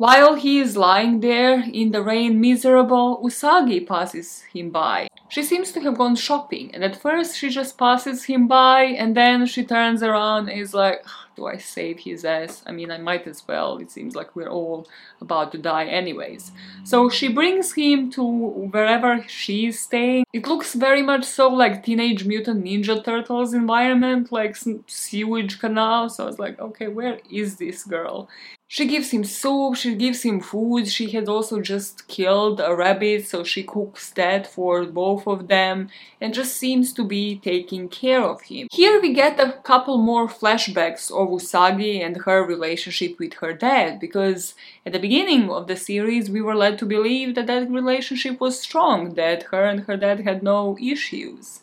While 0.03 0.35
he 0.35 0.59
is 0.59 0.75
lying 0.75 1.21
there 1.21 1.61
in 1.61 1.91
the 1.91 2.01
rain 2.01 2.41
miserable, 2.41 3.21
Usagi 3.23 3.87
passes 3.87 4.41
him 4.53 4.69
by. 4.69 5.07
She 5.29 5.43
seems 5.43 5.71
to 5.71 5.79
have 5.79 5.97
gone 5.97 6.17
shopping, 6.17 6.71
and 6.73 6.83
at 6.83 7.01
first 7.01 7.37
she 7.37 7.49
just 7.49 7.77
passes 7.77 8.25
him 8.25 8.45
by, 8.45 8.83
and 8.83 9.15
then 9.15 9.45
she 9.45 9.63
turns 9.63 10.03
around 10.03 10.49
and 10.49 10.59
is 10.59 10.73
like, 10.73 11.03
ah, 11.05 11.27
do 11.37 11.45
I 11.47 11.55
save 11.55 11.99
his 11.99 12.25
ass? 12.25 12.63
I 12.67 12.73
mean, 12.73 12.91
I 12.91 12.97
might 12.97 13.25
as 13.27 13.47
well. 13.47 13.77
It 13.77 13.91
seems 13.91 14.13
like 14.13 14.35
we're 14.35 14.49
all 14.49 14.89
about 15.21 15.53
to 15.53 15.57
die 15.57 15.85
anyways. 15.85 16.51
So 16.83 17.09
she 17.09 17.29
brings 17.29 17.71
him 17.71 18.11
to 18.11 18.23
wherever 18.23 19.23
she's 19.29 19.79
staying. 19.79 20.25
It 20.33 20.47
looks 20.47 20.73
very 20.73 21.01
much 21.01 21.23
so 21.23 21.47
like 21.47 21.85
Teenage 21.85 22.25
Mutant 22.25 22.65
Ninja 22.65 23.01
Turtles 23.01 23.53
environment, 23.53 24.33
like 24.33 24.57
sewage 24.87 25.59
canal. 25.59 26.09
So 26.09 26.25
I 26.25 26.27
was 26.27 26.39
like, 26.39 26.59
okay, 26.59 26.89
where 26.89 27.19
is 27.31 27.55
this 27.55 27.85
girl? 27.85 28.27
She 28.75 28.87
gives 28.87 29.11
him 29.11 29.23
soup, 29.23 29.75
she 29.75 29.93
gives 29.93 30.23
him 30.23 30.39
food, 30.39 30.87
she 30.87 31.11
had 31.11 31.29
also 31.29 31.61
just 31.61 32.07
killed 32.07 32.59
a 32.59 32.75
rabbit, 32.75 33.27
so 33.27 33.43
she 33.43 33.61
cooks 33.61 34.09
that 34.13 34.47
for 34.47 34.83
both 34.85 35.27
of 35.27 35.47
them 35.47 35.89
and 36.19 36.33
just 36.33 36.57
seems 36.57 36.91
to 36.93 37.03
be 37.03 37.35
taking 37.35 37.87
care 37.87 38.23
of 38.23 38.41
him. 38.41 38.67
Here 38.71 38.99
we 38.99 39.13
get 39.13 39.39
a 39.39 39.51
couple 39.61 39.99
more 39.99 40.27
flashbacks 40.27 41.11
of 41.11 41.29
Usagi 41.29 42.03
and 42.03 42.17
her 42.25 42.43
relationship 42.43 43.19
with 43.19 43.35
her 43.41 43.53
dad, 43.53 43.99
because 43.99 44.55
at 44.87 44.93
the 44.93 45.05
beginning 45.07 45.51
of 45.51 45.67
the 45.67 45.75
series 45.75 46.31
we 46.31 46.41
were 46.41 46.55
led 46.55 46.79
to 46.79 46.87
believe 46.87 47.35
that 47.35 47.45
that 47.45 47.69
relationship 47.69 48.39
was 48.39 48.59
strong, 48.59 49.13
that 49.13 49.43
her 49.51 49.65
and 49.65 49.81
her 49.81 49.97
dad 49.97 50.21
had 50.21 50.41
no 50.41 50.79
issues. 50.81 51.59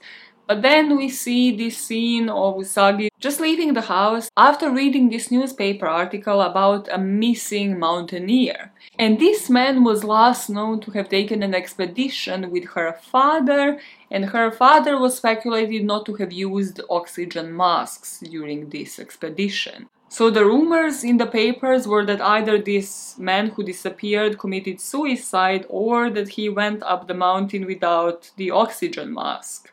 But 0.50 0.62
then 0.62 0.96
we 0.96 1.08
see 1.08 1.54
this 1.54 1.78
scene 1.78 2.28
of 2.28 2.56
Usagi 2.56 3.10
just 3.20 3.38
leaving 3.38 3.72
the 3.72 3.82
house 3.82 4.32
after 4.36 4.68
reading 4.68 5.08
this 5.08 5.30
newspaper 5.30 5.86
article 5.86 6.40
about 6.40 6.88
a 6.90 6.98
missing 6.98 7.78
mountaineer. 7.78 8.72
And 8.98 9.20
this 9.20 9.48
man 9.48 9.84
was 9.84 10.02
last 10.02 10.50
known 10.50 10.80
to 10.80 10.90
have 10.90 11.08
taken 11.08 11.44
an 11.44 11.54
expedition 11.54 12.50
with 12.50 12.64
her 12.70 12.98
father, 13.00 13.78
and 14.10 14.24
her 14.24 14.50
father 14.50 14.98
was 14.98 15.18
speculated 15.18 15.84
not 15.84 16.04
to 16.06 16.16
have 16.16 16.32
used 16.32 16.80
oxygen 16.90 17.56
masks 17.56 18.18
during 18.18 18.70
this 18.70 18.98
expedition. 18.98 19.88
So 20.08 20.30
the 20.30 20.44
rumors 20.44 21.04
in 21.04 21.18
the 21.18 21.26
papers 21.28 21.86
were 21.86 22.04
that 22.06 22.20
either 22.20 22.58
this 22.60 23.16
man 23.16 23.50
who 23.50 23.62
disappeared 23.62 24.40
committed 24.40 24.80
suicide 24.80 25.64
or 25.68 26.10
that 26.10 26.30
he 26.30 26.48
went 26.48 26.82
up 26.82 27.06
the 27.06 27.14
mountain 27.14 27.66
without 27.66 28.32
the 28.36 28.50
oxygen 28.50 29.14
mask. 29.14 29.70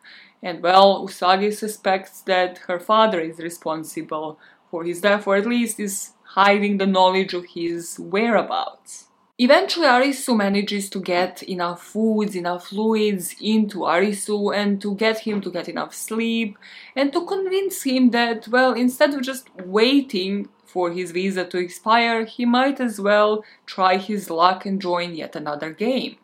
And 0.47 0.63
well, 0.63 1.05
Usagi 1.05 1.53
suspects 1.53 2.21
that 2.21 2.59
her 2.69 2.79
father 2.79 3.19
is 3.19 3.37
responsible 3.39 4.39
for 4.71 4.85
his 4.85 5.01
death, 5.01 5.27
or 5.27 5.35
at 5.35 5.45
least 5.45 5.77
is 5.77 6.13
hiding 6.23 6.77
the 6.77 6.87
knowledge 6.87 7.33
of 7.33 7.47
his 7.47 7.99
whereabouts. 7.99 9.07
Eventually, 9.37 9.87
Arisu 9.87 10.37
manages 10.37 10.89
to 10.91 11.01
get 11.01 11.43
enough 11.43 11.83
foods, 11.83 12.33
enough 12.33 12.67
fluids 12.67 13.35
into 13.41 13.79
Arisu 13.79 14.55
and 14.55 14.81
to 14.81 14.95
get 14.95 15.19
him 15.19 15.41
to 15.41 15.51
get 15.51 15.67
enough 15.67 15.93
sleep 15.93 16.57
and 16.95 17.11
to 17.11 17.25
convince 17.25 17.83
him 17.83 18.11
that, 18.11 18.47
well, 18.47 18.71
instead 18.71 19.13
of 19.13 19.23
just 19.23 19.49
waiting 19.65 20.47
for 20.63 20.91
his 20.91 21.11
visa 21.11 21.43
to 21.43 21.57
expire, 21.57 22.23
he 22.23 22.45
might 22.45 22.79
as 22.79 23.01
well 23.01 23.43
try 23.65 23.97
his 23.97 24.29
luck 24.29 24.65
and 24.65 24.81
join 24.81 25.13
yet 25.13 25.35
another 25.35 25.71
game. 25.73 26.15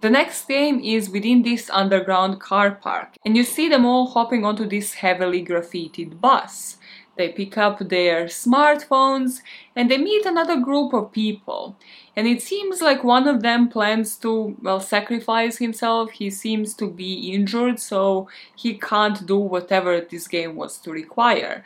The 0.00 0.08
next 0.08 0.48
game 0.48 0.80
is 0.80 1.10
within 1.10 1.42
this 1.42 1.68
underground 1.68 2.40
car 2.40 2.70
park, 2.70 3.16
and 3.22 3.36
you 3.36 3.44
see 3.44 3.68
them 3.68 3.84
all 3.84 4.06
hopping 4.06 4.46
onto 4.46 4.66
this 4.66 4.94
heavily 4.94 5.44
graffitied 5.44 6.22
bus. 6.22 6.78
They 7.16 7.28
pick 7.28 7.58
up 7.58 7.80
their 7.80 8.24
smartphones 8.24 9.42
and 9.76 9.90
they 9.90 9.98
meet 9.98 10.24
another 10.24 10.58
group 10.58 10.94
of 10.94 11.12
people. 11.12 11.76
And 12.16 12.26
it 12.26 12.40
seems 12.40 12.80
like 12.80 13.04
one 13.04 13.28
of 13.28 13.42
them 13.42 13.68
plans 13.68 14.16
to, 14.20 14.56
well, 14.62 14.80
sacrifice 14.80 15.58
himself. 15.58 16.12
He 16.12 16.30
seems 16.30 16.72
to 16.76 16.88
be 16.88 17.32
injured, 17.34 17.78
so 17.78 18.26
he 18.56 18.78
can't 18.78 19.26
do 19.26 19.36
whatever 19.36 20.00
this 20.00 20.26
game 20.28 20.56
was 20.56 20.78
to 20.78 20.90
require. 20.90 21.62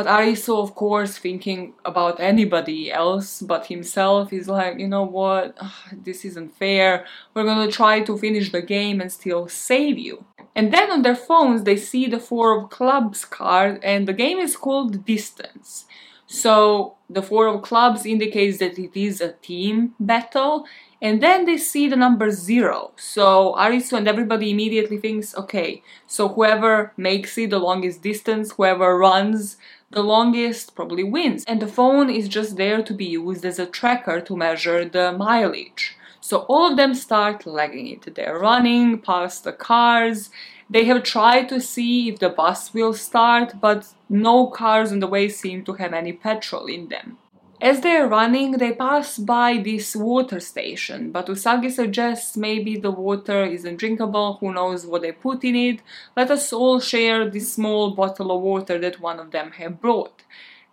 But 0.00 0.06
Arisu, 0.06 0.56
of 0.56 0.74
course, 0.74 1.18
thinking 1.18 1.74
about 1.84 2.20
anybody 2.20 2.90
else 2.90 3.42
but 3.42 3.66
himself, 3.66 4.32
is 4.32 4.48
like, 4.48 4.78
you 4.78 4.88
know 4.88 5.02
what, 5.02 5.58
this 5.92 6.24
isn't 6.24 6.56
fair. 6.56 7.04
We're 7.34 7.44
gonna 7.44 7.70
try 7.70 8.00
to 8.04 8.16
finish 8.16 8.50
the 8.50 8.62
game 8.62 9.02
and 9.02 9.12
still 9.12 9.46
save 9.48 9.98
you. 9.98 10.24
And 10.56 10.72
then 10.72 10.90
on 10.90 11.02
their 11.02 11.14
phones, 11.14 11.64
they 11.64 11.76
see 11.76 12.06
the 12.06 12.18
Four 12.18 12.58
of 12.58 12.70
Clubs 12.70 13.26
card, 13.26 13.84
and 13.84 14.08
the 14.08 14.14
game 14.14 14.38
is 14.38 14.56
called 14.56 15.04
Distance. 15.04 15.84
So 16.26 16.94
the 17.10 17.20
Four 17.20 17.48
of 17.48 17.60
Clubs 17.60 18.06
indicates 18.06 18.56
that 18.60 18.78
it 18.78 18.98
is 18.98 19.20
a 19.20 19.32
team 19.32 19.96
battle, 20.00 20.64
and 21.02 21.22
then 21.22 21.44
they 21.44 21.58
see 21.58 21.88
the 21.88 21.96
number 21.96 22.30
zero. 22.30 22.92
So 22.96 23.54
Arisu 23.58 23.98
and 23.98 24.08
everybody 24.08 24.50
immediately 24.50 24.96
thinks, 24.96 25.36
okay, 25.36 25.82
so 26.06 26.28
whoever 26.28 26.92
makes 26.96 27.36
it 27.36 27.50
the 27.50 27.58
longest 27.58 28.00
distance, 28.00 28.52
whoever 28.52 28.96
runs 28.96 29.56
the 29.90 30.02
longest 30.02 30.74
probably 30.74 31.04
wins. 31.04 31.44
And 31.46 31.60
the 31.60 31.66
phone 31.66 32.10
is 32.10 32.28
just 32.28 32.56
there 32.56 32.82
to 32.82 32.94
be 32.94 33.06
used 33.06 33.44
as 33.44 33.58
a 33.58 33.66
tracker 33.66 34.20
to 34.20 34.36
measure 34.36 34.84
the 34.84 35.12
mileage. 35.12 35.96
So 36.20 36.40
all 36.48 36.70
of 36.70 36.76
them 36.76 36.94
start 36.94 37.46
lagging 37.46 37.88
it. 37.88 38.14
They're 38.14 38.38
running 38.38 39.00
past 39.00 39.44
the 39.44 39.52
cars. 39.52 40.30
They 40.68 40.84
have 40.84 41.02
tried 41.02 41.48
to 41.48 41.60
see 41.60 42.08
if 42.08 42.20
the 42.20 42.28
bus 42.28 42.72
will 42.72 42.92
start, 42.92 43.54
but 43.60 43.88
no 44.08 44.46
cars 44.46 44.92
on 44.92 45.00
the 45.00 45.08
way 45.08 45.28
seem 45.28 45.64
to 45.64 45.72
have 45.74 45.92
any 45.92 46.12
petrol 46.12 46.66
in 46.66 46.88
them. 46.88 47.18
As 47.62 47.82
they're 47.82 48.08
running, 48.08 48.52
they 48.52 48.72
pass 48.72 49.18
by 49.18 49.58
this 49.58 49.94
water 49.94 50.40
station, 50.40 51.12
but 51.12 51.26
Usagi 51.26 51.70
suggests 51.70 52.34
maybe 52.34 52.78
the 52.78 52.90
water 52.90 53.44
isn't 53.44 53.76
drinkable, 53.76 54.38
who 54.40 54.54
knows 54.54 54.86
what 54.86 55.02
they 55.02 55.12
put 55.12 55.44
in 55.44 55.54
it. 55.54 55.82
Let 56.16 56.30
us 56.30 56.54
all 56.54 56.80
share 56.80 57.28
this 57.28 57.52
small 57.52 57.90
bottle 57.90 58.32
of 58.32 58.40
water 58.40 58.78
that 58.78 59.00
one 59.00 59.20
of 59.20 59.30
them 59.30 59.50
have 59.52 59.78
brought. 59.78 60.22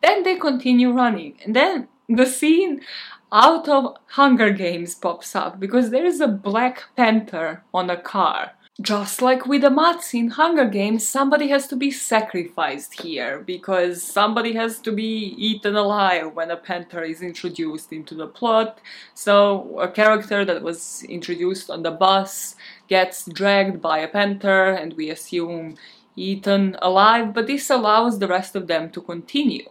Then 0.02 0.24
they 0.24 0.38
continue 0.38 0.92
running, 0.92 1.38
and 1.44 1.54
then 1.54 1.90
the 2.08 2.26
scene 2.26 2.80
out 3.34 3.68
of 3.68 3.98
Hunger 4.12 4.52
Games 4.52 4.96
pops 4.96 5.36
up 5.36 5.60
because 5.60 5.90
there 5.90 6.06
is 6.06 6.22
a 6.22 6.28
Black 6.30 6.86
Panther 6.96 7.64
on 7.74 7.90
a 7.90 7.98
car. 7.98 8.54
Just 8.80 9.24
like 9.24 9.48
with 9.48 9.62
the 9.62 9.72
mutts 9.72 10.14
in 10.14 10.30
Hunger 10.30 10.66
Games, 10.66 11.08
somebody 11.08 11.48
has 11.48 11.68
to 11.70 11.76
be 11.76 11.90
sacrificed 11.90 13.02
here 13.02 13.40
because 13.40 14.04
somebody 14.04 14.54
has 14.54 14.78
to 14.82 14.92
be 14.92 15.34
eaten 15.36 15.76
alive 15.76 16.36
when 16.36 16.52
a 16.52 16.58
panther 16.58 17.02
is 17.02 17.24
introduced 17.24 17.92
into 17.92 18.14
the 18.14 18.28
plot. 18.28 18.80
So, 19.16 19.80
a 19.80 19.88
character 19.90 20.46
that 20.46 20.62
was 20.62 21.04
introduced 21.10 21.72
on 21.72 21.82
the 21.82 21.90
bus 21.90 22.56
gets 22.88 23.26
dragged 23.26 23.82
by 23.82 23.98
a 23.98 24.08
panther, 24.08 24.70
and 24.70 24.94
we 24.94 25.10
assume 25.10 25.76
eaten 26.16 26.78
alive, 26.80 27.34
but 27.34 27.48
this 27.48 27.72
allows 27.72 28.20
the 28.20 28.28
rest 28.28 28.56
of 28.56 28.68
them 28.68 28.92
to 28.92 29.02
continue. 29.02 29.68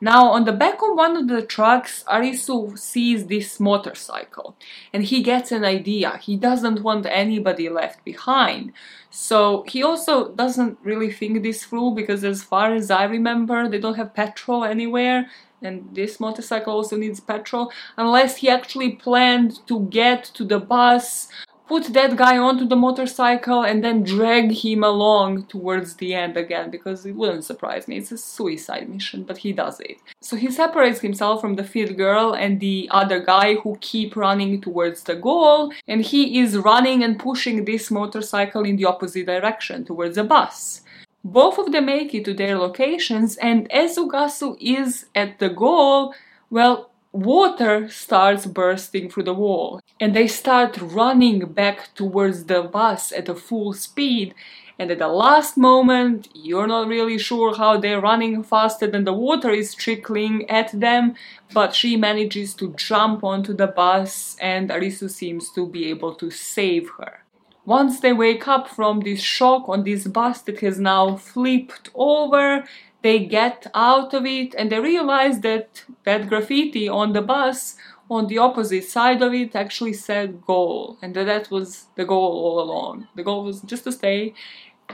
Now, 0.00 0.30
on 0.30 0.44
the 0.44 0.52
back 0.52 0.82
of 0.82 0.96
one 0.96 1.16
of 1.16 1.28
the 1.28 1.42
trucks, 1.42 2.04
Arisu 2.08 2.78
sees 2.78 3.26
this 3.26 3.58
motorcycle 3.58 4.56
and 4.92 5.04
he 5.04 5.22
gets 5.22 5.52
an 5.52 5.64
idea. 5.64 6.18
He 6.18 6.36
doesn't 6.36 6.82
want 6.82 7.06
anybody 7.06 7.68
left 7.68 8.04
behind. 8.04 8.72
So 9.10 9.64
he 9.68 9.82
also 9.82 10.32
doesn't 10.32 10.78
really 10.82 11.12
think 11.12 11.42
this 11.42 11.64
through 11.64 11.92
because, 11.92 12.24
as 12.24 12.42
far 12.42 12.74
as 12.74 12.90
I 12.90 13.04
remember, 13.04 13.68
they 13.68 13.78
don't 13.78 13.96
have 13.96 14.14
petrol 14.14 14.64
anywhere 14.64 15.30
and 15.64 15.88
this 15.94 16.20
motorcycle 16.20 16.74
also 16.74 16.96
needs 16.96 17.20
petrol 17.20 17.72
unless 17.96 18.36
he 18.36 18.48
actually 18.48 18.92
planned 18.92 19.66
to 19.66 19.86
get 19.86 20.24
to 20.24 20.44
the 20.44 20.58
bus 20.58 21.28
put 21.66 21.92
that 21.94 22.16
guy 22.16 22.36
onto 22.36 22.66
the 22.66 22.76
motorcycle 22.76 23.62
and 23.62 23.82
then 23.82 24.02
drag 24.02 24.52
him 24.52 24.84
along 24.84 25.46
towards 25.46 25.94
the 25.96 26.14
end 26.14 26.36
again 26.36 26.70
because 26.70 27.06
it 27.06 27.12
wouldn't 27.12 27.44
surprise 27.44 27.88
me. 27.88 27.96
It's 27.96 28.12
a 28.12 28.18
suicide 28.18 28.88
mission, 28.88 29.24
but 29.24 29.38
he 29.38 29.52
does 29.52 29.80
it. 29.80 29.98
So 30.20 30.36
he 30.36 30.50
separates 30.50 31.00
himself 31.00 31.40
from 31.40 31.54
the 31.56 31.64
fit 31.64 31.96
girl 31.96 32.34
and 32.34 32.60
the 32.60 32.88
other 32.90 33.20
guy 33.20 33.54
who 33.56 33.78
keep 33.80 34.14
running 34.14 34.60
towards 34.60 35.02
the 35.04 35.16
goal 35.16 35.72
and 35.88 36.02
he 36.02 36.40
is 36.40 36.56
running 36.58 37.02
and 37.02 37.18
pushing 37.18 37.64
this 37.64 37.90
motorcycle 37.90 38.64
in 38.64 38.76
the 38.76 38.84
opposite 38.84 39.26
direction 39.26 39.84
towards 39.84 40.16
the 40.16 40.24
bus. 40.24 40.82
Both 41.24 41.58
of 41.58 41.72
them 41.72 41.86
make 41.86 42.14
it 42.14 42.26
to 42.26 42.34
their 42.34 42.58
locations 42.58 43.36
and 43.38 43.70
as 43.72 43.96
Usagi 43.96 44.56
is 44.60 45.06
at 45.14 45.38
the 45.38 45.48
goal, 45.48 46.14
well, 46.50 46.90
water 47.14 47.88
starts 47.88 48.44
bursting 48.44 49.08
through 49.08 49.22
the 49.22 49.32
wall 49.32 49.80
and 50.00 50.16
they 50.16 50.26
start 50.26 50.76
running 50.80 51.38
back 51.46 51.94
towards 51.94 52.46
the 52.46 52.60
bus 52.60 53.12
at 53.12 53.28
a 53.28 53.34
full 53.36 53.72
speed 53.72 54.34
and 54.80 54.90
at 54.90 54.98
the 54.98 55.06
last 55.06 55.56
moment 55.56 56.28
you're 56.34 56.66
not 56.66 56.88
really 56.88 57.16
sure 57.16 57.56
how 57.56 57.76
they're 57.76 58.00
running 58.00 58.42
faster 58.42 58.88
than 58.88 59.04
the 59.04 59.12
water 59.12 59.50
is 59.50 59.76
trickling 59.76 60.50
at 60.50 60.68
them 60.72 61.14
but 61.52 61.72
she 61.72 61.96
manages 61.96 62.52
to 62.52 62.74
jump 62.74 63.22
onto 63.22 63.54
the 63.54 63.68
bus 63.68 64.36
and 64.40 64.70
Arisu 64.70 65.08
seems 65.08 65.50
to 65.50 65.68
be 65.68 65.88
able 65.90 66.16
to 66.16 66.32
save 66.32 66.90
her. 66.98 67.20
Once 67.64 68.00
they 68.00 68.12
wake 68.12 68.46
up 68.46 68.68
from 68.68 69.00
this 69.00 69.22
shock 69.22 69.68
on 69.68 69.84
this 69.84 70.06
bus 70.08 70.42
that 70.42 70.60
has 70.60 70.78
now 70.78 71.16
flipped 71.16 71.88
over, 71.94 72.64
they 73.04 73.18
get 73.20 73.66
out 73.74 74.14
of 74.14 74.24
it 74.26 74.54
and 74.56 74.72
they 74.72 74.80
realize 74.80 75.40
that 75.40 75.84
that 76.04 76.28
graffiti 76.28 76.88
on 76.88 77.12
the 77.12 77.22
bus 77.22 77.76
on 78.10 78.26
the 78.28 78.38
opposite 78.38 78.84
side 78.84 79.22
of 79.22 79.34
it 79.34 79.54
actually 79.54 79.92
said 79.92 80.42
goal 80.46 80.98
and 81.02 81.14
that, 81.14 81.26
that 81.26 81.50
was 81.50 81.86
the 81.96 82.04
goal 82.06 82.32
all 82.46 82.60
along. 82.60 83.08
The 83.14 83.22
goal 83.22 83.44
was 83.44 83.60
just 83.62 83.84
to 83.84 83.92
stay 83.92 84.34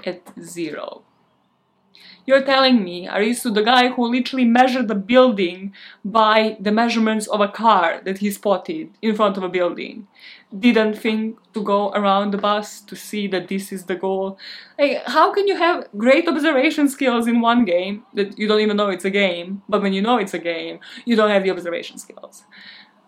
at 0.05 0.23
zero. 0.43 1.03
You're 2.27 2.43
telling 2.43 2.85
me 2.85 3.07
Arisu, 3.07 3.55
the 3.55 3.63
guy 3.63 3.89
who 3.89 4.07
literally 4.07 4.45
measured 4.45 4.89
the 4.89 4.95
building 4.95 5.73
by 6.05 6.57
the 6.61 6.71
measurements 6.71 7.27
of 7.27 7.41
a 7.41 7.49
car 7.49 8.01
that 8.05 8.19
he 8.19 8.31
spotted 8.31 8.91
in 9.03 9.17
front 9.17 9.37
of 9.37 9.43
a 9.43 9.49
building, 9.49 10.07
didn't 10.57 10.95
think 10.95 11.39
to 11.55 11.63
go 11.63 11.91
around 11.93 12.33
the 12.33 12.39
bus 12.39 12.81
to 12.83 12.97
see 12.97 13.27
that 13.29 13.49
this 13.49 13.73
is 13.73 13.85
the 13.85 13.95
goal. 13.95 14.39
Like, 14.79 15.03
how 15.07 15.33
can 15.33 15.47
you 15.49 15.57
have 15.57 15.89
great 15.97 16.29
observation 16.29 16.89
skills 16.89 17.27
in 17.27 17.41
one 17.41 17.65
game 17.65 18.05
that 18.15 18.39
you 18.39 18.47
don't 18.49 18.61
even 18.61 18.77
know 18.77 18.91
it's 18.91 19.05
a 19.05 19.11
game, 19.11 19.63
but 19.69 19.83
when 19.83 19.93
you 19.93 20.03
know 20.03 20.19
it's 20.19 20.35
a 20.35 20.39
game, 20.39 20.81
you 21.05 21.17
don't 21.17 21.31
have 21.31 21.43
the 21.43 21.51
observation 21.51 21.99
skills? 21.99 22.45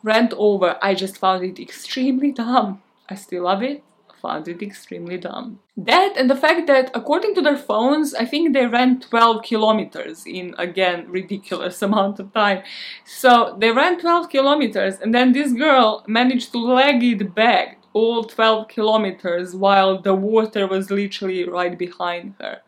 Rant 0.03 0.33
over, 0.37 0.79
I 0.83 0.95
just 0.95 1.19
found 1.19 1.45
it 1.45 1.61
extremely 1.61 2.33
dumb. 2.33 2.83
I 3.09 3.15
still 3.15 3.45
love 3.45 3.63
it, 3.63 3.85
found 4.23 4.47
it 4.49 4.63
extremely 4.63 5.19
dumb. 5.19 5.59
That 5.77 6.15
and 6.17 6.31
the 6.31 6.37
fact 6.37 6.67
that, 6.69 6.91
according 6.95 7.35
to 7.35 7.43
their 7.43 7.59
phones, 7.59 8.15
I 8.15 8.25
think 8.25 8.55
they 8.55 8.67
ran 8.67 9.01
12 9.01 9.43
kilometers 9.43 10.25
in, 10.27 10.55
again, 10.59 11.07
ridiculous 11.09 11.83
amount 11.89 12.21
of 12.21 12.33
time. 12.33 12.63
So 13.05 13.57
they 13.59 13.71
ran 13.73 14.01
12 14.01 14.29
kilometers, 14.31 14.95
and 15.01 15.13
then 15.15 15.33
this 15.33 15.53
girl 15.53 16.05
managed 16.07 16.53
to 16.53 16.59
leg 16.59 17.03
it 17.03 17.35
back 17.35 17.79
all 17.93 18.25
12 18.25 18.69
kilometers 18.69 19.55
while 19.55 20.01
the 20.01 20.15
water 20.15 20.67
was 20.67 20.91
literally 20.91 21.47
right 21.47 21.77
behind 21.77 22.35
her. 22.41 22.63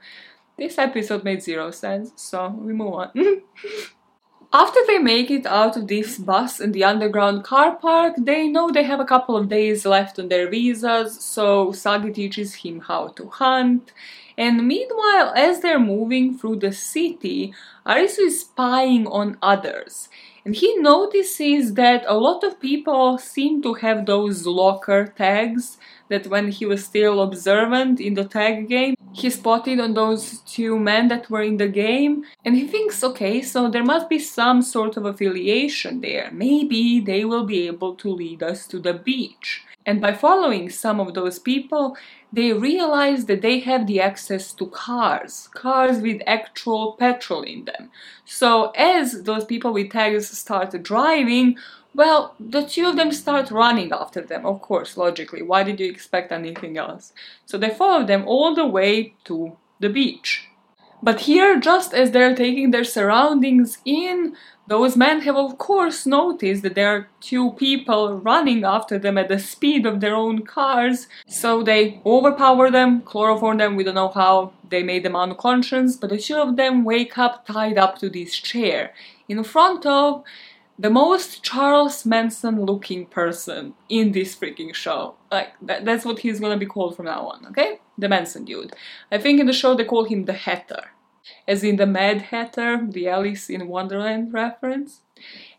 This 0.58 0.78
episode 0.78 1.24
made 1.24 1.42
zero 1.42 1.70
sense, 1.70 2.12
so 2.16 2.48
we 2.48 2.72
move 2.72 2.94
on. 2.94 3.10
After 4.54 4.78
they 4.86 4.98
make 4.98 5.32
it 5.32 5.46
out 5.46 5.76
of 5.76 5.88
this 5.88 6.16
bus 6.16 6.60
in 6.60 6.70
the 6.70 6.84
underground 6.84 7.42
car 7.42 7.74
park, 7.74 8.14
they 8.16 8.46
know 8.46 8.70
they 8.70 8.84
have 8.84 9.00
a 9.00 9.04
couple 9.04 9.36
of 9.36 9.48
days 9.48 9.84
left 9.84 10.16
on 10.16 10.28
their 10.28 10.48
visas, 10.48 11.18
so 11.20 11.72
Sagi 11.72 12.12
teaches 12.12 12.54
him 12.54 12.78
how 12.78 13.08
to 13.16 13.26
hunt. 13.26 13.92
And 14.38 14.68
meanwhile, 14.68 15.32
as 15.34 15.58
they're 15.58 15.80
moving 15.80 16.38
through 16.38 16.60
the 16.60 16.70
city, 16.70 17.52
Arisu 17.84 18.26
is 18.26 18.42
spying 18.42 19.08
on 19.08 19.38
others. 19.42 20.08
And 20.44 20.54
he 20.54 20.76
notices 20.76 21.74
that 21.74 22.04
a 22.06 22.14
lot 22.14 22.44
of 22.44 22.60
people 22.60 23.18
seem 23.18 23.60
to 23.62 23.74
have 23.74 24.06
those 24.06 24.46
locker 24.46 25.12
tags 25.18 25.78
that 26.08 26.26
when 26.26 26.50
he 26.50 26.66
was 26.66 26.84
still 26.84 27.22
observant 27.22 28.00
in 28.00 28.14
the 28.14 28.24
tag 28.24 28.68
game, 28.68 28.94
he 29.12 29.30
spotted 29.30 29.78
on 29.78 29.94
those 29.94 30.40
two 30.40 30.78
men 30.78 31.08
that 31.08 31.30
were 31.30 31.42
in 31.42 31.56
the 31.56 31.68
game, 31.68 32.24
and 32.44 32.56
he 32.56 32.66
thinks, 32.66 33.02
okay, 33.04 33.40
so 33.40 33.70
there 33.70 33.84
must 33.84 34.08
be 34.08 34.18
some 34.18 34.60
sort 34.60 34.96
of 34.96 35.06
affiliation 35.06 36.00
there. 36.00 36.30
Maybe 36.32 37.00
they 37.00 37.24
will 37.24 37.44
be 37.44 37.66
able 37.66 37.94
to 37.96 38.08
lead 38.10 38.42
us 38.42 38.66
to 38.68 38.78
the 38.80 38.94
beach. 38.94 39.62
And 39.86 40.00
by 40.00 40.14
following 40.14 40.70
some 40.70 40.98
of 40.98 41.14
those 41.14 41.38
people, 41.38 41.96
they 42.32 42.52
realize 42.52 43.26
that 43.26 43.42
they 43.42 43.60
have 43.60 43.86
the 43.86 44.00
access 44.00 44.52
to 44.54 44.66
cars, 44.66 45.48
cars 45.54 46.00
with 46.00 46.22
actual 46.26 46.92
petrol 46.98 47.42
in 47.42 47.66
them. 47.66 47.90
So 48.24 48.70
as 48.70 49.22
those 49.22 49.44
people 49.44 49.72
with 49.72 49.90
tags 49.92 50.36
start 50.36 50.82
driving, 50.82 51.56
well, 51.94 52.34
the 52.40 52.62
two 52.62 52.86
of 52.88 52.96
them 52.96 53.12
start 53.12 53.50
running 53.50 53.92
after 53.92 54.20
them, 54.20 54.44
of 54.44 54.60
course, 54.60 54.96
logically. 54.96 55.42
Why 55.42 55.62
did 55.62 55.78
you 55.78 55.88
expect 55.90 56.32
anything 56.32 56.76
else? 56.76 57.12
So 57.46 57.56
they 57.56 57.70
follow 57.70 58.04
them 58.04 58.24
all 58.26 58.54
the 58.54 58.66
way 58.66 59.14
to 59.24 59.56
the 59.80 59.88
beach. 59.88 60.48
But 61.02 61.20
here, 61.20 61.60
just 61.60 61.92
as 61.92 62.10
they're 62.10 62.34
taking 62.34 62.70
their 62.70 62.84
surroundings 62.84 63.78
in, 63.84 64.34
those 64.66 64.96
men 64.96 65.20
have 65.20 65.36
of 65.36 65.58
course 65.58 66.06
noticed 66.06 66.62
that 66.62 66.74
there 66.74 66.88
are 66.88 67.08
two 67.20 67.52
people 67.52 68.18
running 68.18 68.64
after 68.64 68.98
them 68.98 69.18
at 69.18 69.28
the 69.28 69.38
speed 69.38 69.84
of 69.84 70.00
their 70.00 70.14
own 70.14 70.46
cars, 70.46 71.06
so 71.28 71.62
they 71.62 72.00
overpower 72.06 72.70
them, 72.70 73.02
chloroform 73.02 73.58
them, 73.58 73.76
we 73.76 73.84
don't 73.84 73.94
know 73.94 74.08
how 74.08 74.54
they 74.70 74.82
made 74.82 75.04
them 75.04 75.14
unconscious, 75.14 75.96
but 75.96 76.08
the 76.08 76.18
two 76.18 76.36
of 76.36 76.56
them 76.56 76.82
wake 76.82 77.18
up 77.18 77.46
tied 77.46 77.76
up 77.76 77.98
to 77.98 78.08
this 78.08 78.34
chair 78.34 78.94
in 79.28 79.44
front 79.44 79.84
of 79.84 80.24
the 80.78 80.90
most 80.90 81.42
Charles 81.42 82.04
Manson 82.04 82.64
looking 82.64 83.06
person 83.06 83.74
in 83.88 84.12
this 84.12 84.34
freaking 84.34 84.74
show. 84.74 85.14
Like, 85.30 85.52
that, 85.62 85.84
that's 85.84 86.04
what 86.04 86.20
he's 86.20 86.40
gonna 86.40 86.56
be 86.56 86.66
called 86.66 86.96
from 86.96 87.06
now 87.06 87.28
on, 87.28 87.46
okay? 87.46 87.80
The 87.96 88.08
Manson 88.08 88.44
dude. 88.44 88.74
I 89.10 89.18
think 89.18 89.40
in 89.40 89.46
the 89.46 89.52
show 89.52 89.74
they 89.74 89.84
call 89.84 90.04
him 90.04 90.24
the 90.24 90.32
Hatter. 90.32 90.90
As 91.48 91.64
in 91.64 91.76
the 91.76 91.86
Mad 91.86 92.22
Hatter, 92.22 92.86
the 92.86 93.08
Alice 93.08 93.48
in 93.48 93.68
Wonderland 93.68 94.34
reference. 94.34 95.00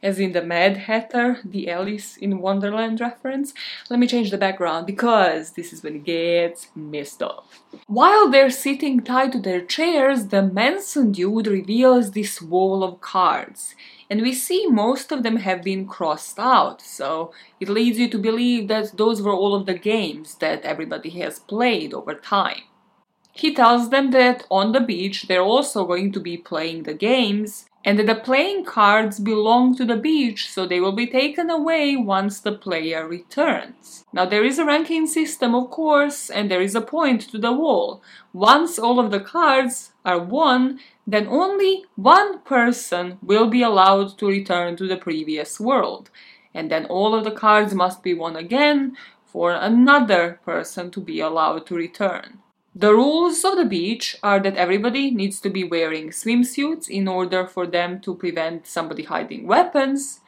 As 0.03 0.19
in 0.19 0.33
the 0.33 0.43
Mad 0.43 0.77
Hatter, 0.77 1.39
the 1.43 1.71
Alice 1.71 2.17
in 2.17 2.39
Wonderland 2.39 2.99
reference. 2.99 3.53
Let 3.89 3.99
me 3.99 4.05
change 4.05 4.29
the 4.29 4.37
background 4.37 4.85
because 4.85 5.51
this 5.51 5.73
is 5.73 5.81
when 5.81 5.95
it 5.95 6.03
gets 6.03 6.67
messed 6.75 7.23
up. 7.23 7.47
While 7.87 8.29
they're 8.29 8.51
sitting 8.51 9.01
tied 9.01 9.31
to 9.31 9.39
their 9.39 9.61
chairs, 9.61 10.27
the 10.27 10.43
Manson 10.43 11.11
dude 11.11 11.47
reveals 11.47 12.11
this 12.11 12.41
wall 12.41 12.83
of 12.83 13.01
cards 13.01 13.73
and 14.09 14.21
we 14.21 14.33
see 14.33 14.67
most 14.67 15.11
of 15.11 15.23
them 15.23 15.37
have 15.37 15.63
been 15.63 15.87
crossed 15.87 16.39
out, 16.39 16.81
so 16.81 17.33
it 17.59 17.69
leads 17.69 17.97
you 17.97 18.09
to 18.09 18.17
believe 18.17 18.67
that 18.67 18.97
those 18.97 19.21
were 19.21 19.33
all 19.33 19.55
of 19.55 19.65
the 19.65 19.77
games 19.77 20.35
that 20.35 20.63
everybody 20.63 21.09
has 21.21 21.39
played 21.39 21.93
over 21.93 22.13
time. 22.13 22.61
He 23.31 23.53
tells 23.53 23.89
them 23.89 24.11
that 24.11 24.45
on 24.49 24.71
the 24.71 24.79
beach 24.79 25.23
they're 25.23 25.41
also 25.41 25.85
going 25.85 26.13
to 26.13 26.19
be 26.19 26.37
playing 26.37 26.83
the 26.83 26.93
games, 26.93 27.65
and 27.83 27.99
that 27.99 28.07
the 28.07 28.15
playing 28.15 28.65
cards 28.65 29.19
belong 29.19 29.75
to 29.75 29.85
the 29.85 29.95
beach, 29.95 30.49
so 30.49 30.65
they 30.65 30.79
will 30.79 30.91
be 30.93 31.05
taken 31.05 31.51
away 31.51 31.95
once 31.95 32.39
the 32.39 32.51
player 32.51 33.07
returns. 33.07 34.05
Now, 34.11 34.25
there 34.25 34.43
is 34.43 34.57
a 34.57 34.65
ranking 34.65 35.05
system, 35.05 35.53
of 35.53 35.69
course, 35.69 36.31
and 36.31 36.49
there 36.49 36.61
is 36.61 36.73
a 36.73 36.81
point 36.81 37.21
to 37.29 37.37
the 37.37 37.53
wall. 37.53 38.01
Once 38.33 38.79
all 38.79 38.99
of 38.99 39.11
the 39.11 39.19
cards 39.19 39.91
are 40.03 40.17
won, 40.17 40.79
then 41.07 41.27
only 41.27 41.85
one 41.95 42.39
person 42.39 43.17
will 43.21 43.47
be 43.47 43.61
allowed 43.61 44.17
to 44.17 44.27
return 44.27 44.75
to 44.77 44.87
the 44.87 44.97
previous 44.97 45.59
world. 45.59 46.09
And 46.53 46.71
then 46.71 46.85
all 46.85 47.13
of 47.13 47.23
the 47.23 47.31
cards 47.31 47.73
must 47.73 48.01
be 48.01 48.13
won 48.13 48.35
again 48.35 48.95
for 49.25 49.51
another 49.51 50.39
person 50.45 50.89
to 50.91 51.01
be 51.01 51.19
allowed 51.19 51.65
to 51.67 51.75
return. 51.75 52.39
The 52.73 52.93
rules 52.93 53.45
of 53.45 53.55
the 53.55 53.65
beach 53.65 54.17
are 54.21 54.39
that 54.41 54.57
everybody 54.57 55.11
needs 55.11 55.39
to 55.41 55.49
be 55.49 55.63
wearing 55.63 56.09
swimsuits 56.09 56.89
in 56.89 57.07
order 57.07 57.47
for 57.47 57.65
them 57.65 58.01
to 58.01 58.15
prevent 58.15 58.67
somebody 58.67 59.03
hiding 59.03 59.47
weapons, 59.47 60.19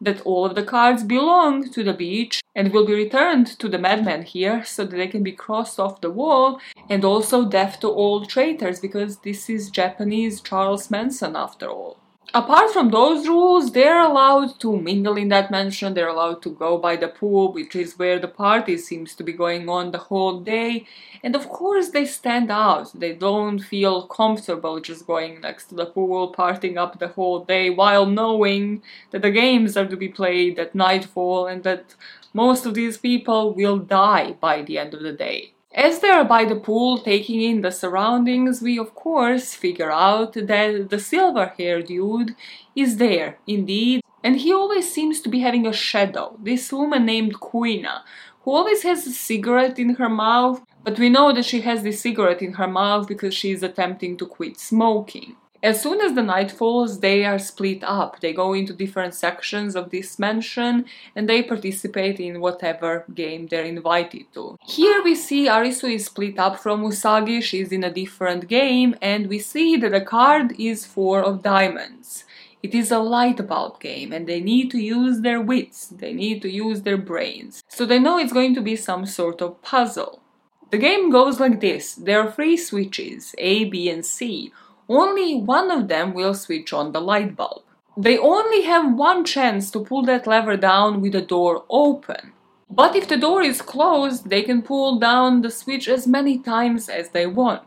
that 0.00 0.20
all 0.22 0.46
of 0.46 0.54
the 0.54 0.62
cards 0.62 1.02
belong 1.02 1.70
to 1.70 1.82
the 1.82 1.92
beach 1.92 2.40
and 2.58 2.72
will 2.72 2.84
be 2.84 2.92
returned 2.92 3.46
to 3.46 3.68
the 3.68 3.78
madman 3.78 4.22
here 4.22 4.64
so 4.64 4.84
that 4.84 4.96
they 4.96 5.06
can 5.06 5.22
be 5.22 5.30
crossed 5.30 5.78
off 5.78 6.00
the 6.00 6.10
wall, 6.10 6.60
and 6.90 7.04
also 7.04 7.48
death 7.48 7.78
to 7.78 7.88
all 7.88 8.26
traitors 8.26 8.80
because 8.80 9.18
this 9.18 9.48
is 9.48 9.70
Japanese 9.70 10.40
Charles 10.40 10.90
Manson 10.90 11.36
after 11.36 11.68
all. 11.70 11.98
Apart 12.34 12.72
from 12.72 12.90
those 12.90 13.26
rules, 13.26 13.72
they're 13.72 14.02
allowed 14.02 14.60
to 14.60 14.76
mingle 14.76 15.16
in 15.16 15.28
that 15.28 15.50
mansion, 15.50 15.94
they're 15.94 16.08
allowed 16.08 16.42
to 16.42 16.50
go 16.50 16.76
by 16.76 16.94
the 16.96 17.08
pool, 17.08 17.52
which 17.52 17.74
is 17.74 17.98
where 17.98 18.18
the 18.18 18.28
party 18.28 18.76
seems 18.76 19.14
to 19.14 19.22
be 19.22 19.32
going 19.32 19.68
on 19.68 19.92
the 19.92 20.04
whole 20.08 20.40
day, 20.40 20.86
and 21.22 21.34
of 21.34 21.48
course 21.48 21.88
they 21.88 22.04
stand 22.04 22.50
out. 22.50 22.92
They 22.92 23.14
don't 23.14 23.60
feel 23.60 24.06
comfortable 24.08 24.78
just 24.80 25.06
going 25.06 25.40
next 25.40 25.68
to 25.68 25.74
the 25.76 25.86
pool, 25.86 26.34
partying 26.34 26.76
up 26.76 26.98
the 26.98 27.08
whole 27.08 27.44
day, 27.44 27.70
while 27.70 28.04
knowing 28.04 28.82
that 29.10 29.22
the 29.22 29.30
games 29.30 29.76
are 29.76 29.86
to 29.86 29.96
be 29.96 30.08
played 30.08 30.58
at 30.58 30.74
nightfall 30.74 31.46
and 31.46 31.62
that 31.62 31.94
most 32.38 32.66
of 32.66 32.74
these 32.74 32.98
people 33.08 33.42
will 33.60 33.78
die 33.78 34.32
by 34.48 34.62
the 34.62 34.78
end 34.82 34.94
of 34.94 35.02
the 35.02 35.16
day. 35.28 35.38
As 35.74 35.98
they 35.98 36.08
are 36.18 36.24
by 36.24 36.42
the 36.46 36.62
pool 36.68 36.98
taking 36.98 37.40
in 37.42 37.60
the 37.60 37.70
surroundings, 37.70 38.62
we 38.62 38.78
of 38.78 38.94
course 38.94 39.54
figure 39.64 39.92
out 39.92 40.32
that 40.32 40.88
the 40.92 41.00
silver 41.10 41.46
haired 41.56 41.86
dude 41.88 42.34
is 42.74 42.96
there, 42.96 43.38
indeed, 43.46 44.02
and 44.24 44.36
he 44.36 44.52
always 44.52 44.86
seems 44.92 45.20
to 45.20 45.28
be 45.28 45.40
having 45.40 45.66
a 45.66 45.72
shadow. 45.88 46.26
This 46.50 46.72
woman 46.72 47.04
named 47.04 47.34
Kuina, 47.46 47.96
who 48.42 48.50
always 48.52 48.82
has 48.82 49.06
a 49.06 49.12
cigarette 49.12 49.78
in 49.78 49.90
her 50.00 50.08
mouth, 50.08 50.62
but 50.84 50.98
we 50.98 51.08
know 51.08 51.32
that 51.32 51.44
she 51.44 51.60
has 51.68 51.82
this 51.82 52.00
cigarette 52.00 52.42
in 52.42 52.54
her 52.54 52.68
mouth 52.68 53.06
because 53.06 53.34
she 53.34 53.50
is 53.50 53.62
attempting 53.62 54.16
to 54.16 54.26
quit 54.26 54.58
smoking. 54.58 55.36
As 55.60 55.82
soon 55.82 56.00
as 56.00 56.14
the 56.14 56.22
night 56.22 56.52
falls, 56.52 57.00
they 57.00 57.24
are 57.24 57.38
split 57.38 57.82
up. 57.82 58.20
They 58.20 58.32
go 58.32 58.52
into 58.52 58.72
different 58.72 59.14
sections 59.14 59.74
of 59.74 59.90
this 59.90 60.16
mansion 60.16 60.84
and 61.16 61.28
they 61.28 61.42
participate 61.42 62.20
in 62.20 62.40
whatever 62.40 63.04
game 63.12 63.48
they're 63.48 63.64
invited 63.64 64.32
to. 64.34 64.56
Here 64.64 65.02
we 65.02 65.16
see 65.16 65.48
Arisu 65.48 65.92
is 65.94 66.06
split 66.06 66.38
up 66.38 66.60
from 66.60 66.84
Usagi, 66.84 67.42
she's 67.42 67.72
in 67.72 67.82
a 67.82 67.92
different 67.92 68.46
game, 68.46 68.94
and 69.02 69.26
we 69.26 69.40
see 69.40 69.76
that 69.78 69.90
the 69.90 70.00
card 70.00 70.54
is 70.60 70.86
four 70.86 71.22
of 71.22 71.42
diamonds. 71.42 72.24
It 72.62 72.72
is 72.72 72.92
a 72.92 73.00
light 73.00 73.44
bulb 73.48 73.80
game 73.80 74.12
and 74.12 74.28
they 74.28 74.40
need 74.40 74.70
to 74.72 74.78
use 74.78 75.22
their 75.22 75.40
wits, 75.40 75.88
they 75.88 76.12
need 76.12 76.40
to 76.42 76.50
use 76.50 76.82
their 76.82 76.96
brains. 76.96 77.64
So 77.66 77.84
they 77.84 77.98
know 77.98 78.18
it's 78.18 78.32
going 78.32 78.54
to 78.54 78.60
be 78.60 78.76
some 78.76 79.06
sort 79.06 79.42
of 79.42 79.60
puzzle. 79.62 80.22
The 80.70 80.78
game 80.78 81.10
goes 81.10 81.40
like 81.40 81.60
this 81.60 81.94
there 81.94 82.20
are 82.20 82.30
three 82.30 82.56
switches 82.56 83.34
A, 83.38 83.64
B, 83.64 83.88
and 83.88 84.04
C 84.04 84.52
only 84.88 85.40
one 85.40 85.70
of 85.70 85.88
them 85.88 86.14
will 86.14 86.34
switch 86.34 86.72
on 86.72 86.92
the 86.92 87.00
light 87.00 87.36
bulb. 87.36 87.62
They 87.96 88.16
only 88.16 88.62
have 88.62 88.94
one 88.94 89.24
chance 89.24 89.70
to 89.72 89.84
pull 89.84 90.02
that 90.04 90.26
lever 90.26 90.56
down 90.56 91.00
with 91.00 91.12
the 91.12 91.20
door 91.20 91.64
open. 91.68 92.32
But 92.70 92.94
if 92.94 93.08
the 93.08 93.16
door 93.16 93.42
is 93.42 93.60
closed, 93.62 94.28
they 94.28 94.42
can 94.42 94.62
pull 94.62 94.98
down 94.98 95.42
the 95.42 95.50
switch 95.50 95.88
as 95.88 96.06
many 96.06 96.38
times 96.38 96.88
as 96.88 97.10
they 97.10 97.26
want. 97.26 97.62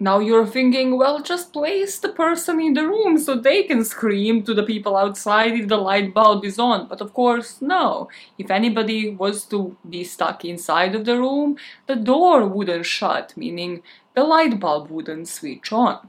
Now 0.00 0.18
you're 0.18 0.46
thinking, 0.46 0.98
well, 0.98 1.22
just 1.22 1.52
place 1.52 1.98
the 1.98 2.08
person 2.08 2.60
in 2.60 2.74
the 2.74 2.86
room 2.86 3.16
so 3.16 3.36
they 3.36 3.62
can 3.62 3.84
scream 3.84 4.42
to 4.42 4.52
the 4.52 4.64
people 4.64 4.96
outside 4.96 5.52
if 5.52 5.68
the 5.68 5.76
light 5.76 6.12
bulb 6.12 6.44
is 6.44 6.58
on. 6.58 6.88
But 6.88 7.00
of 7.00 7.14
course, 7.14 7.62
no. 7.62 8.08
If 8.36 8.50
anybody 8.50 9.10
was 9.10 9.44
to 9.46 9.76
be 9.88 10.02
stuck 10.02 10.44
inside 10.44 10.94
of 10.94 11.04
the 11.04 11.16
room, 11.16 11.56
the 11.86 11.96
door 11.96 12.46
wouldn't 12.46 12.86
shut, 12.86 13.34
meaning 13.36 13.82
the 14.14 14.24
light 14.24 14.58
bulb 14.58 14.90
wouldn't 14.90 15.28
switch 15.28 15.72
on. 15.72 16.08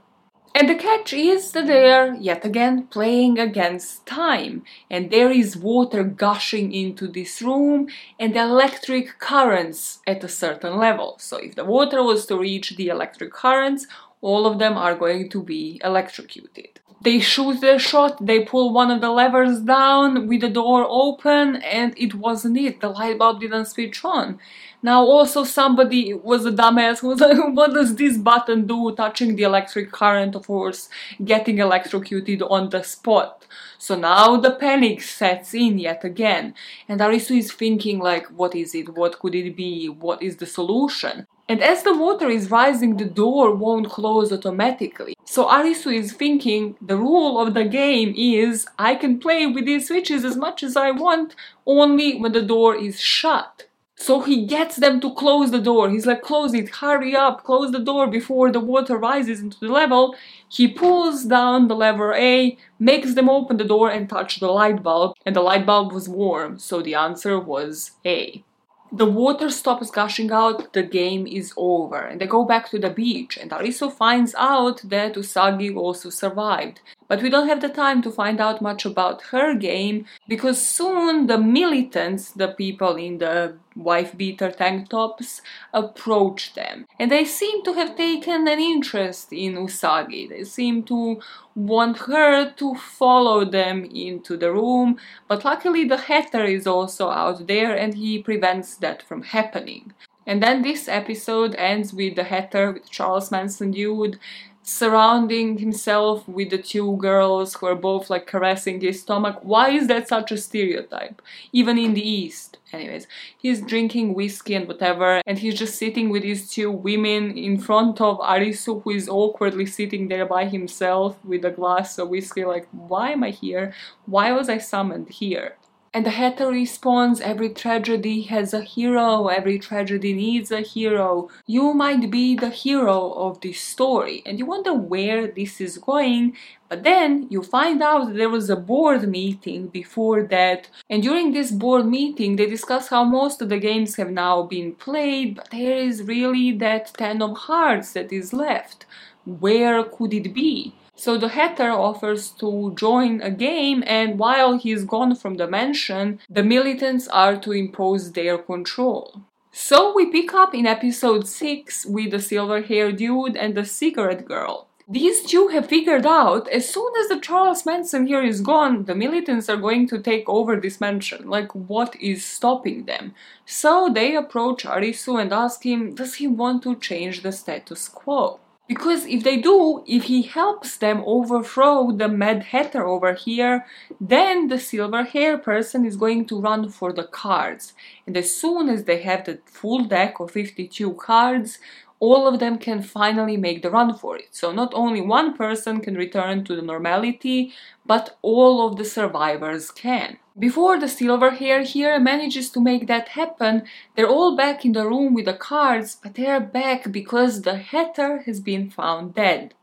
And 0.58 0.70
the 0.70 0.76
catch 0.76 1.12
is 1.12 1.52
that 1.52 1.68
they 1.68 1.92
are 1.92 2.16
yet 2.16 2.46
again 2.46 2.88
playing 2.88 3.38
against 3.38 4.06
time, 4.06 4.64
and 4.90 5.12
there 5.12 5.30
is 5.30 5.58
water 5.58 6.02
gushing 6.06 6.72
into 6.72 7.10
this 7.10 7.42
room 7.42 7.90
and 8.18 8.34
electric 8.38 9.20
currents 9.20 10.00
at 10.08 10.24
a 10.24 10.30
certain 10.30 10.78
level. 10.78 11.18
So, 11.20 11.36
if 11.36 11.56
the 11.56 11.66
water 11.66 12.02
was 12.02 12.26
to 12.28 12.38
reach 12.40 12.78
the 12.78 12.88
electric 12.88 13.34
currents, 13.34 13.86
all 14.22 14.48
of 14.48 14.58
them 14.58 14.78
are 14.78 14.96
going 14.96 15.30
to 15.32 15.44
be 15.44 15.82
electrocuted. 15.84 16.80
They 17.02 17.20
shoot 17.20 17.60
their 17.60 17.78
shot, 17.78 18.26
they 18.26 18.46
pull 18.46 18.74
one 18.74 18.92
of 18.92 19.02
the 19.02 19.12
levers 19.12 19.60
down 19.60 20.26
with 20.30 20.40
the 20.40 20.50
door 20.50 20.88
open, 20.90 21.58
and 21.58 21.94
it 21.98 22.16
wasn't 22.16 22.58
it. 22.58 22.80
The 22.80 22.90
light 22.90 23.20
bulb 23.20 23.42
didn't 23.42 23.66
switch 23.66 24.06
on. 24.06 24.40
Now 24.86 25.04
also 25.04 25.44
somebody 25.44 26.14
was 26.14 26.46
a 26.46 26.52
dumbass 26.52 27.00
who 27.00 27.08
was 27.08 27.20
like, 27.20 27.40
what 27.58 27.74
does 27.74 27.96
this 27.96 28.20
button 28.20 28.68
do? 28.68 28.94
Touching 28.96 29.36
the 29.36 29.42
electric 29.42 29.92
current, 29.92 30.36
of 30.36 30.46
course, 30.46 30.90
getting 31.24 31.58
electrocuted 31.58 32.44
on 32.44 32.70
the 32.70 32.84
spot. 32.84 33.48
So 33.80 33.96
now 33.96 34.38
the 34.38 34.52
panic 34.52 35.02
sets 35.02 35.56
in 35.56 35.80
yet 35.80 36.04
again. 36.04 36.54
And 36.88 37.00
Arisu 37.00 37.36
is 37.36 37.52
thinking 37.52 37.98
like, 37.98 38.28
what 38.28 38.54
is 38.54 38.76
it? 38.76 38.96
What 38.96 39.18
could 39.18 39.34
it 39.34 39.56
be? 39.56 39.88
What 39.90 40.22
is 40.22 40.36
the 40.36 40.46
solution? 40.46 41.26
And 41.50 41.64
as 41.64 41.82
the 41.82 41.98
water 41.98 42.30
is 42.30 42.52
rising, 42.52 42.98
the 42.98 43.06
door 43.06 43.56
won't 43.56 43.90
close 43.90 44.32
automatically. 44.32 45.16
So 45.26 45.48
Arisu 45.48 45.96
is 45.96 46.14
thinking 46.14 46.76
the 46.80 46.98
rule 46.98 47.40
of 47.42 47.56
the 47.56 47.66
game 47.66 48.14
is 48.16 48.68
I 48.78 48.94
can 48.94 49.18
play 49.18 49.48
with 49.48 49.66
these 49.66 49.88
switches 49.88 50.24
as 50.24 50.38
much 50.38 50.62
as 50.62 50.78
I 50.78 50.92
want, 50.92 51.36
only 51.66 52.20
when 52.20 52.34
the 52.34 52.44
door 52.44 52.76
is 52.76 53.00
shut. 53.00 53.66
So 53.98 54.22
he 54.22 54.46
gets 54.46 54.76
them 54.76 55.00
to 55.02 55.14
close 55.14 55.52
the 55.52 55.62
door. 55.62 55.90
He's 55.90 56.06
like, 56.06 56.22
close 56.22 56.54
it, 56.54 56.70
hurry 56.70 57.16
up, 57.16 57.44
close 57.44 57.72
the 57.72 57.80
door 57.80 58.08
before 58.08 58.52
the 58.52 58.60
water 58.60 58.98
rises 58.98 59.40
into 59.40 59.60
the 59.60 59.70
level. 59.70 60.16
He 60.50 60.68
pulls 60.68 61.24
down 61.24 61.68
the 61.68 61.76
lever 61.76 62.14
A, 62.14 62.58
makes 62.78 63.14
them 63.16 63.30
open 63.30 63.58
the 63.58 63.64
door 63.64 63.90
and 63.90 64.10
touch 64.10 64.40
the 64.40 64.52
light 64.52 64.84
bulb, 64.84 65.16
and 65.26 65.36
the 65.36 65.42
light 65.42 65.66
bulb 65.66 65.94
was 65.94 66.10
warm, 66.10 66.60
so 66.60 66.82
the 66.82 66.96
answer 66.96 67.40
was 67.40 67.92
A. 68.06 68.44
The 68.92 69.06
water 69.06 69.50
stops 69.50 69.90
gushing 69.90 70.32
out, 70.32 70.72
the 70.74 70.84
game 70.84 71.26
is 71.26 71.54
over, 71.58 71.98
and 71.98 72.22
they 72.22 72.28
go 72.28 72.46
back 72.46 72.70
to 72.70 72.80
the 72.80 72.90
beach, 72.90 73.38
and 73.38 73.52
Arisu 73.52 73.92
finds 73.92 74.36
out 74.38 74.82
that 74.86 75.16
Usagi 75.16 75.76
also 75.76 76.10
survived. 76.10 76.80
But 77.08 77.22
we 77.22 77.30
don't 77.30 77.48
have 77.48 77.62
the 77.62 77.70
time 77.70 78.02
to 78.02 78.12
find 78.12 78.42
out 78.42 78.62
much 78.62 78.86
about 78.86 79.22
her 79.32 79.54
game 79.56 80.06
because 80.28 80.66
soon 80.66 81.28
the 81.28 81.38
militants, 81.38 82.32
the 82.32 82.48
people 82.48 82.96
in 82.96 83.20
the 83.20 83.58
wife 83.76 84.18
beater 84.18 84.52
tank 84.52 84.90
tops, 84.90 85.42
approach 85.74 86.54
them. 86.56 86.86
And 87.00 87.12
they 87.12 87.26
seem 87.26 87.64
to 87.64 87.74
have 87.74 87.96
taken 87.96 88.48
an 88.48 88.60
interest 88.60 89.32
in 89.32 89.56
Usagi. 89.56 90.30
They 90.30 90.44
seem 90.44 90.84
to 90.84 91.22
want 91.54 91.98
her 92.00 92.52
to 92.52 92.76
follow 92.76 93.46
them 93.46 93.86
into 93.86 94.36
the 94.38 94.52
room, 94.52 94.98
but 95.28 95.46
luckily 95.46 95.86
the 95.86 95.98
hatter 95.98 96.44
is 96.44 96.68
also 96.68 97.10
out 97.10 97.48
there 97.48 97.76
and 97.76 97.94
he 97.94 98.22
prevents 98.22 98.76
that 98.78 99.04
from 99.04 99.24
happening. 99.24 99.94
And 100.28 100.42
then 100.42 100.64
this 100.64 100.88
episode 100.88 101.54
ends 101.56 101.94
with 101.94 102.16
the 102.16 102.24
hatter, 102.24 102.72
with 102.72 102.90
Charles 102.90 103.30
Manson 103.32 103.72
dude, 103.72 104.20
surrounding 104.68 105.60
himself 105.60 106.28
with 106.28 106.50
the 106.50 106.58
two 106.58 106.98
girls 106.98 107.54
who 107.54 107.68
are 107.68 107.76
both 107.76 108.10
like 108.10 108.26
caressing 108.26 108.82
his 108.82 109.00
stomach. 109.02 109.38
Why 109.44 109.70
is 109.70 109.88
that 109.88 110.08
such 110.08 110.32
a 110.32 110.38
stereotype? 110.38 111.22
Even 111.54 111.78
in 111.78 111.94
the 111.94 112.08
East. 112.08 112.58
Anyways, 112.74 113.08
he's 113.38 113.62
drinking 113.62 114.16
whiskey 114.16 114.56
and 114.56 114.68
whatever, 114.68 115.22
and 115.28 115.38
he's 115.38 115.54
just 115.54 115.78
sitting 115.78 116.10
with 116.10 116.24
these 116.24 116.50
two 116.50 116.72
women 116.72 117.38
in 117.38 117.60
front 117.60 118.02
of 118.02 118.18
Arisu, 118.20 118.82
who 118.82 118.90
is 118.90 119.08
awkwardly 119.08 119.68
sitting 119.68 120.08
there 120.08 120.26
by 120.26 120.46
himself 120.46 121.24
with 121.24 121.46
a 121.46 121.52
glass 121.52 122.00
of 122.00 122.10
whiskey. 122.10 122.44
Like, 122.44 122.68
why 122.72 123.12
am 123.12 123.24
I 123.24 123.30
here? 123.30 123.72
Why 124.08 124.32
was 124.32 124.50
I 124.50 124.58
summoned 124.58 125.10
here? 125.10 125.58
And 125.96 126.06
the 126.06 126.10
hatter 126.10 126.50
responds 126.50 127.22
every 127.22 127.48
tragedy 127.48 128.24
has 128.24 128.54
a 128.54 128.60
hero, 128.60 129.28
every 129.28 129.58
tragedy 129.58 130.12
needs 130.12 130.52
a 130.52 130.60
hero. 130.60 131.30
You 131.48 131.74
might 131.74 132.12
be 132.12 132.36
the 132.36 132.50
hero 132.50 133.14
of 133.14 133.40
this 133.40 133.62
story, 133.62 134.22
and 134.26 134.38
you 134.38 134.46
wonder 134.46 134.74
where 134.74 135.26
this 135.26 135.62
is 135.62 135.78
going. 135.78 136.36
But 136.68 136.84
then 136.84 137.28
you 137.30 137.42
find 137.42 137.82
out 137.82 138.14
there 138.14 138.28
was 138.28 138.50
a 138.50 138.58
board 138.58 139.08
meeting 139.08 139.68
before 139.68 140.24
that, 140.24 140.68
and 140.90 141.02
during 141.02 141.32
this 141.32 141.52
board 141.52 141.86
meeting, 141.86 142.36
they 142.36 142.48
discuss 142.48 142.90
how 142.90 143.06
most 143.06 143.42
of 143.42 143.48
the 143.48 143.58
games 143.58 143.96
have 143.96 144.12
now 144.12 144.44
been 144.44 144.76
played, 144.76 145.36
but 145.36 145.50
there 145.52 145.78
is 145.78 146.04
really 146.04 146.52
that 146.58 146.94
Ten 146.98 147.22
of 147.22 147.38
Hearts 147.38 147.94
that 147.94 148.12
is 148.12 148.34
left. 148.34 148.86
Where 149.24 149.82
could 149.86 150.14
it 150.14 150.34
be? 150.34 150.74
So 150.98 151.18
the 151.18 151.30
hatter 151.30 151.72
offers 151.72 152.30
to 152.40 152.74
join 152.76 153.22
a 153.22 153.30
game, 153.30 153.84
and 153.86 154.18
while 154.18 154.58
he's 154.58 154.86
gone 154.86 155.16
from 155.16 155.36
the 155.36 155.48
mansion, 155.48 156.20
the 156.30 156.44
militants 156.44 157.08
are 157.10 157.36
to 157.38 157.52
impose 157.52 158.14
their 158.14 158.38
control. 158.38 159.22
So 159.52 159.94
we 159.94 160.12
pick 160.12 160.34
up 160.34 160.54
in 160.54 160.66
episode 160.66 161.28
6 161.28 161.86
with 161.86 162.12
the 162.12 162.20
silver 162.20 162.62
haired 162.62 162.98
dude 162.98 163.36
and 163.36 163.56
the 163.56 163.66
cigarette 163.66 164.26
girl. 164.26 164.68
These 164.88 165.24
two 165.24 165.48
have 165.48 165.68
figured 165.68 166.06
out 166.06 166.48
as 166.50 166.70
soon 166.70 166.94
as 167.00 167.08
the 167.08 167.20
Charles 167.20 167.66
Manson 167.66 168.06
here 168.06 168.24
is 168.24 168.42
gone, 168.42 168.86
the 168.86 168.94
militants 168.94 169.50
are 169.50 169.58
going 169.58 169.88
to 169.88 170.00
take 170.00 170.30
over 170.30 170.58
this 170.58 170.80
mansion. 170.80 171.28
Like, 171.28 171.52
what 171.54 171.96
is 172.00 172.24
stopping 172.24 172.86
them? 172.86 173.16
So 173.46 173.90
they 173.92 174.16
approach 174.16 174.64
Arisu 174.64 175.20
and 175.20 175.34
ask 175.34 175.64
him, 175.66 175.96
does 175.96 176.16
he 176.16 176.28
want 176.28 176.62
to 176.64 176.76
change 176.76 177.22
the 177.24 177.32
status 177.32 177.88
quo? 177.88 178.40
Because 178.68 179.06
if 179.06 179.24
they 179.24 179.38
do, 179.38 179.84
if 179.86 180.06
he 180.06 180.24
helps 180.24 180.78
them 180.78 181.04
overthrow 181.06 181.92
the 181.92 182.08
Mad 182.08 182.44
Hatter 182.44 182.88
over 182.88 183.14
here, 183.14 183.66
then 184.02 184.48
the 184.48 184.60
silver 184.60 185.04
hair 185.04 185.38
person 185.38 185.86
is 185.86 185.96
going 185.96 186.26
to 186.26 186.42
run 186.42 186.70
for 186.70 186.92
the 186.92 187.04
cards. 187.04 187.74
And 188.08 188.18
as 188.18 188.36
soon 188.36 188.70
as 188.70 188.86
they 188.86 189.04
have 189.04 189.26
the 189.26 189.40
full 189.46 189.84
deck 189.84 190.20
of 190.20 190.32
52 190.32 190.94
cards, 190.94 191.60
all 192.00 192.28
of 192.28 192.40
them 192.40 192.58
can 192.58 192.82
finally 192.82 193.38
make 193.38 193.62
the 193.62 193.72
run 193.72 193.94
for 193.94 194.18
it. 194.18 194.30
So 194.32 194.52
not 194.52 194.74
only 194.74 195.02
one 195.02 195.36
person 195.36 195.80
can 195.80 195.96
return 195.96 196.44
to 196.46 196.56
the 196.56 196.62
normality, 196.62 197.54
but 197.86 198.18
all 198.22 198.68
of 198.68 198.78
the 198.78 198.86
survivors 198.86 199.72
can. 199.72 200.18
Before 200.38 200.78
the 200.78 200.90
silver 200.90 201.32
hair 201.32 201.64
here 201.64 201.98
manages 202.00 202.50
to 202.52 202.60
make 202.60 202.88
that 202.88 203.10
happen, 203.10 203.64
they're 203.96 204.10
all 204.10 204.36
back 204.36 204.66
in 204.66 204.74
the 204.74 204.86
room 204.86 205.14
with 205.14 205.26
the 205.26 205.34
cards, 205.34 205.96
but 206.02 206.16
they're 206.16 206.42
back 206.42 206.92
because 206.92 207.42
the 207.42 207.58
Hatter 207.58 208.24
has 208.24 208.42
been 208.42 208.70
found 208.70 209.16
dead. 209.16 209.54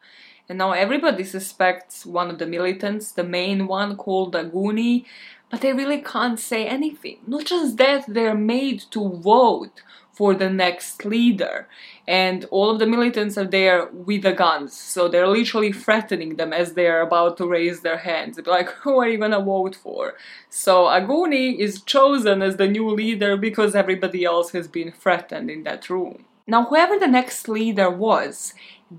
And 0.48 0.58
now 0.58 0.72
everybody 0.72 1.24
suspects 1.24 2.06
one 2.06 2.30
of 2.30 2.38
the 2.38 2.46
militants, 2.46 3.12
the 3.12 3.24
main 3.24 3.66
one 3.66 3.96
called 3.96 4.34
Aguni, 4.34 5.04
but 5.50 5.60
they 5.60 5.74
really 5.74 6.00
can't 6.00 6.40
say 6.40 6.66
anything. 6.66 7.18
Not 7.26 7.44
just 7.44 7.76
that, 7.76 8.06
they're 8.08 8.34
made 8.34 8.80
to 8.92 9.10
vote 9.10 9.82
for 10.12 10.34
the 10.34 10.50
next 10.50 11.04
leader. 11.04 11.66
And 12.06 12.44
all 12.50 12.70
of 12.70 12.78
the 12.78 12.86
militants 12.86 13.38
are 13.38 13.46
there 13.46 13.86
with 13.86 14.22
the 14.22 14.32
guns, 14.32 14.72
so 14.72 15.08
they're 15.08 15.26
literally 15.26 15.72
threatening 15.72 16.36
them 16.36 16.52
as 16.52 16.74
they're 16.74 17.00
about 17.00 17.36
to 17.38 17.46
raise 17.46 17.80
their 17.80 17.98
hands. 17.98 18.38
Like, 18.44 18.68
who 18.82 18.98
are 19.00 19.08
you 19.08 19.18
gonna 19.18 19.40
vote 19.40 19.74
for? 19.74 20.14
So 20.50 20.84
Aguni 20.84 21.58
is 21.58 21.82
chosen 21.82 22.42
as 22.42 22.56
the 22.56 22.68
new 22.68 22.90
leader 22.90 23.36
because 23.36 23.74
everybody 23.74 24.24
else 24.24 24.50
has 24.52 24.68
been 24.68 24.92
threatened 24.92 25.50
in 25.50 25.62
that 25.64 25.88
room. 25.88 26.24
Now, 26.46 26.64
whoever 26.64 26.98
the 26.98 27.06
next 27.06 27.48
leader 27.48 27.88
was, 27.88 28.52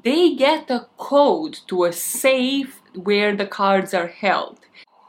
they 0.04 0.34
get 0.34 0.72
a 0.72 0.88
code 0.98 1.60
to 1.68 1.84
a 1.84 1.92
safe 1.92 2.82
where 2.96 3.36
the 3.36 3.46
cards 3.46 3.94
are 3.94 4.08
held. 4.08 4.60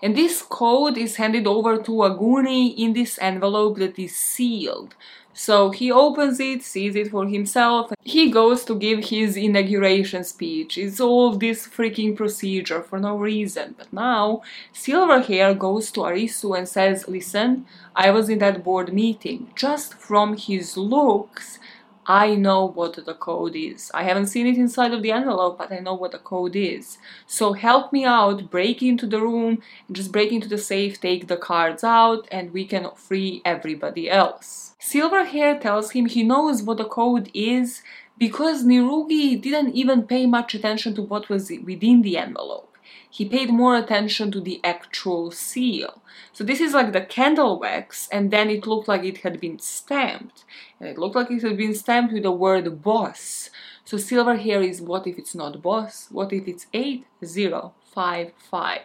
And 0.02 0.14
this 0.16 0.42
code 0.42 0.98
is 0.98 1.16
handed 1.16 1.46
over 1.46 1.78
to 1.78 1.90
Aguni 1.90 2.76
in 2.76 2.92
this 2.92 3.18
envelope 3.22 3.78
that 3.78 3.98
is 3.98 4.14
sealed. 4.14 4.94
So 5.34 5.70
he 5.70 5.90
opens 5.90 6.38
it, 6.38 6.62
sees 6.62 6.94
it 6.94 7.10
for 7.10 7.26
himself. 7.26 7.92
He 8.02 8.30
goes 8.30 8.64
to 8.66 8.76
give 8.76 9.06
his 9.06 9.36
inauguration 9.36 10.22
speech. 10.22 10.78
It's 10.78 11.00
all 11.00 11.36
this 11.36 11.66
freaking 11.66 12.16
procedure 12.16 12.82
for 12.82 13.00
no 13.00 13.16
reason. 13.16 13.74
But 13.76 13.92
now, 13.92 14.42
Silverhair 14.72 15.58
goes 15.58 15.90
to 15.92 16.00
Arisu 16.00 16.56
and 16.56 16.68
says, 16.68 17.08
Listen, 17.08 17.66
I 17.96 18.10
was 18.12 18.28
in 18.28 18.38
that 18.38 18.62
board 18.62 18.92
meeting. 18.92 19.50
Just 19.56 19.94
from 19.94 20.36
his 20.36 20.76
looks, 20.76 21.58
I 22.06 22.34
know 22.34 22.66
what 22.66 23.04
the 23.04 23.14
code 23.14 23.56
is. 23.56 23.90
I 23.94 24.02
haven't 24.02 24.26
seen 24.26 24.46
it 24.46 24.56
inside 24.56 24.92
of 24.92 25.02
the 25.02 25.10
envelope, 25.10 25.58
but 25.58 25.72
I 25.72 25.78
know 25.78 25.94
what 25.94 26.12
the 26.12 26.18
code 26.18 26.54
is. 26.54 26.98
So 27.26 27.54
help 27.54 27.92
me 27.92 28.04
out, 28.04 28.50
break 28.50 28.82
into 28.82 29.06
the 29.06 29.20
room, 29.20 29.62
just 29.90 30.12
break 30.12 30.30
into 30.30 30.48
the 30.48 30.58
safe, 30.58 31.00
take 31.00 31.28
the 31.28 31.38
cards 31.38 31.82
out, 31.82 32.28
and 32.30 32.52
we 32.52 32.66
can 32.66 32.90
free 32.94 33.40
everybody 33.44 34.10
else. 34.10 34.73
Silverhair 34.88 35.60
tells 35.60 35.92
him 35.92 36.06
he 36.06 36.22
knows 36.22 36.62
what 36.62 36.76
the 36.76 36.84
code 36.84 37.30
is 37.32 37.82
because 38.18 38.64
Niragi 38.64 39.40
didn't 39.40 39.74
even 39.74 40.02
pay 40.02 40.26
much 40.26 40.54
attention 40.54 40.94
to 40.94 41.02
what 41.02 41.28
was 41.28 41.50
within 41.64 42.02
the 42.02 42.18
envelope 42.18 42.74
he 43.14 43.24
paid 43.24 43.48
more 43.48 43.76
attention 43.76 44.32
to 44.32 44.40
the 44.40 44.60
actual 44.64 45.30
seal. 45.30 46.02
So 46.32 46.42
this 46.42 46.60
is 46.60 46.74
like 46.74 46.92
the 46.92 47.00
candle 47.00 47.60
wax 47.60 48.08
and 48.10 48.32
then 48.32 48.50
it 48.50 48.66
looked 48.66 48.88
like 48.88 49.04
it 49.04 49.18
had 49.18 49.40
been 49.40 49.60
stamped. 49.60 50.44
And 50.80 50.88
it 50.88 50.98
looked 50.98 51.14
like 51.14 51.30
it 51.30 51.42
had 51.42 51.56
been 51.56 51.76
stamped 51.76 52.12
with 52.12 52.24
the 52.24 52.32
word 52.32 52.82
boss. 52.82 53.50
So 53.84 53.98
silver 53.98 54.34
is, 54.34 54.82
what 54.82 55.06
if 55.06 55.16
it's 55.16 55.32
not 55.32 55.62
boss? 55.62 56.08
What 56.10 56.32
if 56.32 56.48
it's 56.48 56.66
8055? 56.74 58.80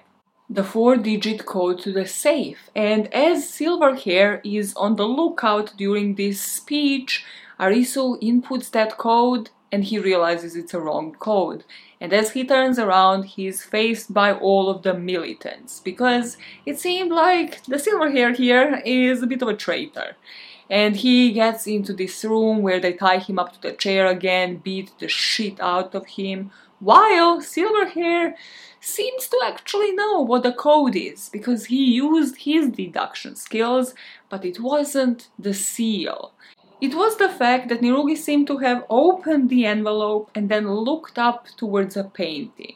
The 0.50 0.64
four 0.64 0.98
digit 0.98 1.46
code 1.46 1.80
to 1.80 1.92
the 1.92 2.08
safe. 2.08 2.72
And 2.76 3.14
as 3.14 3.46
Silverhair 3.46 4.42
is 4.44 4.74
on 4.76 4.96
the 4.96 5.06
lookout 5.06 5.74
during 5.78 6.16
this 6.16 6.42
speech, 6.42 7.24
Arisu 7.60 8.20
inputs 8.22 8.72
that 8.72 8.98
code 8.98 9.52
and 9.72 9.84
he 9.84 10.00
realizes 10.00 10.56
it's 10.56 10.74
a 10.74 10.80
wrong 10.80 11.14
code. 11.20 11.64
And 12.02 12.14
as 12.14 12.32
he 12.32 12.44
turns 12.46 12.80
around, 12.80 13.24
he's 13.24 13.64
faced 13.64 14.14
by 14.14 14.34
all 14.34 14.70
of 14.70 14.84
the 14.84 14.94
militants 14.94 15.82
because 15.82 16.38
it 16.66 16.80
seemed 16.80 17.12
like 17.12 17.64
the 17.66 17.76
Silverhair 17.76 18.36
here 18.36 18.82
is 18.86 19.22
a 19.22 19.28
bit 19.28 19.42
of 19.42 19.50
a 19.50 19.56
traitor. 19.56 20.16
And 20.70 20.96
he 20.96 21.32
gets 21.32 21.68
into 21.68 21.94
this 21.94 22.24
room 22.24 22.62
where 22.62 22.80
they 22.80 22.94
tie 22.94 23.20
him 23.20 23.40
up 23.40 23.54
to 23.54 23.62
the 23.62 23.74
chair 23.74 24.08
again, 24.08 24.58
beat 24.58 24.92
the 25.00 25.08
shit 25.08 25.60
out 25.60 25.94
of 25.96 26.06
him, 26.06 26.52
while 26.80 27.42
Silverhair 27.42 28.36
seems 28.82 29.28
to 29.28 29.40
actually 29.44 29.92
know 29.92 30.22
what 30.22 30.44
the 30.44 30.54
code 30.54 30.96
is 30.96 31.30
because 31.30 31.66
he 31.66 31.94
used 31.94 32.38
his 32.38 32.70
deduction 32.70 33.36
skills, 33.36 33.94
but 34.30 34.46
it 34.46 34.60
wasn't 34.60 35.30
the 35.38 35.54
seal. 35.54 36.34
It 36.82 36.96
was 36.96 37.18
the 37.18 37.30
fact 37.30 37.68
that 37.70 37.82
Niragi 37.82 38.16
seemed 38.16 38.48
to 38.48 38.60
have 38.60 38.86
opened 38.90 39.50
the 39.50 39.66
envelope 39.66 40.32
and 40.34 40.48
then 40.48 40.72
looked 40.72 41.20
up 41.20 41.48
towards 41.58 41.98
a 41.98 42.06
painting. 42.06 42.76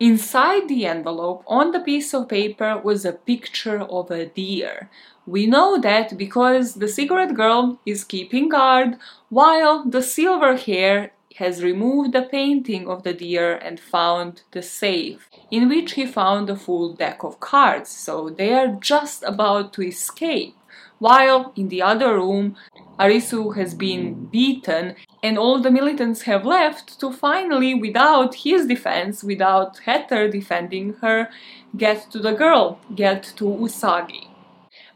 Inside 0.00 0.68
the 0.68 0.86
envelope, 0.86 1.42
on 1.46 1.72
the 1.72 1.80
piece 1.80 2.14
of 2.14 2.28
paper, 2.28 2.78
was 2.78 3.04
a 3.04 3.12
picture 3.12 3.80
of 3.80 4.10
a 4.10 4.26
deer. 4.26 4.88
We 5.26 5.46
know 5.46 5.80
that 5.80 6.16
because 6.16 6.74
the 6.74 6.88
cigarette 6.88 7.34
girl 7.34 7.80
is 7.84 8.04
keeping 8.04 8.48
guard 8.48 8.96
while 9.28 9.84
the 9.84 10.02
silver 10.02 10.56
hair 10.56 11.12
has 11.38 11.62
removed 11.62 12.12
the 12.12 12.22
painting 12.22 12.88
of 12.88 13.02
the 13.02 13.12
deer 13.12 13.56
and 13.56 13.78
found 13.78 14.42
the 14.50 14.62
safe, 14.62 15.28
in 15.50 15.68
which 15.68 15.92
he 15.92 16.04
found 16.04 16.50
a 16.50 16.56
full 16.56 16.92
deck 16.92 17.22
of 17.22 17.40
cards, 17.40 17.90
so 17.90 18.28
they 18.28 18.52
are 18.52 18.78
just 18.80 19.22
about 19.22 19.72
to 19.72 19.82
escape. 19.82 20.54
While 20.98 21.52
in 21.54 21.68
the 21.68 21.82
other 21.82 22.14
room, 22.14 22.56
Arisu 22.98 23.56
has 23.56 23.72
been 23.72 24.26
beaten 24.26 24.96
and 25.22 25.38
all 25.38 25.60
the 25.60 25.70
militants 25.70 26.22
have 26.22 26.44
left 26.44 26.98
to 27.00 27.12
finally, 27.12 27.72
without 27.72 28.34
his 28.34 28.66
defense, 28.66 29.22
without 29.22 29.78
Hatter 29.78 30.28
defending 30.28 30.94
her, 30.94 31.28
get 31.76 32.10
to 32.10 32.18
the 32.18 32.32
girl, 32.32 32.80
get 32.94 33.22
to 33.36 33.44
Usagi. 33.44 34.27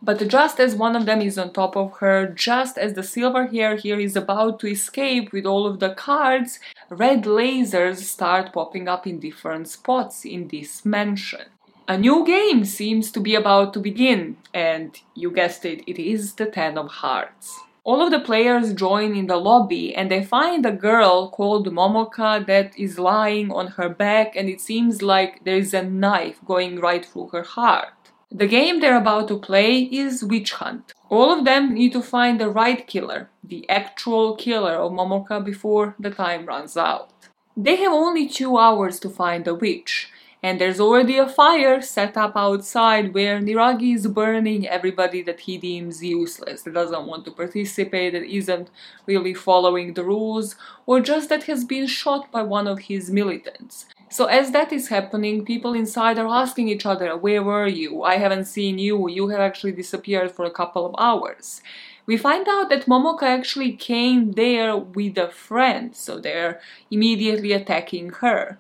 But 0.05 0.27
just 0.29 0.59
as 0.59 0.75
one 0.75 0.97
of 0.97 1.07
them 1.07 1.21
is 1.21 1.39
on 1.39 1.53
top 1.53 1.77
of 1.77 1.99
her, 1.99 2.27
just 2.27 2.77
as 2.77 2.95
the 2.95 3.05
silver 3.05 3.47
hair 3.47 3.77
here 3.77 4.01
is 4.01 4.17
about 4.17 4.59
to 4.61 4.67
escape 4.67 5.33
with 5.33 5.47
all 5.47 5.65
of 5.65 5.79
the 5.79 5.91
cards, 5.95 6.59
red 6.89 7.23
lasers 7.23 7.99
start 7.99 8.53
popping 8.53 8.89
up 8.89 9.07
in 9.07 9.21
different 9.21 9.69
spots 9.69 10.25
in 10.25 10.49
this 10.49 10.85
mansion. 10.85 11.47
A 11.87 11.97
new 11.97 12.27
game 12.27 12.65
seems 12.65 13.13
to 13.13 13.21
be 13.21 13.37
about 13.37 13.73
to 13.75 13.79
begin, 13.79 14.39
and 14.53 14.99
you 15.15 15.31
guessed 15.31 15.65
it, 15.65 15.85
it 15.87 16.01
is 16.01 16.35
the 16.35 16.47
Ten 16.47 16.77
of 16.79 16.89
Hearts. 16.89 17.61
All 17.85 18.03
of 18.03 18.11
the 18.11 18.21
players 18.21 18.75
join 18.75 19.17
in 19.17 19.27
the 19.29 19.37
lobby 19.37 19.95
and 19.95 20.11
they 20.11 20.25
find 20.25 20.65
a 20.65 20.71
girl 20.71 21.29
called 21.31 21.67
Momoka 21.67 22.45
that 22.47 22.79
is 22.79 22.99
lying 22.99 23.51
on 23.51 23.67
her 23.79 23.89
back 23.89 24.37
and 24.37 24.49
it 24.49 24.61
seems 24.61 25.03
like 25.03 25.43
there 25.43 25.57
is 25.57 25.75
a 25.75 25.83
knife 25.83 26.39
going 26.45 26.79
right 26.79 27.05
through 27.05 27.29
her 27.29 27.43
heart. 27.43 28.02
The 28.35 28.47
game 28.47 28.81
they're 28.81 28.97
about 28.97 29.29
to 29.29 29.39
play 29.39 29.83
is 29.83 30.25
Witch 30.25 30.53
Hunt. 30.53 30.95
All 31.11 31.31
of 31.39 31.45
them 31.45 31.75
need 31.75 31.93
to 31.93 32.01
find 32.01 32.41
the 32.41 32.49
right 32.49 32.87
killer, 32.87 33.29
the 33.45 33.69
actual 33.69 34.37
killer 34.37 34.73
of 34.73 34.93
Momoka 34.93 35.45
before 35.45 35.95
the 35.99 36.11
time 36.11 36.47
runs 36.47 36.75
out. 36.75 37.11
They 37.55 37.77
have 37.77 37.93
only 37.93 38.27
two 38.27 38.57
hours 38.57 38.99
to 39.01 39.11
find 39.11 39.45
the 39.45 39.55
witch, 39.55 40.09
and 40.43 40.59
there's 40.59 40.81
already 40.81 41.19
a 41.19 41.29
fire 41.29 41.83
set 41.83 42.17
up 42.17 42.33
outside 42.35 43.13
where 43.13 43.39
Niragi 43.39 43.95
is 43.95 44.07
burning 44.07 44.67
everybody 44.67 45.21
that 45.25 45.41
he 45.41 45.59
deems 45.59 46.03
useless, 46.03 46.63
that 46.63 46.73
doesn't 46.73 47.07
want 47.07 47.27
to 47.27 47.33
participate, 47.33 48.15
that 48.15 48.25
isn't 48.25 48.71
really 49.07 49.35
following 49.35 49.93
the 49.93 50.05
rules, 50.05 50.57
or 50.87 51.01
just 51.01 51.29
that 51.29 51.43
has 51.45 51.67
been 51.67 51.87
shot 51.87 52.33
by 52.33 52.43
one 52.43 52.67
of 52.67 52.79
his 52.79 53.11
militants. 53.11 53.85
So 54.13 54.27
as 54.27 54.51
that 54.51 54.75
is 54.75 54.89
happening, 54.89 55.47
people 55.47 55.73
inside 55.73 56.19
are 56.19 56.29
asking 56.29 56.69
each 56.69 56.85
other, 56.85 57.17
where 57.17 57.43
were 57.43 57.67
you? 57.67 58.03
I 58.03 58.19
haven't 58.19 58.45
seen 58.45 58.79
you, 58.79 59.09
you 59.09 59.29
have 59.29 59.41
actually 59.41 59.73
disappeared 59.73 60.31
for 60.31 60.45
a 60.45 60.51
couple 60.51 60.85
of 60.85 60.95
hours. 60.99 61.63
We 62.05 62.19
find 62.19 62.47
out 62.47 62.69
that 62.69 62.85
Momoka 62.85 63.23
actually 63.23 63.73
came 63.73 64.33
there 64.33 64.77
with 64.77 65.17
a 65.17 65.29
friend, 65.29 65.97
so 65.97 66.19
they're 66.19 66.61
immediately 66.91 67.53
attacking 67.53 68.11
her. 68.21 68.59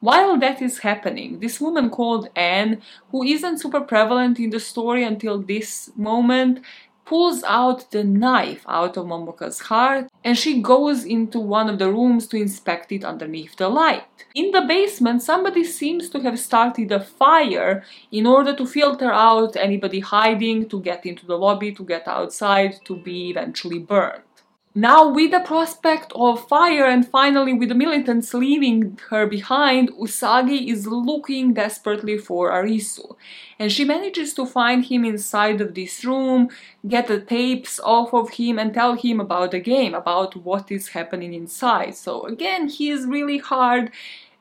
While 0.00 0.38
that 0.40 0.60
is 0.60 0.80
happening, 0.80 1.40
this 1.40 1.62
woman 1.62 1.88
called 1.88 2.28
Anne, 2.36 2.82
who 3.10 3.22
isn't 3.22 3.62
super 3.62 3.80
prevalent 3.80 4.38
in 4.38 4.50
the 4.50 4.60
story 4.60 5.02
until 5.02 5.40
this 5.40 5.90
moment, 5.96 6.60
pulls 7.06 7.42
out 7.44 7.90
the 7.90 8.04
knife 8.04 8.66
out 8.68 8.98
of 8.98 9.06
Momoka's 9.06 9.60
heart 9.60 10.09
and 10.22 10.36
she 10.36 10.60
goes 10.60 11.04
into 11.04 11.38
one 11.38 11.68
of 11.70 11.78
the 11.78 11.90
rooms 11.90 12.26
to 12.28 12.36
inspect 12.36 12.92
it 12.92 13.04
underneath 13.04 13.56
the 13.56 13.68
light. 13.68 14.04
In 14.34 14.50
the 14.50 14.62
basement, 14.62 15.22
somebody 15.22 15.64
seems 15.64 16.08
to 16.10 16.20
have 16.20 16.38
started 16.38 16.92
a 16.92 17.00
fire 17.00 17.84
in 18.12 18.26
order 18.26 18.54
to 18.54 18.66
filter 18.66 19.10
out 19.10 19.56
anybody 19.56 20.00
hiding, 20.00 20.68
to 20.68 20.80
get 20.80 21.06
into 21.06 21.26
the 21.26 21.38
lobby, 21.38 21.72
to 21.72 21.84
get 21.84 22.06
outside, 22.06 22.78
to 22.84 22.96
be 22.96 23.30
eventually 23.30 23.78
burned. 23.78 24.22
Now, 24.80 25.10
with 25.10 25.32
the 25.32 25.40
prospect 25.40 26.10
of 26.14 26.48
fire 26.48 26.86
and 26.86 27.06
finally 27.06 27.52
with 27.52 27.68
the 27.68 27.74
militants 27.74 28.32
leaving 28.32 28.98
her 29.10 29.26
behind, 29.26 29.90
Usagi 29.92 30.68
is 30.68 30.86
looking 30.86 31.52
desperately 31.52 32.16
for 32.16 32.50
Arisu. 32.50 33.14
And 33.58 33.70
she 33.70 33.84
manages 33.84 34.32
to 34.32 34.46
find 34.46 34.82
him 34.82 35.04
inside 35.04 35.60
of 35.60 35.74
this 35.74 36.02
room, 36.02 36.48
get 36.88 37.08
the 37.08 37.20
tapes 37.20 37.78
off 37.80 38.14
of 38.14 38.30
him, 38.30 38.58
and 38.58 38.72
tell 38.72 38.94
him 38.94 39.20
about 39.20 39.50
the 39.50 39.60
game, 39.60 39.92
about 39.92 40.34
what 40.34 40.72
is 40.72 40.88
happening 40.88 41.34
inside. 41.34 41.94
So, 41.94 42.22
again, 42.22 42.68
he 42.68 42.88
is 42.88 43.04
really 43.04 43.36
hard 43.36 43.90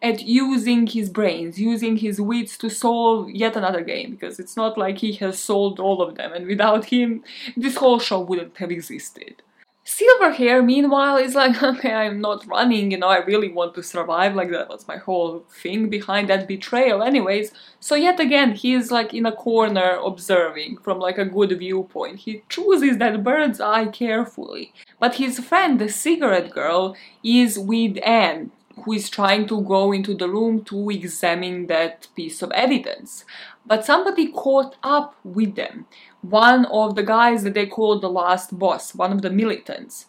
at 0.02 0.22
using 0.22 0.88
his 0.88 1.10
brains, 1.10 1.60
using 1.60 1.98
his 1.98 2.22
wits 2.22 2.58
to 2.60 2.70
solve 2.70 3.30
yet 3.30 3.58
another 3.58 3.82
game, 3.82 4.12
because 4.12 4.40
it's 4.40 4.56
not 4.56 4.78
like 4.78 5.00
he 5.00 5.12
has 5.16 5.38
solved 5.38 5.80
all 5.82 6.02
of 6.02 6.16
them, 6.16 6.32
and 6.32 6.48
without 6.48 6.86
him, 6.86 7.26
this 7.58 7.76
whole 7.76 8.00
show 8.00 8.22
wouldn't 8.22 8.56
have 8.56 8.72
existed. 8.72 9.44
Silverhair, 9.90 10.64
meanwhile, 10.64 11.18
is 11.18 11.34
like, 11.34 11.64
okay, 11.72 11.92
I'm 11.92 12.22
not 12.22 12.46
running, 12.46 12.92
you 12.92 12.98
know, 13.00 13.08
I 13.08 13.26
really 13.26 13.50
want 13.50 13.74
to 13.74 13.82
survive, 13.82 14.36
like 14.36 14.52
that 14.52 14.70
was 14.70 14.88
my 14.88 14.98
whole 14.98 15.44
thing 15.64 15.90
behind 15.90 16.30
that 16.30 16.48
betrayal 16.48 17.02
anyways. 17.02 17.52
So 17.80 17.96
yet 17.96 18.20
again, 18.20 18.54
he's 18.54 18.92
like 18.92 19.16
in 19.16 19.26
a 19.26 19.32
corner 19.32 19.98
observing 20.06 20.78
from 20.78 21.00
like 21.00 21.18
a 21.18 21.26
good 21.26 21.58
viewpoint. 21.58 22.20
He 22.20 22.44
chooses 22.50 23.00
that 23.00 23.24
bird's 23.24 23.60
eye 23.60 23.88
carefully. 23.88 24.74
But 25.00 25.16
his 25.16 25.40
friend, 25.40 25.80
the 25.80 25.90
cigarette 25.90 26.52
girl, 26.52 26.96
is 27.24 27.58
with 27.58 27.98
Anne, 28.06 28.52
who 28.84 28.94
is 28.94 29.10
trying 29.10 29.48
to 29.48 29.62
go 29.62 29.92
into 29.92 30.14
the 30.14 30.30
room 30.30 30.64
to 30.66 30.92
examine 30.92 31.66
that 31.66 32.08
piece 32.16 32.44
of 32.44 32.52
evidence. 32.52 33.26
But 33.66 33.86
somebody 33.86 34.32
caught 34.32 34.76
up 34.84 35.16
with 35.24 35.56
them. 35.56 35.88
One 36.22 36.66
of 36.66 36.96
the 36.96 37.04
guys 37.04 37.44
that 37.44 37.54
they 37.54 37.66
call 37.66 38.00
the 38.00 38.10
last 38.10 38.58
boss, 38.58 38.94
one 38.94 39.12
of 39.12 39.22
the 39.22 39.30
militants. 39.30 40.06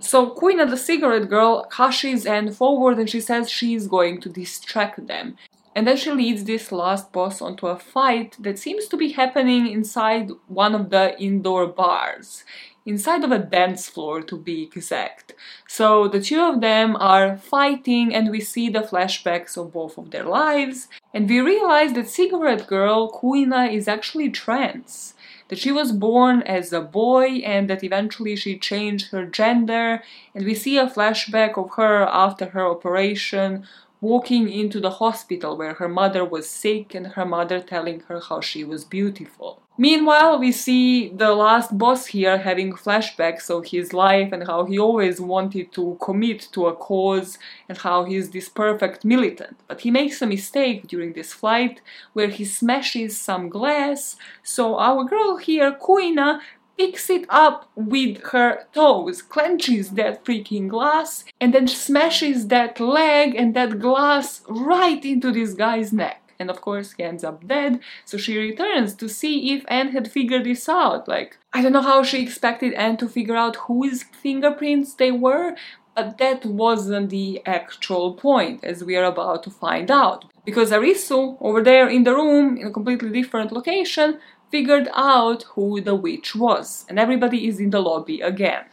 So 0.00 0.30
Kuina, 0.30 0.68
the 0.68 0.76
cigarette 0.76 1.28
girl, 1.28 1.66
hushes 1.72 2.24
and 2.24 2.54
forward 2.54 2.98
and 2.98 3.10
she 3.10 3.20
says 3.20 3.50
she's 3.50 3.86
going 3.86 4.20
to 4.20 4.28
distract 4.28 5.06
them. 5.06 5.36
And 5.74 5.86
then 5.86 5.96
she 5.96 6.10
leads 6.10 6.44
this 6.44 6.72
last 6.72 7.12
boss 7.12 7.40
onto 7.40 7.66
a 7.66 7.78
fight 7.78 8.36
that 8.40 8.58
seems 8.58 8.86
to 8.88 8.96
be 8.96 9.12
happening 9.12 9.66
inside 9.66 10.30
one 10.46 10.74
of 10.74 10.90
the 10.90 11.18
indoor 11.20 11.66
bars 11.66 12.44
inside 12.88 13.22
of 13.22 13.30
a 13.30 13.38
dance 13.38 13.86
floor 13.86 14.22
to 14.22 14.36
be 14.36 14.62
exact. 14.62 15.34
So 15.68 16.08
the 16.08 16.22
two 16.22 16.40
of 16.40 16.62
them 16.62 16.96
are 16.96 17.36
fighting 17.36 18.14
and 18.14 18.30
we 18.30 18.40
see 18.40 18.70
the 18.70 18.80
flashbacks 18.80 19.58
of 19.58 19.74
both 19.74 19.98
of 19.98 20.10
their 20.10 20.24
lives 20.24 20.88
and 21.12 21.28
we 21.28 21.40
realize 21.40 21.92
that 21.92 22.08
Cigarette 22.08 22.66
Girl, 22.66 23.12
Kuina, 23.12 23.70
is 23.70 23.88
actually 23.88 24.30
trans. 24.30 25.12
That 25.48 25.58
she 25.58 25.72
was 25.72 25.92
born 25.92 26.42
as 26.42 26.72
a 26.72 26.80
boy 26.80 27.40
and 27.44 27.68
that 27.70 27.82
eventually 27.82 28.36
she 28.36 28.58
changed 28.58 29.10
her 29.10 29.24
gender 29.24 30.02
and 30.34 30.44
we 30.44 30.54
see 30.54 30.76
a 30.78 30.86
flashback 30.86 31.56
of 31.56 31.74
her 31.76 32.06
after 32.06 32.46
her 32.46 32.66
operation 32.66 33.66
walking 34.00 34.48
into 34.48 34.78
the 34.78 34.90
hospital 35.02 35.56
where 35.56 35.74
her 35.74 35.88
mother 35.88 36.24
was 36.24 36.48
sick 36.48 36.94
and 36.94 37.08
her 37.08 37.24
mother 37.26 37.60
telling 37.60 38.00
her 38.08 38.20
how 38.20 38.40
she 38.40 38.62
was 38.62 38.84
beautiful. 38.84 39.62
Meanwhile, 39.80 40.40
we 40.40 40.50
see 40.50 41.08
the 41.10 41.32
last 41.32 41.78
boss 41.78 42.06
here 42.06 42.36
having 42.36 42.72
flashbacks 42.72 43.48
of 43.48 43.66
his 43.66 43.92
life 43.92 44.32
and 44.32 44.44
how 44.44 44.64
he 44.64 44.76
always 44.76 45.20
wanted 45.20 45.70
to 45.74 45.96
commit 46.00 46.48
to 46.50 46.66
a 46.66 46.74
cause 46.74 47.38
and 47.68 47.78
how 47.78 48.02
he's 48.02 48.30
this 48.30 48.48
perfect 48.48 49.04
militant. 49.04 49.56
But 49.68 49.82
he 49.82 49.92
makes 49.92 50.20
a 50.20 50.26
mistake 50.26 50.88
during 50.88 51.12
this 51.12 51.32
flight 51.32 51.80
where 52.12 52.26
he 52.26 52.44
smashes 52.44 53.16
some 53.16 53.48
glass, 53.48 54.16
so 54.42 54.76
our 54.76 55.04
girl 55.04 55.36
here, 55.36 55.70
Kuina, 55.70 56.40
picks 56.76 57.08
it 57.08 57.26
up 57.28 57.70
with 57.76 58.20
her 58.32 58.66
toes, 58.72 59.22
clenches 59.22 59.90
that 59.90 60.24
freaking 60.24 60.68
glass, 60.68 61.24
and 61.40 61.54
then 61.54 61.68
smashes 61.68 62.48
that 62.48 62.80
leg 62.80 63.36
and 63.36 63.54
that 63.54 63.78
glass 63.78 64.42
right 64.48 65.04
into 65.04 65.30
this 65.30 65.54
guy's 65.54 65.92
neck 65.92 66.27
and 66.38 66.50
of 66.50 66.60
course 66.60 66.92
he 66.92 67.02
ends 67.02 67.24
up 67.24 67.46
dead. 67.46 67.80
So 68.04 68.16
she 68.16 68.38
returns 68.38 68.94
to 68.94 69.08
see 69.08 69.52
if 69.54 69.64
Anne 69.68 69.92
had 69.92 70.10
figured 70.10 70.44
this 70.44 70.68
out. 70.68 71.08
Like, 71.08 71.38
I 71.52 71.62
don't 71.62 71.72
know 71.72 71.82
how 71.82 72.02
she 72.02 72.22
expected 72.22 72.74
Anne 72.74 72.96
to 72.98 73.08
figure 73.08 73.36
out 73.36 73.56
whose 73.56 74.02
fingerprints 74.02 74.94
they 74.94 75.10
were, 75.10 75.56
but 75.94 76.18
that 76.18 76.44
wasn't 76.46 77.10
the 77.10 77.42
actual 77.44 78.14
point, 78.14 78.62
as 78.62 78.84
we 78.84 78.96
are 78.96 79.04
about 79.04 79.42
to 79.44 79.50
find 79.50 79.90
out. 79.90 80.24
Because 80.44 80.70
Arisu, 80.70 81.36
over 81.40 81.62
there 81.62 81.88
in 81.88 82.04
the 82.04 82.14
room, 82.14 82.56
in 82.56 82.68
a 82.68 82.70
completely 82.70 83.10
different 83.10 83.50
location, 83.50 84.20
figured 84.50 84.88
out 84.94 85.42
who 85.54 85.80
the 85.80 85.94
witch 85.94 86.36
was, 86.36 86.86
and 86.88 86.98
everybody 86.98 87.48
is 87.48 87.58
in 87.58 87.70
the 87.70 87.80
lobby 87.80 88.20
again. 88.20 88.64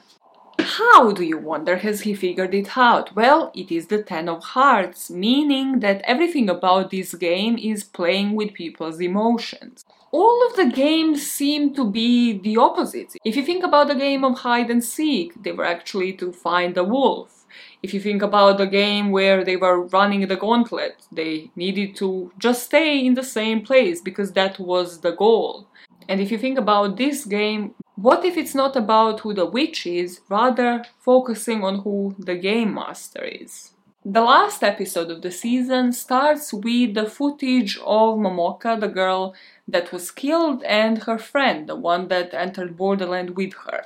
How 0.60 1.12
do 1.12 1.24
you 1.24 1.38
wonder 1.38 1.78
has 1.78 2.02
he 2.02 2.14
figured 2.14 2.54
it 2.54 2.78
out? 2.78 3.16
Well, 3.16 3.52
it 3.54 3.72
is 3.72 3.88
the 3.88 4.04
Ten 4.04 4.28
of 4.28 4.44
Hearts, 4.44 5.10
meaning 5.10 5.80
that 5.80 6.02
everything 6.06 6.50
about 6.50 6.92
this 6.92 7.14
game 7.14 7.58
is 7.58 7.84
playing 7.84 8.36
with 8.36 8.54
people's 8.54 9.00
emotions. 9.00 9.86
All 10.12 10.48
of 10.48 10.56
the 10.56 10.72
games 10.72 11.30
seem 11.30 11.74
to 11.76 11.90
be 11.90 12.38
the 12.40 12.58
opposite. 12.58 13.14
If 13.24 13.36
you 13.36 13.44
think 13.44 13.64
about 13.64 13.88
the 13.88 13.96
game 13.96 14.24
of 14.24 14.40
hide 14.40 14.70
and 14.70 14.84
seek, 14.84 15.44
they 15.44 15.52
were 15.52 15.66
actually 15.66 16.14
to 16.14 16.32
find 16.32 16.78
a 16.78 16.84
wolf. 16.84 17.46
If 17.84 17.94
you 17.94 18.00
think 18.00 18.22
about 18.22 18.58
the 18.58 18.68
game 18.68 19.12
where 19.12 19.44
they 19.44 19.58
were 19.58 19.82
running 19.88 20.28
the 20.28 20.36
gauntlet, 20.36 20.96
they 21.12 21.52
needed 21.56 21.96
to 21.98 22.32
just 22.38 22.64
stay 22.64 23.06
in 23.06 23.14
the 23.14 23.24
same 23.24 23.62
place 23.62 24.02
because 24.02 24.32
that 24.34 24.60
was 24.60 25.02
the 25.02 25.12
goal. 25.12 25.68
And 26.08 26.22
if 26.22 26.32
you 26.32 26.38
think 26.38 26.58
about 26.58 26.98
this 26.98 27.26
game, 27.26 27.76
what 27.96 28.26
if 28.26 28.36
it's 28.38 28.54
not 28.56 28.76
about 28.76 29.22
who 29.22 29.34
the 29.34 29.46
witch 29.46 29.88
is, 29.88 30.22
rather 30.30 30.84
focusing 31.00 31.64
on 31.64 31.80
who 31.80 32.16
the 32.20 32.36
game 32.36 32.74
master 32.74 33.24
is? 33.24 33.72
The 34.08 34.22
last 34.22 34.64
episode 34.64 35.10
of 35.10 35.24
the 35.24 35.32
season 35.32 35.92
starts 35.92 36.54
with 36.54 36.94
the 36.94 37.10
footage 37.10 37.78
of 37.78 38.20
Momoka, 38.20 38.80
the 38.80 38.88
girl 38.88 39.34
that 39.68 39.92
was 39.92 40.12
killed, 40.12 40.62
and 40.64 41.04
her 41.04 41.18
friend, 41.18 41.68
the 41.68 41.76
one 41.76 42.10
that 42.10 42.34
entered 42.34 42.78
Borderland 42.78 43.32
with 43.32 43.54
her. 43.66 43.86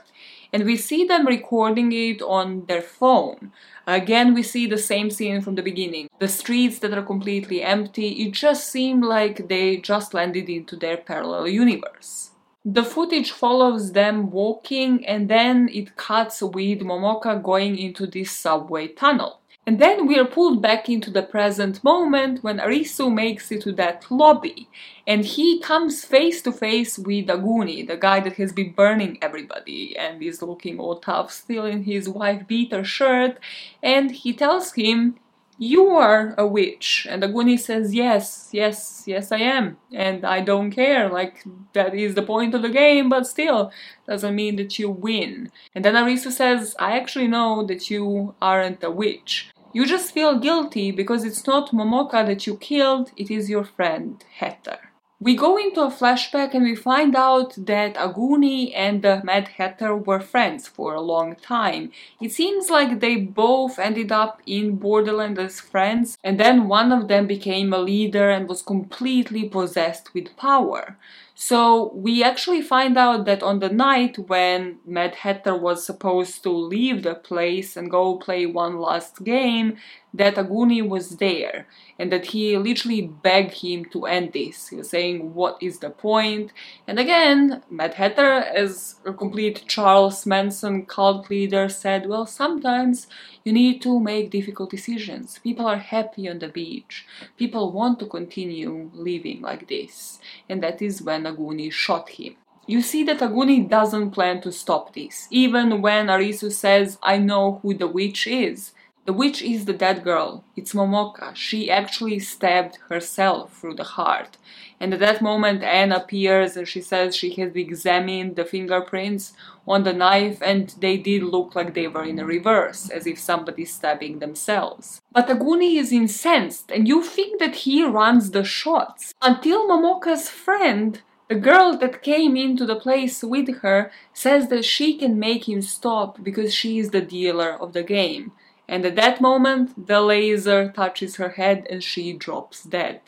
And 0.51 0.65
we 0.65 0.75
see 0.75 1.05
them 1.05 1.25
recording 1.25 1.91
it 1.93 2.21
on 2.21 2.65
their 2.65 2.81
phone. 2.81 3.53
Again, 3.87 4.33
we 4.33 4.43
see 4.43 4.67
the 4.67 4.77
same 4.77 5.09
scene 5.09 5.39
from 5.39 5.55
the 5.55 5.61
beginning. 5.61 6.09
The 6.19 6.27
streets 6.27 6.79
that 6.79 6.93
are 6.93 7.03
completely 7.03 7.61
empty, 7.61 8.09
it 8.23 8.33
just 8.33 8.67
seemed 8.67 9.05
like 9.05 9.47
they 9.47 9.77
just 9.77 10.13
landed 10.13 10.49
into 10.49 10.75
their 10.75 10.97
parallel 10.97 11.47
universe. 11.47 12.28
The 12.71 12.83
footage 12.83 13.31
follows 13.31 13.93
them 13.93 14.29
walking 14.29 15.03
and 15.03 15.27
then 15.27 15.69
it 15.73 15.95
cuts 15.97 16.43
with 16.43 16.81
Momoka 16.81 17.41
going 17.41 17.79
into 17.79 18.05
this 18.05 18.29
subway 18.29 18.89
tunnel. 18.89 19.39
And 19.65 19.79
then 19.79 20.05
we 20.05 20.19
are 20.19 20.25
pulled 20.25 20.61
back 20.61 20.87
into 20.87 21.09
the 21.09 21.23
present 21.23 21.83
moment 21.83 22.43
when 22.43 22.59
Arisu 22.59 23.11
makes 23.11 23.51
it 23.51 23.61
to 23.61 23.71
that 23.73 24.05
lobby 24.11 24.69
and 25.07 25.25
he 25.25 25.59
comes 25.59 26.05
face 26.05 26.43
to 26.43 26.51
face 26.51 26.99
with 26.99 27.25
Aguni, 27.25 27.87
the 27.87 27.97
guy 27.97 28.19
that 28.19 28.33
has 28.33 28.53
been 28.53 28.73
burning 28.73 29.17
everybody 29.19 29.97
and 29.97 30.21
is 30.21 30.43
looking 30.43 30.79
all 30.79 30.99
tough 30.99 31.31
still 31.31 31.65
in 31.65 31.85
his 31.85 32.07
wife 32.07 32.47
beater 32.47 32.83
shirt 32.83 33.39
and 33.81 34.11
he 34.11 34.31
tells 34.31 34.73
him 34.73 35.15
you 35.59 35.89
are 35.89 36.33
a 36.37 36.47
witch. 36.47 37.05
And 37.09 37.21
Aguni 37.21 37.59
says, 37.59 37.93
yes, 37.93 38.49
yes, 38.53 39.03
yes, 39.05 39.31
I 39.31 39.39
am. 39.39 39.77
And 39.93 40.25
I 40.25 40.39
don't 40.39 40.71
care. 40.71 41.09
Like, 41.09 41.43
that 41.73 41.93
is 41.93 42.15
the 42.15 42.23
point 42.23 42.55
of 42.55 42.61
the 42.61 42.69
game, 42.69 43.09
but 43.09 43.27
still, 43.27 43.71
doesn't 44.07 44.33
mean 44.33 44.55
that 44.55 44.79
you 44.79 44.89
win. 44.89 45.51
And 45.75 45.83
then 45.83 45.95
Arisu 45.95 46.31
says, 46.31 46.75
I 46.79 46.97
actually 46.97 47.27
know 47.27 47.65
that 47.65 47.91
you 47.91 48.35
aren't 48.41 48.83
a 48.83 48.89
witch. 48.89 49.51
You 49.73 49.85
just 49.85 50.13
feel 50.13 50.39
guilty 50.39 50.91
because 50.91 51.25
it's 51.25 51.45
not 51.45 51.71
Momoka 51.71 52.25
that 52.25 52.47
you 52.47 52.55
killed, 52.57 53.11
it 53.17 53.29
is 53.29 53.49
your 53.49 53.65
friend, 53.65 54.23
Hatter. 54.37 54.88
We 55.21 55.35
go 55.35 55.57
into 55.57 55.81
a 55.81 55.91
flashback 55.91 56.53
and 56.53 56.63
we 56.63 56.77
find 56.77 57.13
out 57.13 57.53
that 57.65 57.95
Aguni 57.95 58.71
and 58.73 59.01
the 59.01 59.21
Mad 59.21 59.49
Hatter 59.49 59.93
were 59.93 60.21
friends 60.21 60.65
for 60.65 60.93
a 60.93 61.01
long 61.01 61.35
time. 61.35 61.91
It 62.21 62.31
seems 62.31 62.69
like 62.69 63.01
they 63.01 63.17
both 63.17 63.79
ended 63.79 64.13
up 64.13 64.41
in 64.45 64.77
Borderland 64.77 65.37
as 65.37 65.59
friends, 65.59 66.17
and 66.23 66.39
then 66.39 66.69
one 66.69 66.93
of 66.93 67.09
them 67.09 67.27
became 67.27 67.73
a 67.73 67.79
leader 67.79 68.29
and 68.29 68.47
was 68.47 68.61
completely 68.61 69.49
possessed 69.49 70.13
with 70.13 70.37
power. 70.37 70.95
So 71.35 71.93
we 71.93 72.21
actually 72.21 72.61
find 72.61 72.97
out 72.97 73.23
that 73.23 73.43
on 73.43 73.59
the 73.59 73.69
night 73.69 74.17
when 74.27 74.79
Mad 74.85 75.15
Hatter 75.15 75.55
was 75.55 75.85
supposed 75.85 76.43
to 76.43 76.49
leave 76.49 77.03
the 77.03 77.15
place 77.15 77.77
and 77.77 77.89
go 77.89 78.17
play 78.17 78.45
one 78.45 78.77
last 78.77 79.23
game, 79.23 79.77
that 80.13 80.35
Aguni 80.35 80.87
was 80.87 81.17
there 81.17 81.67
and 81.99 82.11
that 82.11 82.27
he 82.27 82.57
literally 82.57 83.01
begged 83.01 83.53
him 83.55 83.85
to 83.85 84.05
end 84.05 84.33
this. 84.33 84.69
He 84.69 84.75
was 84.75 84.89
saying, 84.89 85.33
What 85.33 85.57
is 85.61 85.79
the 85.79 85.89
point? 85.89 86.51
And 86.87 86.97
again, 86.97 87.61
Mad 87.69 87.93
Hatter, 87.95 88.33
as 88.33 88.95
a 89.05 89.13
complete 89.13 89.65
Charles 89.67 90.25
Manson 90.25 90.85
cult 90.85 91.29
leader, 91.29 91.69
said, 91.69 92.07
Well, 92.07 92.25
sometimes 92.25 93.07
you 93.43 93.53
need 93.53 93.81
to 93.83 93.99
make 93.99 94.31
difficult 94.31 94.71
decisions. 94.71 95.39
People 95.39 95.67
are 95.67 95.77
happy 95.77 96.27
on 96.27 96.39
the 96.39 96.49
beach. 96.49 97.05
People 97.37 97.71
want 97.71 97.99
to 97.99 98.05
continue 98.05 98.89
living 98.93 99.41
like 99.41 99.67
this. 99.67 100.19
And 100.47 100.63
that 100.63 100.81
is 100.81 101.01
when 101.01 101.23
Aguni 101.23 101.71
shot 101.71 102.09
him. 102.09 102.35
You 102.65 102.81
see 102.83 103.03
that 103.05 103.19
Aguni 103.19 103.67
doesn't 103.67 104.11
plan 104.11 104.41
to 104.41 104.51
stop 104.51 104.93
this, 104.93 105.27
even 105.31 105.81
when 105.81 106.05
Arisu 106.05 106.51
says, 106.51 106.99
I 107.01 107.17
know 107.17 107.59
who 107.63 107.73
the 107.73 107.87
witch 107.87 108.27
is. 108.27 108.73
The 109.09 109.13
witch 109.13 109.41
is 109.41 109.65
the 109.65 109.73
dead 109.73 110.03
girl. 110.03 110.43
It's 110.55 110.73
Momoka. 110.73 111.35
She 111.35 111.71
actually 111.71 112.19
stabbed 112.19 112.77
herself 112.89 113.57
through 113.57 113.73
the 113.73 113.95
heart. 113.97 114.37
And 114.79 114.93
at 114.93 114.99
that 114.99 115.19
moment, 115.19 115.63
Anne 115.63 115.91
appears 115.91 116.55
and 116.55 116.67
she 116.67 116.79
says 116.79 117.15
she 117.15 117.31
has 117.41 117.55
examined 117.55 118.35
the 118.35 118.45
fingerprints 118.45 119.33
on 119.67 119.81
the 119.81 119.93
knife 119.93 120.43
and 120.43 120.75
they 120.79 120.95
did 120.97 121.23
look 121.23 121.55
like 121.55 121.73
they 121.73 121.87
were 121.87 122.03
in 122.03 122.19
a 122.19 122.23
reverse, 122.23 122.87
as 122.91 123.07
if 123.07 123.17
somebody 123.17 123.65
stabbing 123.65 124.19
themselves. 124.19 125.01
But 125.11 125.27
Aguni 125.27 125.79
is 125.79 125.91
incensed 125.91 126.69
and 126.69 126.87
you 126.87 127.01
think 127.01 127.39
that 127.39 127.55
he 127.65 127.83
runs 127.83 128.29
the 128.29 128.43
shots 128.43 129.15
until 129.23 129.67
Momoka's 129.67 130.29
friend 130.29 131.01
the 131.29 131.35
girl 131.35 131.77
that 131.77 132.01
came 132.01 132.35
into 132.35 132.65
the 132.65 132.75
place 132.75 133.23
with 133.23 133.61
her 133.61 133.91
says 134.13 134.49
that 134.49 134.65
she 134.65 134.97
can 134.97 135.19
make 135.19 135.47
him 135.47 135.61
stop 135.61 136.23
because 136.23 136.51
she 136.51 136.79
is 136.79 136.89
the 136.89 137.01
dealer 137.01 137.51
of 137.53 137.73
the 137.73 137.83
game 137.83 138.31
and 138.69 138.85
at 138.85 138.95
that 138.95 139.19
moment 139.19 139.87
the 139.87 139.99
laser 139.99 140.71
touches 140.71 141.15
her 141.17 141.29
head 141.29 141.67
and 141.69 141.83
she 141.83 142.13
drops 142.13 142.63
dead. 142.63 143.01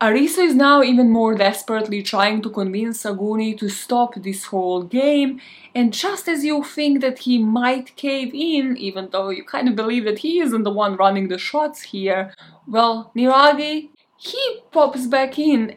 Arisu 0.00 0.44
is 0.50 0.54
now 0.54 0.82
even 0.82 1.08
more 1.08 1.34
desperately 1.34 2.02
trying 2.02 2.42
to 2.42 2.50
convince 2.50 3.04
Aguni 3.04 3.56
to 3.58 3.68
stop 3.68 4.14
this 4.16 4.44
whole 4.46 4.82
game, 4.82 5.40
and 5.74 5.92
just 5.92 6.28
as 6.28 6.44
you 6.44 6.64
think 6.64 7.00
that 7.00 7.20
he 7.20 7.38
might 7.38 7.96
cave 7.96 8.32
in, 8.34 8.76
even 8.76 9.08
though 9.12 9.30
you 9.30 9.44
kind 9.44 9.68
of 9.68 9.76
believe 9.76 10.04
that 10.04 10.18
he 10.18 10.40
isn't 10.40 10.64
the 10.64 10.78
one 10.82 10.96
running 10.96 11.28
the 11.28 11.38
shots 11.38 11.80
here, 11.82 12.34
well, 12.66 13.12
Niragi, 13.16 13.90
he 14.16 14.60
pops 14.72 15.06
back 15.06 15.38
in, 15.38 15.76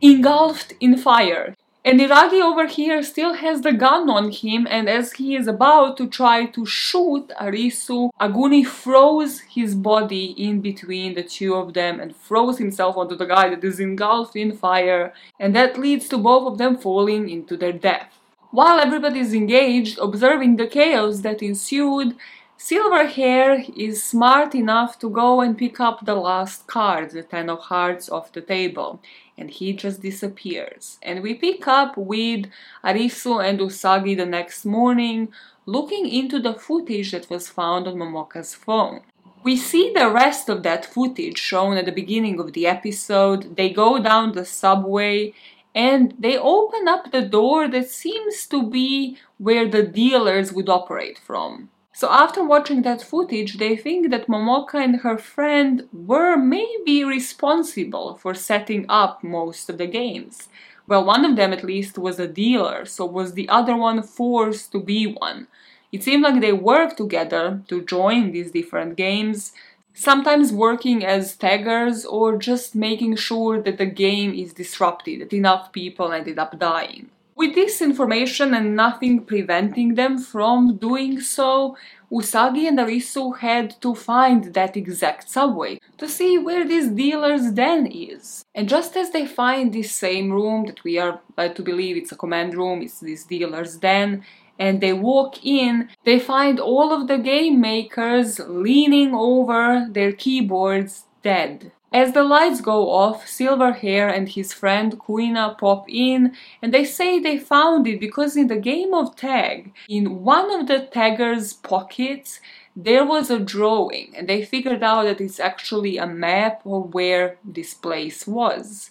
engulfed 0.00 0.72
in 0.80 0.96
fire. 0.96 1.56
And 1.88 2.00
Niragi 2.00 2.42
over 2.42 2.66
here 2.66 3.02
still 3.02 3.32
has 3.32 3.62
the 3.62 3.72
gun 3.72 4.10
on 4.10 4.30
him 4.30 4.66
and 4.68 4.90
as 4.90 5.14
he 5.14 5.34
is 5.34 5.46
about 5.46 5.96
to 5.96 6.06
try 6.06 6.44
to 6.44 6.66
shoot 6.66 7.32
Arisu, 7.40 8.10
Aguni 8.20 8.66
throws 8.66 9.40
his 9.40 9.74
body 9.74 10.34
in 10.36 10.60
between 10.60 11.14
the 11.14 11.22
two 11.22 11.54
of 11.54 11.72
them 11.72 11.98
and 11.98 12.14
throws 12.14 12.58
himself 12.58 12.98
onto 12.98 13.16
the 13.16 13.24
guy 13.24 13.48
that 13.48 13.64
is 13.64 13.80
engulfed 13.80 14.36
in 14.36 14.54
fire 14.54 15.14
and 15.40 15.56
that 15.56 15.78
leads 15.78 16.08
to 16.08 16.18
both 16.18 16.46
of 16.46 16.58
them 16.58 16.76
falling 16.76 17.30
into 17.30 17.56
their 17.56 17.72
death. 17.72 18.12
While 18.50 18.80
everybody 18.80 19.20
is 19.20 19.32
engaged 19.32 19.98
observing 19.98 20.56
the 20.56 20.66
chaos 20.66 21.20
that 21.20 21.42
ensued, 21.42 22.16
Silverhair 22.58 23.72
is 23.78 24.04
smart 24.04 24.54
enough 24.54 24.98
to 24.98 25.08
go 25.08 25.40
and 25.40 25.56
pick 25.56 25.80
up 25.80 26.04
the 26.04 26.16
last 26.16 26.66
card, 26.66 27.12
the 27.12 27.22
Ten 27.22 27.48
of 27.48 27.60
Hearts, 27.60 28.10
off 28.10 28.32
the 28.32 28.40
table, 28.42 29.00
and 29.38 29.50
he 29.50 29.72
just 29.72 30.02
disappears. 30.02 30.98
And 31.02 31.22
we 31.22 31.34
pick 31.34 31.66
up 31.68 31.96
with 31.96 32.46
Arisu 32.84 33.42
and 33.42 33.60
Usagi 33.60 34.16
the 34.16 34.26
next 34.26 34.64
morning, 34.64 35.28
looking 35.64 36.08
into 36.08 36.38
the 36.40 36.54
footage 36.54 37.12
that 37.12 37.30
was 37.30 37.48
found 37.48 37.86
on 37.86 37.94
Momoka's 37.94 38.54
phone. 38.54 39.00
We 39.44 39.56
see 39.56 39.92
the 39.94 40.10
rest 40.10 40.48
of 40.48 40.62
that 40.64 40.84
footage 40.84 41.38
shown 41.38 41.76
at 41.76 41.86
the 41.86 41.92
beginning 41.92 42.40
of 42.40 42.52
the 42.52 42.66
episode. 42.66 43.56
They 43.56 43.70
go 43.70 44.02
down 44.02 44.32
the 44.32 44.44
subway 44.44 45.32
and 45.74 46.14
they 46.18 46.36
open 46.36 46.88
up 46.88 47.12
the 47.12 47.22
door 47.22 47.68
that 47.68 47.88
seems 47.88 48.46
to 48.48 48.68
be 48.68 49.16
where 49.38 49.68
the 49.68 49.84
dealers 49.84 50.52
would 50.52 50.68
operate 50.68 51.18
from. 51.18 51.70
So 52.00 52.08
after 52.12 52.44
watching 52.44 52.82
that 52.82 53.02
footage, 53.02 53.58
they 53.58 53.74
think 53.74 54.10
that 54.12 54.28
Momoka 54.28 54.74
and 54.74 55.00
her 55.00 55.18
friend 55.18 55.88
were 55.92 56.36
maybe 56.36 57.02
responsible 57.02 58.14
for 58.14 58.34
setting 58.34 58.86
up 58.88 59.24
most 59.24 59.68
of 59.68 59.78
the 59.78 59.88
games. 59.88 60.48
Well, 60.86 61.04
one 61.04 61.24
of 61.24 61.34
them 61.34 61.52
at 61.52 61.64
least 61.64 61.98
was 61.98 62.20
a 62.20 62.28
dealer, 62.28 62.84
so 62.84 63.04
was 63.04 63.32
the 63.32 63.48
other 63.48 63.76
one 63.76 64.04
forced 64.04 64.70
to 64.70 64.78
be 64.78 65.08
one? 65.08 65.48
It 65.90 66.04
seemed 66.04 66.22
like 66.22 66.40
they 66.40 66.52
worked 66.52 66.98
together 66.98 67.62
to 67.66 67.82
join 67.82 68.30
these 68.30 68.52
different 68.52 68.94
games, 68.94 69.52
sometimes 69.92 70.52
working 70.52 71.04
as 71.04 71.34
taggers 71.34 72.06
or 72.06 72.36
just 72.38 72.76
making 72.76 73.16
sure 73.16 73.60
that 73.60 73.78
the 73.78 73.86
game 73.86 74.32
is 74.34 74.52
disrupted, 74.52 75.22
that 75.22 75.32
enough 75.32 75.72
people 75.72 76.12
ended 76.12 76.38
up 76.38 76.60
dying. 76.60 77.10
With 77.38 77.54
this 77.54 77.80
information 77.80 78.52
and 78.52 78.74
nothing 78.74 79.24
preventing 79.24 79.94
them 79.94 80.18
from 80.18 80.76
doing 80.76 81.20
so, 81.20 81.76
Usagi 82.10 82.66
and 82.66 82.80
Arisu 82.80 83.38
had 83.38 83.80
to 83.80 83.94
find 83.94 84.52
that 84.54 84.76
exact 84.76 85.30
subway 85.30 85.78
to 85.98 86.08
see 86.08 86.36
where 86.36 86.66
this 86.66 86.88
dealer's 86.88 87.52
den 87.52 87.86
is. 87.86 88.44
And 88.56 88.68
just 88.68 88.96
as 88.96 89.10
they 89.10 89.24
find 89.24 89.72
this 89.72 89.92
same 89.92 90.32
room 90.32 90.66
that 90.66 90.82
we 90.82 90.98
are 90.98 91.20
led 91.36 91.54
to 91.54 91.62
believe 91.62 91.96
it's 91.96 92.10
a 92.10 92.16
command 92.16 92.56
room, 92.56 92.82
it's 92.82 92.98
this 92.98 93.22
dealer's 93.22 93.76
den, 93.76 94.24
and 94.58 94.80
they 94.80 94.92
walk 94.92 95.44
in, 95.46 95.90
they 96.04 96.18
find 96.18 96.58
all 96.58 96.92
of 96.92 97.06
the 97.06 97.18
game 97.18 97.60
makers 97.60 98.40
leaning 98.48 99.14
over 99.14 99.86
their 99.92 100.10
keyboards 100.10 101.04
dead. 101.22 101.70
As 101.92 102.12
the 102.12 102.22
lights 102.22 102.60
go 102.60 102.90
off, 102.90 103.26
Silverhair 103.26 104.14
and 104.14 104.28
his 104.28 104.52
friend 104.52 104.98
Kuina 104.98 105.56
pop 105.56 105.86
in 105.88 106.34
and 106.60 106.72
they 106.74 106.84
say 106.84 107.18
they 107.18 107.38
found 107.38 107.86
it 107.86 107.98
because 107.98 108.36
in 108.36 108.48
the 108.48 108.56
game 108.56 108.92
of 108.92 109.16
tag, 109.16 109.72
in 109.88 110.22
one 110.22 110.50
of 110.50 110.66
the 110.66 110.86
tagger's 110.92 111.54
pockets, 111.54 112.40
there 112.76 113.06
was 113.06 113.30
a 113.30 113.38
drawing 113.38 114.12
and 114.14 114.28
they 114.28 114.44
figured 114.44 114.82
out 114.82 115.04
that 115.04 115.20
it's 115.20 115.40
actually 115.40 115.96
a 115.96 116.06
map 116.06 116.60
of 116.66 116.92
where 116.92 117.38
this 117.42 117.72
place 117.72 118.26
was. 118.26 118.90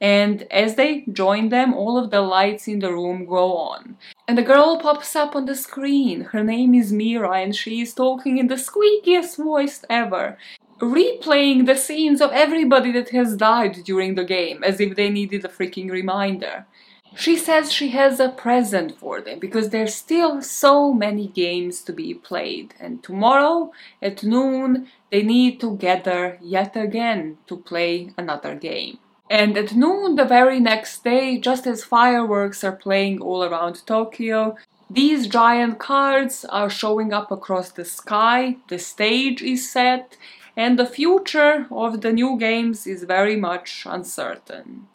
And 0.00 0.42
as 0.52 0.76
they 0.76 1.04
join 1.10 1.48
them, 1.48 1.74
all 1.74 1.98
of 1.98 2.10
the 2.10 2.20
lights 2.20 2.68
in 2.68 2.78
the 2.78 2.92
room 2.92 3.24
go 3.26 3.56
on. 3.56 3.96
And 4.28 4.38
a 4.38 4.42
girl 4.42 4.78
pops 4.78 5.16
up 5.16 5.34
on 5.34 5.46
the 5.46 5.54
screen. 5.56 6.20
Her 6.20 6.44
name 6.44 6.74
is 6.74 6.92
Mira 6.92 7.40
and 7.40 7.56
she 7.56 7.80
is 7.80 7.92
talking 7.92 8.38
in 8.38 8.46
the 8.46 8.54
squeakiest 8.56 9.36
voice 9.36 9.84
ever 9.90 10.38
replaying 10.80 11.66
the 11.66 11.76
scenes 11.76 12.20
of 12.20 12.30
everybody 12.32 12.92
that 12.92 13.10
has 13.10 13.36
died 13.36 13.82
during 13.84 14.14
the 14.14 14.24
game 14.24 14.62
as 14.62 14.80
if 14.80 14.94
they 14.96 15.08
needed 15.08 15.44
a 15.44 15.48
freaking 15.48 15.90
reminder. 15.90 16.66
She 17.14 17.36
says 17.36 17.72
she 17.72 17.88
has 17.90 18.20
a 18.20 18.28
present 18.28 18.98
for 18.98 19.22
them 19.22 19.38
because 19.38 19.70
there's 19.70 19.94
still 19.94 20.42
so 20.42 20.92
many 20.92 21.28
games 21.28 21.80
to 21.82 21.92
be 21.94 22.12
played, 22.12 22.74
and 22.78 23.02
tomorrow 23.02 23.72
at 24.02 24.22
noon 24.22 24.88
they 25.10 25.22
need 25.22 25.58
to 25.60 25.76
gather 25.76 26.38
yet 26.42 26.76
again 26.76 27.38
to 27.46 27.56
play 27.56 28.10
another 28.18 28.54
game. 28.54 28.98
And 29.30 29.56
at 29.56 29.74
noon 29.74 30.16
the 30.16 30.26
very 30.26 30.60
next 30.60 31.04
day, 31.04 31.38
just 31.38 31.66
as 31.66 31.84
fireworks 31.84 32.62
are 32.62 32.76
playing 32.76 33.22
all 33.22 33.42
around 33.42 33.86
Tokyo, 33.86 34.56
these 34.90 35.26
giant 35.26 35.78
cards 35.78 36.44
are 36.44 36.70
showing 36.70 37.12
up 37.12 37.32
across 37.32 37.70
the 37.70 37.84
sky, 37.84 38.56
the 38.68 38.78
stage 38.78 39.42
is 39.42 39.68
set, 39.68 40.16
and 40.56 40.78
the 40.78 40.86
future 40.86 41.66
of 41.70 42.00
the 42.00 42.12
new 42.12 42.38
games 42.38 42.86
is 42.86 43.04
very 43.04 43.36
much 43.36 43.86
uncertain. 43.86 44.88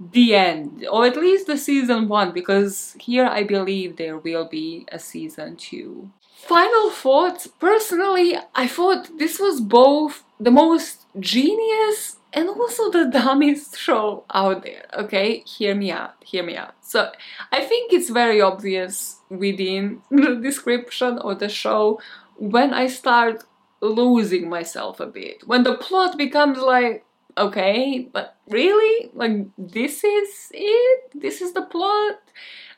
The 0.00 0.34
end, 0.34 0.86
or 0.90 1.06
at 1.06 1.16
least 1.16 1.46
the 1.46 1.56
season 1.56 2.08
one, 2.08 2.32
because 2.32 2.96
here 3.00 3.26
I 3.26 3.42
believe 3.42 3.96
there 3.96 4.18
will 4.18 4.44
be 4.44 4.86
a 4.92 4.98
season 4.98 5.56
two. 5.56 6.10
Final 6.36 6.90
thoughts 6.90 7.46
personally, 7.46 8.36
I 8.54 8.68
thought 8.68 9.18
this 9.18 9.40
was 9.40 9.60
both 9.60 10.24
the 10.38 10.52
most 10.52 11.04
genius 11.18 12.16
and 12.32 12.48
also 12.48 12.90
the 12.90 13.04
dumbest 13.12 13.76
show 13.76 14.24
out 14.32 14.62
there. 14.62 14.86
Okay, 14.96 15.40
hear 15.40 15.74
me 15.74 15.90
out, 15.90 16.14
hear 16.24 16.44
me 16.44 16.56
out. 16.56 16.74
So, 16.80 17.10
I 17.50 17.64
think 17.64 17.92
it's 17.92 18.10
very 18.10 18.40
obvious 18.40 19.20
within 19.28 20.02
the 20.10 20.36
description 20.36 21.18
of 21.18 21.40
the 21.40 21.48
show 21.48 22.00
when 22.36 22.72
I 22.72 22.86
start 22.86 23.44
losing 23.80 24.48
myself 24.48 25.00
a 25.00 25.06
bit. 25.06 25.46
When 25.46 25.62
the 25.62 25.76
plot 25.76 26.16
becomes 26.16 26.58
like, 26.58 27.04
okay, 27.36 28.08
but 28.12 28.36
really? 28.48 29.10
Like, 29.14 29.46
this 29.56 30.04
is 30.04 30.50
it? 30.52 31.12
This 31.14 31.40
is 31.40 31.52
the 31.52 31.62
plot? 31.62 32.20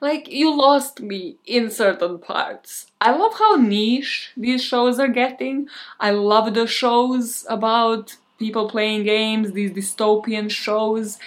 Like, 0.00 0.28
you 0.28 0.54
lost 0.56 1.00
me 1.00 1.36
in 1.44 1.70
certain 1.70 2.18
parts. 2.18 2.86
I 3.00 3.10
love 3.12 3.34
how 3.38 3.56
niche 3.56 4.32
these 4.36 4.62
shows 4.62 4.98
are 4.98 5.08
getting. 5.08 5.68
I 5.98 6.10
love 6.10 6.54
the 6.54 6.66
shows 6.66 7.44
about 7.48 8.16
people 8.38 8.68
playing 8.68 9.04
games, 9.04 9.52
these 9.52 9.72
dystopian 9.72 10.50
shows. 10.50 11.18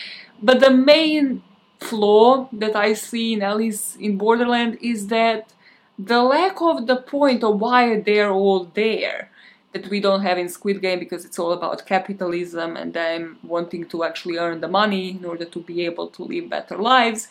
But 0.42 0.60
the 0.60 0.72
main 0.72 1.44
flaw 1.80 2.50
that 2.52 2.76
I 2.76 2.94
see 2.94 3.34
in 3.34 3.42
Alice 3.42 3.96
in 3.98 4.18
Borderland 4.18 4.78
is 4.82 5.08
that 5.08 5.54
the 6.00 6.24
lack 6.24 6.62
of 6.62 6.88
the 6.88 6.98
point 6.98 7.44
of 7.44 7.60
why 7.60 8.00
they're 8.00 8.32
all 8.32 8.66
there 8.74 9.30
that 9.74 9.90
we 9.90 10.00
don't 10.00 10.22
have 10.22 10.38
in 10.38 10.48
Squid 10.50 10.82
Game 10.82 11.00
because 11.00 11.26
it's 11.26 11.40
all 11.40 11.52
about 11.52 11.86
capitalism 11.86 12.78
and 12.78 12.94
them 12.94 13.38
wanting 13.44 13.86
to 13.88 14.04
actually 14.04 14.38
earn 14.38 14.62
the 14.62 14.68
money 14.68 15.12
in 15.12 15.26
order 15.26 15.46
to 15.46 15.60
be 15.60 15.86
able 15.86 16.08
to 16.10 16.24
live 16.24 16.50
better 16.50 16.78
lives. 16.78 17.28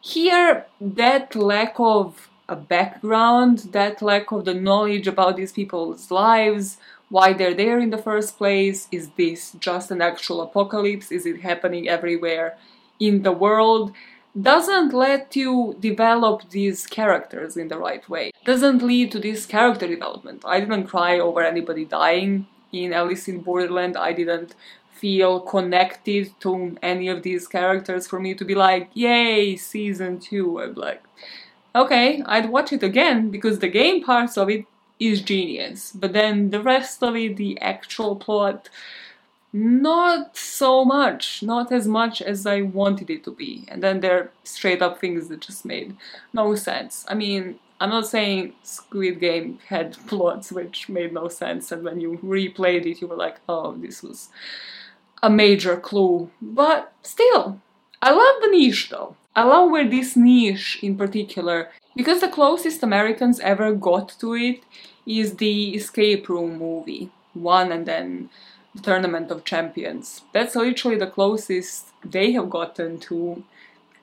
Here, 0.00 0.66
that 0.80 1.34
lack 1.34 1.74
of 1.78 2.28
a 2.48 2.56
background, 2.56 3.58
that 3.72 4.00
lack 4.00 4.30
of 4.32 4.44
the 4.44 4.54
knowledge 4.54 5.06
about 5.06 5.36
these 5.36 5.52
people's 5.52 6.10
lives, 6.10 6.78
why 7.08 7.32
they're 7.32 7.54
there 7.54 7.78
in 7.78 7.90
the 7.90 7.98
first 7.98 8.38
place, 8.38 8.86
is 8.92 9.10
this 9.16 9.52
just 9.58 9.90
an 9.90 10.00
actual 10.00 10.40
apocalypse? 10.42 11.10
Is 11.10 11.26
it 11.26 11.40
happening 11.40 11.88
everywhere 11.88 12.56
in 13.00 13.22
the 13.22 13.32
world? 13.32 13.92
Doesn't 14.40 14.92
let 14.92 15.34
you 15.34 15.76
develop 15.80 16.50
these 16.50 16.86
characters 16.86 17.56
in 17.56 17.68
the 17.68 17.78
right 17.78 18.08
way. 18.08 18.32
Doesn't 18.44 18.82
lead 18.82 19.10
to 19.12 19.18
this 19.18 19.46
character 19.46 19.88
development. 19.88 20.42
I 20.44 20.60
didn't 20.60 20.86
cry 20.86 21.18
over 21.18 21.42
anybody 21.42 21.84
dying 21.84 22.46
in 22.72 22.92
Alice 22.92 23.28
in 23.28 23.40
Borderland. 23.40 23.96
I 23.96 24.12
didn't 24.12 24.54
feel 24.92 25.40
connected 25.40 26.32
to 26.40 26.76
any 26.82 27.08
of 27.08 27.22
these 27.22 27.48
characters 27.48 28.06
for 28.06 28.20
me 28.20 28.34
to 28.34 28.44
be 28.44 28.54
like, 28.54 28.90
yay, 28.94 29.56
season 29.56 30.20
two. 30.20 30.60
I'm 30.60 30.74
like, 30.74 31.02
okay, 31.74 32.22
I'd 32.26 32.50
watch 32.50 32.72
it 32.72 32.82
again 32.82 33.30
because 33.30 33.58
the 33.58 33.68
game 33.68 34.04
parts 34.04 34.36
of 34.36 34.50
it 34.50 34.66
is 35.00 35.22
genius. 35.22 35.92
But 35.92 36.12
then 36.12 36.50
the 36.50 36.62
rest 36.62 37.02
of 37.02 37.16
it, 37.16 37.36
the 37.36 37.58
actual 37.60 38.14
plot, 38.16 38.68
not 39.52 40.36
so 40.36 40.84
much, 40.84 41.42
not 41.42 41.72
as 41.72 41.88
much 41.88 42.22
as 42.22 42.46
I 42.46 42.62
wanted 42.62 43.10
it 43.10 43.24
to 43.24 43.32
be. 43.32 43.64
And 43.68 43.82
then 43.82 44.00
there 44.00 44.16
are 44.16 44.32
straight 44.44 44.80
up 44.80 45.00
things 45.00 45.28
that 45.28 45.40
just 45.40 45.64
made 45.64 45.96
no 46.32 46.54
sense. 46.54 47.04
I 47.08 47.14
mean, 47.14 47.58
I'm 47.80 47.90
not 47.90 48.06
saying 48.06 48.52
Squid 48.62 49.20
Game 49.20 49.58
had 49.68 49.96
plots 50.06 50.52
which 50.52 50.88
made 50.88 51.12
no 51.12 51.28
sense, 51.28 51.72
and 51.72 51.82
when 51.82 52.00
you 52.00 52.18
replayed 52.22 52.86
it, 52.86 53.00
you 53.00 53.08
were 53.08 53.16
like, 53.16 53.38
oh, 53.48 53.72
this 53.72 54.02
was 54.02 54.28
a 55.22 55.30
major 55.30 55.76
clue. 55.76 56.30
But 56.40 56.92
still, 57.02 57.60
I 58.02 58.10
love 58.12 58.42
the 58.42 58.50
niche 58.50 58.90
though. 58.90 59.16
I 59.34 59.44
love 59.44 59.70
where 59.70 59.88
this 59.88 60.16
niche 60.16 60.78
in 60.82 60.96
particular, 60.96 61.70
because 61.96 62.20
the 62.20 62.28
closest 62.28 62.82
Americans 62.82 63.40
ever 63.40 63.72
got 63.72 64.10
to 64.20 64.34
it 64.34 64.62
is 65.06 65.36
the 65.36 65.74
escape 65.74 66.28
room 66.28 66.58
movie. 66.58 67.10
One 67.32 67.72
and 67.72 67.86
then 67.86 68.28
the 68.74 68.82
Tournament 68.82 69.30
of 69.30 69.44
Champions. 69.44 70.22
That's 70.32 70.54
literally 70.54 70.96
the 70.96 71.06
closest 71.06 71.88
they 72.04 72.32
have 72.32 72.50
gotten 72.50 72.98
to 73.00 73.42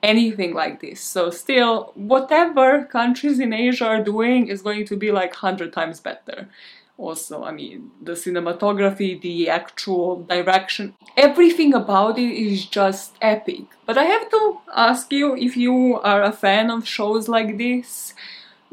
anything 0.02 0.54
like 0.54 0.80
this. 0.80 1.00
So 1.00 1.30
still, 1.30 1.92
whatever 1.94 2.84
countries 2.84 3.40
in 3.40 3.52
Asia 3.52 3.86
are 3.86 4.02
doing 4.02 4.48
is 4.48 4.62
going 4.62 4.84
to 4.86 4.96
be 4.96 5.10
like 5.10 5.32
100 5.32 5.72
times 5.72 6.00
better. 6.00 6.48
Also, 6.96 7.44
I 7.44 7.52
mean, 7.52 7.92
the 8.02 8.12
cinematography, 8.12 9.20
the 9.20 9.48
actual 9.48 10.24
direction, 10.24 10.94
everything 11.16 11.72
about 11.72 12.18
it 12.18 12.32
is 12.32 12.66
just 12.66 13.14
epic. 13.22 13.66
But 13.86 13.96
I 13.96 14.04
have 14.04 14.28
to 14.30 14.58
ask 14.74 15.12
you 15.12 15.36
if 15.36 15.56
you 15.56 16.00
are 16.00 16.24
a 16.24 16.32
fan 16.32 16.72
of 16.72 16.88
shows 16.88 17.28
like 17.28 17.56
this, 17.56 18.14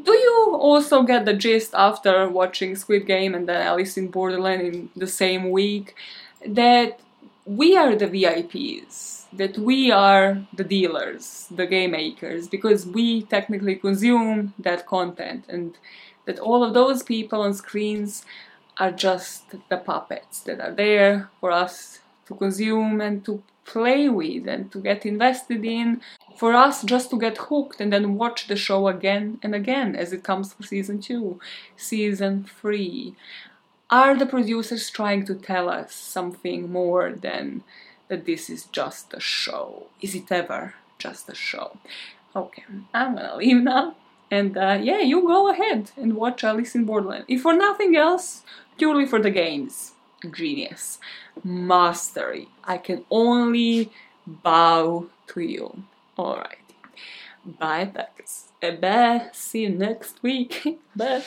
do 0.02 0.12
you 0.12 0.56
also 0.60 1.02
get 1.02 1.24
the 1.24 1.34
gist 1.34 1.74
after 1.74 2.28
watching 2.28 2.76
Squid 2.76 3.06
Game 3.06 3.34
and 3.34 3.48
then 3.48 3.62
Alice 3.62 3.96
in 3.96 4.08
Borderland 4.08 4.62
in 4.62 4.90
the 4.94 5.06
same 5.06 5.50
week 5.50 5.94
that 6.46 7.00
we 7.44 7.76
are 7.76 7.94
the 7.94 8.06
VIPs, 8.06 9.24
that 9.32 9.56
we 9.56 9.90
are 9.90 10.44
the 10.52 10.64
dealers, 10.64 11.46
the 11.50 11.66
game 11.66 11.92
makers, 11.92 12.48
because 12.48 12.84
we 12.86 13.22
technically 13.22 13.76
consume 13.76 14.52
that 14.58 14.86
content, 14.86 15.44
and 15.48 15.78
that 16.26 16.38
all 16.40 16.64
of 16.64 16.74
those 16.74 17.02
people 17.02 17.40
on 17.40 17.54
screens 17.54 18.24
are 18.78 18.90
just 18.90 19.54
the 19.70 19.76
puppets 19.76 20.40
that 20.40 20.60
are 20.60 20.72
there 20.72 21.30
for 21.40 21.50
us 21.50 22.00
to 22.26 22.34
consume 22.34 23.00
and 23.00 23.24
to 23.24 23.42
play 23.66 24.08
with 24.08 24.46
and 24.48 24.70
to 24.72 24.78
get 24.78 25.04
invested 25.04 25.64
in. 25.64 26.00
For 26.36 26.54
us 26.54 26.82
just 26.82 27.10
to 27.10 27.18
get 27.18 27.38
hooked 27.38 27.80
and 27.80 27.92
then 27.92 28.16
watch 28.16 28.46
the 28.46 28.56
show 28.56 28.88
again 28.88 29.38
and 29.42 29.54
again 29.54 29.96
as 29.96 30.12
it 30.12 30.22
comes 30.22 30.52
for 30.52 30.62
season 30.62 31.00
2 31.00 31.40
season 31.76 32.44
3 32.44 33.14
are 33.88 34.16
the 34.16 34.26
producers 34.26 34.90
trying 34.90 35.24
to 35.26 35.34
tell 35.34 35.68
us 35.70 35.94
something 35.94 36.70
more 36.70 37.12
than 37.12 37.62
that 38.08 38.26
this 38.26 38.50
is 38.50 38.64
just 38.64 39.14
a 39.14 39.20
show? 39.20 39.86
Is 40.02 40.14
it 40.14 40.30
ever 40.30 40.74
just 40.98 41.28
a 41.30 41.34
show? 41.34 41.78
Okay 42.34 42.64
i'm 42.92 43.14
gonna 43.16 43.36
leave 43.36 43.62
now. 43.62 43.96
And 44.30 44.58
uh, 44.58 44.78
yeah 44.82 45.00
you 45.00 45.22
go 45.22 45.50
ahead 45.50 45.90
and 45.96 46.16
watch 46.16 46.44
alice 46.44 46.74
in 46.74 46.84
borderland. 46.84 47.24
If 47.28 47.42
for 47.42 47.54
nothing 47.54 47.96
else 47.96 48.42
purely 48.76 49.06
for 49.06 49.20
the 49.22 49.30
games 49.30 49.92
genius 50.30 50.98
mastery. 51.44 52.48
I 52.64 52.78
can 52.78 53.04
only 53.10 53.90
bow 54.26 55.06
to 55.28 55.40
you. 55.40 55.84
Alright. 56.18 56.58
Bye, 57.44 57.84
Becks. 57.84 58.48
Eh, 58.60 58.74
bye. 58.74 59.28
See 59.32 59.62
you 59.62 59.70
next 59.70 60.22
week. 60.22 60.80
Bye. 60.96 61.22